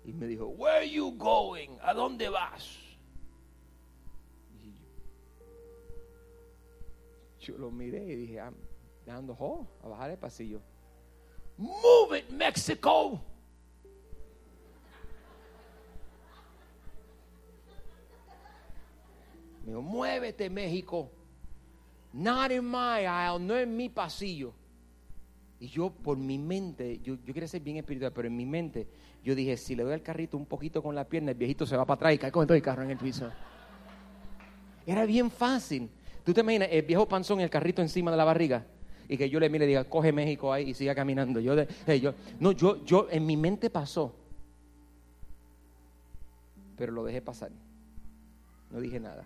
Y 0.03 0.13
me 0.13 0.25
dijo, 0.25 0.47
Where 0.47 0.77
are 0.77 0.89
you 0.89 1.15
going? 1.17 1.69
¿A 1.83 1.93
dónde 1.93 2.29
vas? 2.29 2.81
Lo 7.58 7.71
miré 7.71 8.04
y 8.04 8.15
dije, 8.15 8.41
the 9.06 9.12
hall, 9.12 9.67
a 9.83 9.87
bajar 9.87 10.12
el 10.12 10.17
pasillo. 10.17 10.62
Move 11.58 12.19
it, 12.19 12.29
Mexico. 12.29 13.21
Me 19.62 19.67
dijo, 19.67 19.81
muévete, 19.81 20.49
México. 20.49 21.12
Not 22.13 22.52
in 22.52 22.65
my 22.65 23.06
aisle, 23.06 23.39
no 23.39 23.58
en 23.58 23.75
mi 23.75 23.89
pasillo. 23.89 24.54
Y 25.60 25.67
yo, 25.67 25.91
por 25.91 26.17
mi 26.17 26.39
mente, 26.39 26.99
yo, 26.99 27.15
yo 27.23 27.33
quería 27.33 27.47
ser 27.47 27.62
bien 27.62 27.77
espiritual, 27.77 28.12
pero 28.12 28.27
en 28.27 28.35
mi 28.35 28.45
mente, 28.45 28.87
yo 29.23 29.35
dije: 29.35 29.56
si 29.58 29.75
le 29.75 29.83
doy 29.83 29.93
al 29.93 30.02
carrito 30.02 30.35
un 30.35 30.47
poquito 30.47 30.81
con 30.81 30.95
la 30.95 31.08
pierna, 31.08 31.31
el 31.31 31.37
viejito 31.37 31.67
se 31.67 31.77
va 31.77 31.85
para 31.85 31.95
atrás 31.95 32.13
y 32.15 32.17
cae 32.17 32.31
con 32.31 32.47
todo 32.47 32.56
el 32.56 32.63
carro 32.63 32.81
en 32.81 32.89
el 32.89 32.97
piso. 32.97 33.31
Era 34.85 35.06
bien 35.06 35.29
fácil. 35.29 35.91
¿Tú 36.24 36.34
te 36.34 36.42
imaginas 36.42 36.69
el 36.72 36.84
viejo 36.84 37.08
panzón 37.08 37.40
y 37.40 37.44
el 37.44 37.50
carrito 37.50 37.82
encima 37.82 38.12
de 38.12 38.17
la 38.17 38.24
barriga? 38.24 38.65
y 39.12 39.17
que 39.17 39.30
yo 39.30 39.42
le 39.42 39.50
mire 39.50 39.65
y 39.65 39.67
diga, 39.67 39.84
coge 39.84 40.13
México 40.13 40.54
ahí 40.54 40.69
y 40.69 40.74
siga 40.74 40.96
caminando. 40.96 41.42
Yo, 41.42 41.54
yo, 41.54 42.13
no, 42.40 42.54
yo, 42.54 42.86
yo, 42.86 43.08
en 43.12 43.26
mi 43.26 43.36
mente 43.36 43.69
pasó, 43.69 44.15
pero 46.78 46.94
lo 46.94 47.04
dejé 47.04 47.22
pasar. 47.22 47.52
No 48.69 48.80
dije 48.80 49.02
nada. 49.02 49.26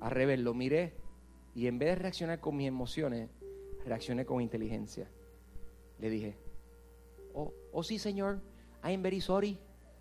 Al 0.00 0.12
revés, 0.12 0.38
lo 0.38 0.54
miré 0.54 0.92
y 1.56 1.66
en 1.66 1.80
vez 1.80 1.88
de 1.88 1.94
reaccionar 1.96 2.38
con 2.38 2.56
mis 2.56 2.68
emociones, 2.68 3.28
reaccioné 3.84 4.24
con 4.24 4.40
inteligencia. 4.40 5.08
Le 5.98 6.08
dije, 6.08 6.36
oh, 7.34 7.52
oh 7.72 7.82
sí, 7.82 7.98
señor, 7.98 8.40
I'm 8.84 9.02
very 9.02 9.20
sorry. 9.20 9.58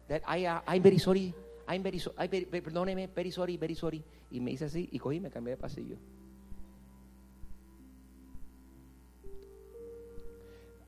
That 0.07 0.21
I, 0.27 0.45
uh, 0.45 0.61
I'm 0.67 0.83
very 0.83 0.99
sorry. 0.99 1.33
I'm 1.67 1.81
very 1.81 1.99
sorry. 1.99 2.45
perdóneme, 2.45 3.07
very 3.07 3.31
sorry, 3.31 3.57
very 3.57 3.73
sorry. 3.73 4.03
Y 4.35 4.41
me 4.41 4.51
hice 4.51 4.65
así 4.65 4.89
y 4.91 4.99
cogí 4.99 5.15
y 5.15 5.19
me 5.21 5.31
cambié 5.31 5.51
de 5.51 5.57
pasillo. 5.57 5.95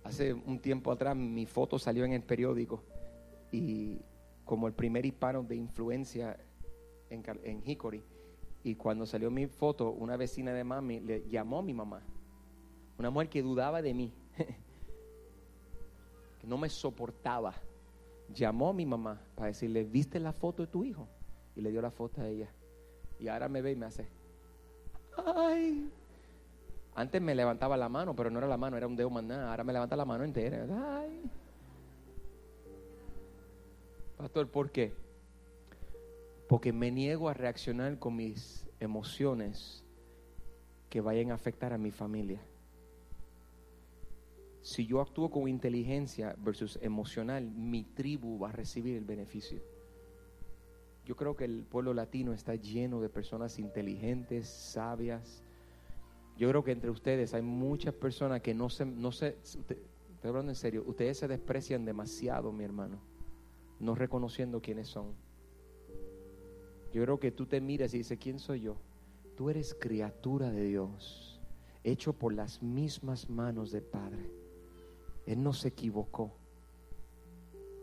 Hace 0.04 0.34
un 0.34 0.60
tiempo 0.60 0.92
atrás 0.92 1.16
mi 1.16 1.46
foto 1.46 1.80
salió 1.80 2.04
en 2.04 2.12
el 2.12 2.24
periódico 2.24 2.84
y 3.54 4.02
como 4.44 4.68
el 4.68 4.74
primer 4.74 5.06
hispano 5.06 5.44
de 5.44 5.56
influencia 5.56 6.38
en, 7.10 7.24
en 7.46 7.64
Hickory. 7.66 8.04
Y 8.66 8.76
cuando 8.76 9.06
salió 9.06 9.32
mi 9.32 9.48
foto, 9.48 9.92
una 9.92 10.18
vecina 10.18 10.52
de 10.52 10.66
mami 10.66 11.00
le 11.00 11.26
llamó 11.30 11.60
a 11.60 11.64
mi 11.64 11.74
mamá. 11.74 12.02
Una 13.00 13.10
mujer 13.10 13.30
que 13.30 13.42
dudaba 13.42 13.82
de 13.82 13.94
mí, 13.94 14.14
que 16.42 16.48
no 16.48 16.58
me 16.58 16.68
soportaba. 16.68 17.56
Llamó 18.28 18.72
a 18.72 18.74
mi 18.74 18.86
mamá 18.86 19.22
para 19.36 19.48
decirle, 19.48 19.86
¿viste 19.86 20.20
la 20.20 20.34
foto 20.34 20.64
de 20.64 20.68
tu 20.68 20.84
hijo? 20.84 21.08
Y 21.56 21.62
le 21.62 21.72
dio 21.72 21.82
la 21.82 21.92
foto 21.92 22.20
a 22.20 22.28
ella. 22.28 22.52
Y 23.20 23.28
ahora 23.28 23.50
me 23.50 23.62
ve 23.62 23.72
y 23.72 23.76
me 23.76 23.86
hace, 23.86 24.08
ay. 25.26 25.90
Antes 26.96 27.22
me 27.22 27.36
levantaba 27.36 27.78
la 27.78 27.90
mano, 27.90 28.16
pero 28.16 28.32
no 28.32 28.40
era 28.40 28.48
la 28.48 28.58
mano, 28.58 28.76
era 28.76 28.88
un 28.88 28.96
dedo 28.96 29.10
más 29.10 29.24
nada. 29.24 29.52
Ahora 29.52 29.64
me 29.64 29.74
levanta 29.74 29.96
la 29.96 30.06
mano 30.06 30.24
entera. 30.24 30.66
Ay. 31.00 31.22
Pastor, 34.18 34.50
¿por 34.50 34.72
qué? 34.72 34.94
Porque 36.50 36.74
me 36.74 36.90
niego 36.90 37.30
a 37.30 37.36
reaccionar 37.36 38.00
con 38.00 38.16
mis 38.16 38.68
emociones 38.80 39.84
que 40.90 41.02
vayan 41.02 41.32
a 41.32 41.36
afectar 41.36 41.72
a 41.74 41.78
mi 41.78 41.92
familia. 41.92 42.42
Si 44.62 44.86
yo 44.88 45.00
actúo 45.00 45.30
con 45.30 45.48
inteligencia 45.48 46.36
versus 46.40 46.80
emocional, 46.82 47.46
mi 47.52 47.84
tribu 47.84 48.40
va 48.40 48.50
a 48.50 48.54
recibir 48.54 48.98
el 48.98 49.06
beneficio. 49.06 49.62
Yo 51.08 51.16
creo 51.16 51.38
que 51.38 51.46
el 51.46 51.64
pueblo 51.64 51.94
latino 51.94 52.34
está 52.34 52.56
lleno 52.56 53.00
de 53.00 53.08
personas 53.08 53.60
inteligentes, 53.60 54.50
sabias. 54.50 55.42
Yo 56.36 56.50
creo 56.50 56.66
que 56.66 56.74
entre 56.74 56.90
ustedes 56.90 57.34
hay 57.34 57.42
muchas 57.42 57.94
personas 57.94 58.42
que 58.42 58.54
no 58.54 58.70
se, 58.70 58.86
no 58.86 59.14
se, 59.14 59.38
estoy 59.42 59.78
hablando 60.22 60.52
en 60.52 60.58
serio, 60.58 60.84
ustedes 60.86 61.18
se 61.18 61.30
desprecian 61.30 61.86
demasiado, 61.86 62.52
mi 62.52 62.66
hermano, 62.66 63.00
no 63.80 63.96
reconociendo 63.96 64.62
quiénes 64.62 64.90
son. 64.90 65.14
Yo 66.92 67.02
creo 67.04 67.22
que 67.22 67.32
tú 67.32 67.46
te 67.46 67.62
miras 67.62 67.94
y 67.94 68.00
dices, 68.00 68.20
¿quién 68.20 68.38
soy 68.38 68.60
yo? 68.60 68.76
Tú 69.38 69.50
eres 69.50 69.78
criatura 69.80 70.52
de 70.52 70.66
Dios, 70.66 71.40
hecho 71.86 72.12
por 72.12 72.34
las 72.34 72.62
mismas 72.62 73.30
manos 73.30 73.72
del 73.72 73.84
Padre. 73.84 74.30
Él 75.26 75.42
no 75.42 75.54
se 75.54 75.70
equivocó. 75.70 76.36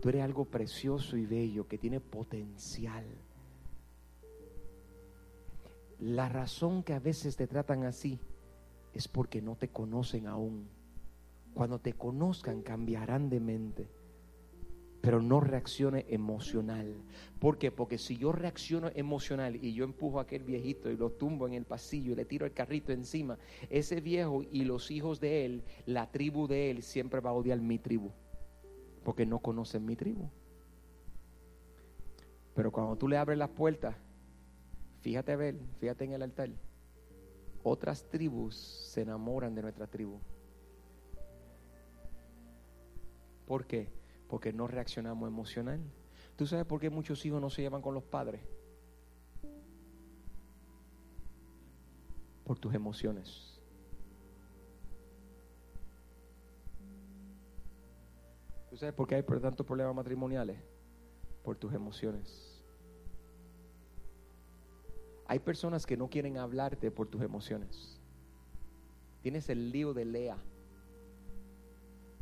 Tú 0.05 0.11
eres 0.11 0.23
algo 0.23 0.45
precioso 0.45 1.17
y 1.17 1.25
bello 1.25 1.67
que 1.67 1.79
tiene 1.79 1.99
potencial. 1.99 3.07
La 5.99 6.29
razón 6.29 6.83
que 6.83 6.93
a 6.93 6.99
veces 6.99 7.37
te 7.37 7.47
tratan 7.47 7.85
así 7.85 8.21
es 8.93 9.09
porque 9.09 9.41
no 9.41 9.57
te 9.57 9.69
conocen 9.69 10.27
aún. 10.27 10.69
Cuando 11.55 11.79
te 11.79 11.95
conozcan 11.95 12.61
cambiarán 12.61 13.31
de 13.31 13.41
mente 13.41 13.89
pero 15.01 15.21
no 15.21 15.39
reaccione 15.39 16.07
emocional. 16.09 16.95
¿Por 17.39 17.59
qué? 17.59 17.71
Porque 17.71 17.99
si 17.99 18.17
yo 18.17 18.33
reacciono 18.33 18.91
emocional 18.95 19.57
y 19.63 19.75
yo 19.75 19.85
empujo 19.85 20.19
a 20.19 20.23
aquel 20.23 20.45
viejito 20.45 20.91
y 20.91 20.97
lo 20.97 21.11
tumbo 21.11 21.47
en 21.47 21.53
el 21.53 21.67
pasillo 21.67 22.13
y 22.13 22.15
le 22.17 22.25
tiro 22.25 22.47
el 22.47 22.55
carrito 22.55 22.91
encima, 22.91 23.39
ese 23.69 24.01
viejo 24.01 24.43
y 24.51 24.65
los 24.65 24.91
hijos 24.91 25.21
de 25.21 25.45
él, 25.45 25.63
la 25.85 26.11
tribu 26.11 26.47
de 26.47 26.71
él, 26.71 26.83
siempre 26.83 27.21
va 27.21 27.31
a 27.31 27.35
odiar 27.35 27.61
mi 27.61 27.79
tribu, 27.79 28.13
porque 29.05 29.27
no 29.27 29.39
conocen 29.39 29.85
mi 29.85 29.95
tribu. 29.95 30.31
Pero 32.55 32.73
cuando 32.73 32.97
tú 32.97 33.07
le 33.07 33.17
abres 33.17 33.39
las 33.39 33.51
puertas, 33.51 33.95
fíjate 35.01 35.37
ver, 35.37 35.59
fíjate 35.79 36.05
en 36.05 36.13
el 36.13 36.23
altar, 36.23 36.51
otras 37.63 38.09
tribus 38.09 38.57
se 38.57 39.03
enamoran 39.03 39.55
de 39.55 39.63
nuestra 39.63 39.87
tribu. 39.87 40.19
¿Por 43.47 43.67
qué? 43.67 43.93
Porque 44.29 44.53
no 44.53 44.67
reaccionamos 44.67 45.29
emocional. 45.29 45.81
¿Tú 46.37 46.47
sabes 46.47 46.65
por 46.65 46.81
qué 46.81 46.91
muchos 46.91 47.25
hijos 47.27 47.41
no 47.41 47.51
se 47.51 47.63
llevan 47.63 47.83
con 47.83 47.95
los 47.95 48.05
padres? 48.05 48.41
Por 52.45 52.59
tus 52.59 52.75
emociones. 52.75 53.54
¿Tú 58.75 58.79
sabes 58.79 58.97
por 58.97 59.07
qué 59.07 59.15
hay 59.15 59.23
tantos 59.23 59.65
problemas 59.65 59.95
matrimoniales? 59.95 60.59
Por 61.45 61.55
tus 61.55 61.73
emociones. 61.73 62.61
Hay 65.29 65.39
personas 65.39 65.87
que 65.87 65.97
no 65.97 66.11
quieren 66.11 66.39
hablarte 66.39 66.91
por 66.91 67.07
tus 67.07 67.23
emociones. 67.23 68.01
Tienes 69.23 69.49
el 69.49 69.71
lío 69.71 69.95
de 69.95 70.05
Lea. 70.05 70.39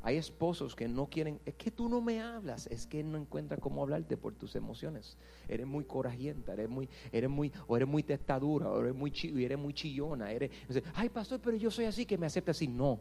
Hay 0.02 0.18
esposos 0.18 0.76
que 0.76 0.88
no 0.88 1.06
quieren, 1.06 1.40
es 1.46 1.54
que 1.54 1.70
tú 1.70 1.88
no 1.88 2.02
me 2.02 2.20
hablas, 2.20 2.66
es 2.66 2.86
que 2.86 3.02
no 3.02 3.16
encuentra 3.16 3.56
cómo 3.56 3.82
hablarte 3.82 4.18
por 4.18 4.34
tus 4.34 4.54
emociones. 4.54 5.16
Eres 5.48 5.66
muy 5.66 5.84
corajienta, 5.84 6.52
eres 6.52 6.68
muy, 6.68 6.86
eres 7.12 7.30
muy, 7.30 7.50
o 7.66 7.78
eres 7.78 7.88
muy 7.88 8.02
testadura, 8.02 8.68
o 8.68 8.78
eres 8.78 8.94
muy, 8.94 9.10
eres 9.42 9.58
muy 9.58 9.72
chillona, 9.72 10.30
eres, 10.30 10.50
ay 10.96 11.08
pastor, 11.08 11.40
pero 11.42 11.56
yo 11.56 11.70
soy 11.70 11.86
así, 11.86 12.04
que 12.04 12.18
me 12.18 12.26
acepta 12.26 12.50
así. 12.50 12.68
No, 12.68 13.00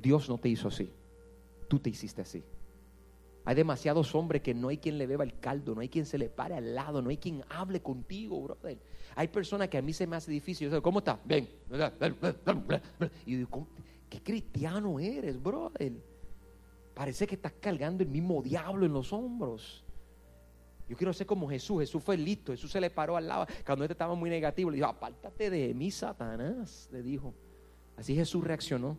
Dios 0.00 0.28
no 0.28 0.38
te 0.38 0.48
hizo 0.48 0.68
así, 0.68 0.92
tú 1.72 1.78
te 1.78 1.88
hiciste 1.88 2.20
así. 2.20 2.44
Hay 3.46 3.54
demasiados 3.54 4.14
hombres 4.14 4.42
que 4.42 4.52
no 4.52 4.68
hay 4.68 4.76
quien 4.76 4.98
le 4.98 5.06
beba 5.06 5.24
el 5.24 5.40
caldo, 5.40 5.74
no 5.74 5.80
hay 5.80 5.88
quien 5.88 6.04
se 6.04 6.18
le 6.18 6.28
pare 6.28 6.54
al 6.54 6.74
lado, 6.74 7.00
no 7.00 7.08
hay 7.08 7.16
quien 7.16 7.42
hable 7.48 7.80
contigo, 7.80 8.42
brother. 8.42 8.78
Hay 9.16 9.28
personas 9.28 9.68
que 9.68 9.78
a 9.78 9.82
mí 9.82 9.94
se 9.94 10.06
me 10.06 10.16
hace 10.16 10.30
difícil. 10.30 10.70
¿Cómo 10.82 10.98
está? 10.98 11.18
Ven. 11.24 11.48
Y 13.24 13.36
digo, 13.36 13.66
¿Qué 14.10 14.22
cristiano 14.22 15.00
eres, 15.00 15.42
brother? 15.42 15.94
Parece 16.92 17.26
que 17.26 17.36
estás 17.36 17.54
cargando 17.58 18.02
el 18.02 18.10
mismo 18.10 18.42
diablo 18.42 18.84
en 18.84 18.92
los 18.92 19.10
hombros. 19.14 19.82
Yo 20.90 20.96
quiero 20.98 21.14
ser 21.14 21.26
como 21.26 21.48
Jesús. 21.48 21.80
Jesús 21.80 22.02
fue 22.02 22.18
listo. 22.18 22.52
Jesús 22.52 22.70
se 22.70 22.82
le 22.82 22.90
paró 22.90 23.16
al 23.16 23.26
lado. 23.26 23.46
Cuando 23.64 23.84
este 23.84 23.94
estaba 23.94 24.14
muy 24.14 24.28
negativo, 24.28 24.70
le 24.70 24.76
dijo, 24.76 24.88
apártate 24.88 25.48
de 25.48 25.72
mí, 25.72 25.90
Satanás. 25.90 26.90
Le 26.92 27.02
dijo. 27.02 27.32
Así 27.96 28.14
Jesús 28.14 28.44
reaccionó 28.44 28.98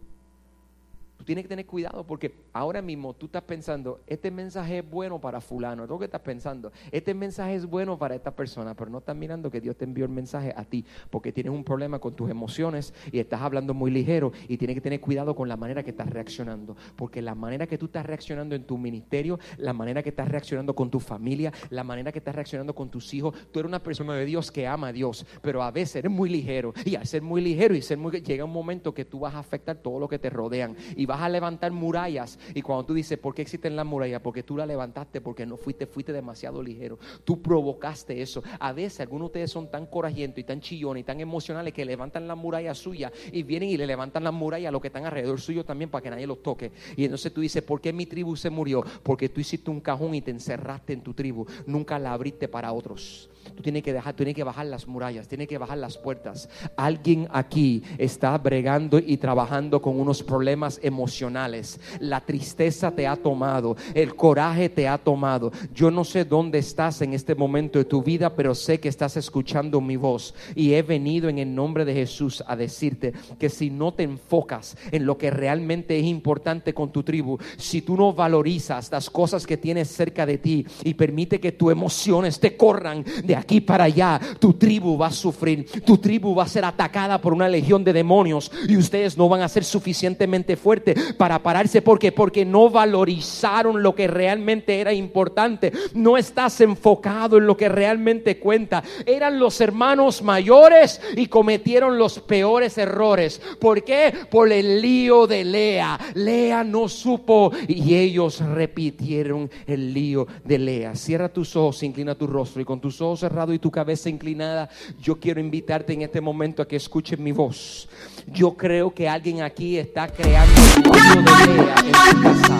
tienes 1.23 1.43
que 1.43 1.49
tener 1.49 1.65
cuidado 1.65 2.05
porque 2.05 2.33
ahora 2.53 2.81
mismo 2.81 3.13
tú 3.13 3.27
estás 3.27 3.43
pensando, 3.43 4.01
este 4.07 4.31
mensaje 4.31 4.79
es 4.79 4.89
bueno 4.89 5.19
para 5.19 5.41
fulano, 5.41 5.83
es 5.83 5.89
lo 5.89 5.99
que 5.99 6.05
estás 6.05 6.21
pensando, 6.21 6.71
este 6.91 7.13
mensaje 7.13 7.55
es 7.55 7.65
bueno 7.65 7.97
para 7.97 8.15
esta 8.15 8.35
persona, 8.35 8.75
pero 8.75 8.89
no 8.89 8.99
estás 8.99 9.15
mirando 9.15 9.49
que 9.49 9.61
Dios 9.61 9.77
te 9.77 9.85
envió 9.85 10.05
el 10.05 10.11
mensaje 10.11 10.53
a 10.55 10.63
ti 10.65 10.85
porque 11.09 11.31
tienes 11.31 11.53
un 11.53 11.63
problema 11.63 11.99
con 11.99 12.15
tus 12.15 12.29
emociones 12.29 12.93
y 13.11 13.19
estás 13.19 13.41
hablando 13.41 13.73
muy 13.73 13.91
ligero 13.91 14.31
y 14.47 14.57
tienes 14.57 14.75
que 14.75 14.81
tener 14.81 15.01
cuidado 15.01 15.35
con 15.35 15.47
la 15.47 15.57
manera 15.57 15.83
que 15.83 15.91
estás 15.91 16.09
reaccionando, 16.09 16.75
porque 16.95 17.21
la 17.21 17.35
manera 17.35 17.67
que 17.67 17.77
tú 17.77 17.85
estás 17.85 18.05
reaccionando 18.05 18.55
en 18.55 18.65
tu 18.65 18.77
ministerio, 18.77 19.39
la 19.57 19.73
manera 19.73 20.03
que 20.03 20.09
estás 20.09 20.27
reaccionando 20.27 20.75
con 20.75 20.89
tu 20.89 20.99
familia, 20.99 21.51
la 21.69 21.83
manera 21.83 22.11
que 22.11 22.19
estás 22.19 22.35
reaccionando 22.35 22.73
con 22.75 22.89
tus 22.89 23.13
hijos, 23.13 23.35
tú 23.51 23.59
eres 23.59 23.67
una 23.67 23.81
persona 23.81 24.15
de 24.15 24.25
Dios 24.25 24.51
que 24.51 24.67
ama 24.67 24.87
a 24.87 24.93
Dios, 24.93 25.25
pero 25.41 25.63
a 25.63 25.71
veces 25.71 25.97
eres 25.97 26.11
muy 26.11 26.29
ligero 26.29 26.73
y 26.85 26.95
al 26.95 27.05
ser 27.05 27.21
muy 27.21 27.41
ligero 27.41 27.75
y 27.75 27.81
ser 27.81 27.97
muy 27.97 28.11
llega 28.21 28.45
un 28.45 28.51
momento 28.51 28.93
que 28.93 29.05
tú 29.05 29.19
vas 29.19 29.35
a 29.35 29.39
afectar 29.39 29.77
todo 29.77 29.99
lo 29.99 30.07
que 30.07 30.19
te 30.19 30.29
rodean 30.29 30.75
y 30.95 31.05
vas 31.05 31.12
a 31.21 31.29
levantar 31.29 31.71
murallas. 31.71 32.39
Y 32.53 32.61
cuando 32.61 32.85
tú 32.85 32.93
dices, 32.93 33.17
¿por 33.17 33.33
qué 33.33 33.41
existen 33.41 33.75
las 33.75 33.85
murallas? 33.85 34.21
Porque 34.21 34.43
tú 34.43 34.57
la 34.57 34.65
levantaste, 34.65 35.21
porque 35.21 35.45
no 35.45 35.57
fuiste, 35.57 35.85
fuiste 35.85 36.13
demasiado 36.13 36.61
ligero. 36.61 36.99
Tú 37.23 37.41
provocaste 37.41 38.21
eso. 38.21 38.43
A 38.59 38.73
veces 38.73 39.01
algunos 39.01 39.25
de 39.25 39.25
ustedes 39.27 39.51
son 39.51 39.69
tan 39.69 39.85
corajientos 39.85 40.39
y 40.39 40.43
tan 40.43 40.61
chillones 40.61 41.01
y 41.01 41.03
tan 41.03 41.19
emocionales 41.19 41.73
que 41.73 41.85
levantan 41.85 42.27
la 42.27 42.35
muralla 42.35 42.73
suya 42.73 43.11
y 43.31 43.43
vienen 43.43 43.69
y 43.69 43.77
le 43.77 43.87
levantan 43.87 44.23
la 44.23 44.31
muralla 44.31 44.69
a 44.69 44.71
los 44.71 44.81
que 44.81 44.87
están 44.87 45.05
alrededor 45.05 45.39
suyo 45.39 45.63
también 45.65 45.89
para 45.89 46.01
que 46.01 46.09
nadie 46.09 46.27
los 46.27 46.41
toque. 46.41 46.71
Y 46.95 47.05
entonces 47.05 47.33
tú 47.33 47.41
dices, 47.41 47.63
¿por 47.63 47.81
qué 47.81 47.93
mi 47.93 48.05
tribu 48.05 48.35
se 48.35 48.49
murió? 48.49 48.83
Porque 49.03 49.29
tú 49.29 49.41
hiciste 49.41 49.69
un 49.69 49.81
cajón 49.81 50.15
y 50.15 50.21
te 50.21 50.31
encerraste 50.31 50.93
en 50.93 51.01
tu 51.01 51.13
tribu. 51.13 51.45
Nunca 51.65 51.99
la 51.99 52.13
abriste 52.13 52.47
para 52.47 52.71
otros. 52.71 53.29
Tú 53.55 53.61
tienes 53.61 53.83
que 53.83 53.93
dejar, 53.93 54.15
tienes 54.15 54.35
que 54.35 54.43
bajar 54.43 54.65
las 54.65 54.87
murallas, 54.87 55.27
tienes 55.27 55.47
que 55.47 55.57
bajar 55.57 55.77
las 55.77 55.97
puertas. 55.97 56.49
Alguien 56.75 57.27
aquí 57.31 57.83
está 57.97 58.37
bregando 58.37 58.99
y 58.99 59.17
trabajando 59.17 59.81
con 59.81 59.99
unos 59.99 60.23
problemas 60.23 60.79
emocionales. 60.83 61.79
La 61.99 62.21
tristeza 62.21 62.91
te 62.91 63.07
ha 63.07 63.15
tomado, 63.15 63.75
el 63.93 64.15
coraje 64.15 64.69
te 64.69 64.87
ha 64.87 64.97
tomado. 64.97 65.51
Yo 65.73 65.91
no 65.91 66.03
sé 66.03 66.25
dónde 66.25 66.59
estás 66.59 67.01
en 67.01 67.13
este 67.13 67.35
momento 67.35 67.79
de 67.79 67.85
tu 67.85 68.01
vida, 68.01 68.35
pero 68.35 68.55
sé 68.55 68.79
que 68.79 68.89
estás 68.89 69.17
escuchando 69.17 69.81
mi 69.81 69.95
voz 69.95 70.33
y 70.55 70.73
he 70.73 70.81
venido 70.81 71.29
en 71.29 71.39
el 71.39 71.53
nombre 71.53 71.85
de 71.85 71.93
Jesús 71.93 72.43
a 72.47 72.55
decirte 72.55 73.13
que 73.39 73.49
si 73.49 73.69
no 73.69 73.93
te 73.93 74.03
enfocas 74.03 74.77
en 74.91 75.05
lo 75.05 75.17
que 75.17 75.31
realmente 75.31 75.97
es 75.97 76.05
importante 76.05 76.73
con 76.73 76.91
tu 76.91 77.03
tribu, 77.03 77.37
si 77.57 77.81
tú 77.81 77.95
no 77.95 78.13
valorizas 78.13 78.91
las 78.91 79.09
cosas 79.09 79.45
que 79.45 79.57
tienes 79.57 79.89
cerca 79.89 80.25
de 80.25 80.37
ti 80.37 80.65
y 80.83 80.93
permite 80.93 81.39
que 81.39 81.51
tus 81.51 81.71
emociones 81.71 82.39
te 82.39 82.55
corran 82.57 83.03
de 83.23 83.32
aquí 83.35 83.61
para 83.61 83.85
allá, 83.85 84.19
tu 84.39 84.53
tribu 84.53 84.97
va 84.97 85.07
a 85.07 85.11
sufrir, 85.11 85.69
tu 85.83 85.97
tribu 85.97 86.35
va 86.35 86.43
a 86.43 86.47
ser 86.47 86.65
atacada 86.65 87.19
por 87.19 87.33
una 87.33 87.49
legión 87.49 87.83
de 87.83 87.93
demonios 87.93 88.51
y 88.67 88.77
ustedes 88.77 89.17
no 89.17 89.29
van 89.29 89.41
a 89.41 89.49
ser 89.49 89.63
suficientemente 89.63 90.55
fuertes 90.55 91.13
para 91.13 91.41
pararse 91.41 91.81
porque 91.81 92.11
porque 92.11 92.45
no 92.45 92.69
valorizaron 92.69 93.83
lo 93.83 93.95
que 93.95 94.07
realmente 94.07 94.79
era 94.79 94.93
importante. 94.93 95.71
No 95.93 96.17
estás 96.17 96.61
enfocado 96.61 97.37
en 97.37 97.47
lo 97.47 97.57
que 97.57 97.69
realmente 97.69 98.39
cuenta. 98.39 98.83
Eran 99.05 99.39
los 99.39 99.59
hermanos 99.61 100.21
mayores 100.21 101.01
y 101.15 101.27
cometieron 101.27 101.97
los 101.97 102.19
peores 102.19 102.77
errores. 102.77 103.41
¿Por 103.59 103.83
qué? 103.83 104.13
Por 104.29 104.51
el 104.51 104.81
lío 104.81 105.27
de 105.27 105.43
Lea. 105.43 105.99
Lea 106.13 106.63
no 106.63 106.87
supo 106.87 107.51
y 107.67 107.95
ellos 107.95 108.39
repitieron 108.39 109.49
el 109.65 109.93
lío 109.93 110.27
de 110.43 110.59
Lea. 110.59 110.95
Cierra 110.95 111.29
tus 111.29 111.55
ojos, 111.55 111.83
inclina 111.83 112.15
tu 112.15 112.27
rostro 112.27 112.61
y 112.61 112.65
con 112.65 112.79
tus 112.79 113.01
ojos 113.01 113.22
cerrados 113.23 113.55
y 113.55 113.59
tu 113.59 113.71
cabeza 113.71 114.09
inclinada, 114.09 114.69
yo 115.01 115.17
quiero 115.17 115.39
invitarte 115.39 115.93
en 115.93 116.01
este 116.01 116.19
momento 116.19 116.61
a 116.61 116.67
que 116.67 116.75
escuches 116.75 117.17
mi 117.17 117.31
voz. 117.31 117.87
Yo 118.27 118.51
creo 118.51 118.93
que 118.93 119.07
alguien 119.07 119.41
aquí 119.41 119.77
está 119.77 120.09
creando 120.09 120.61
un 120.75 121.23
Lea 121.55 121.75
en 121.79 121.93
su 121.95 122.21
casa. 122.21 122.57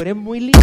Eres 0.00 0.16
muy 0.16 0.38
lindo. 0.38 0.60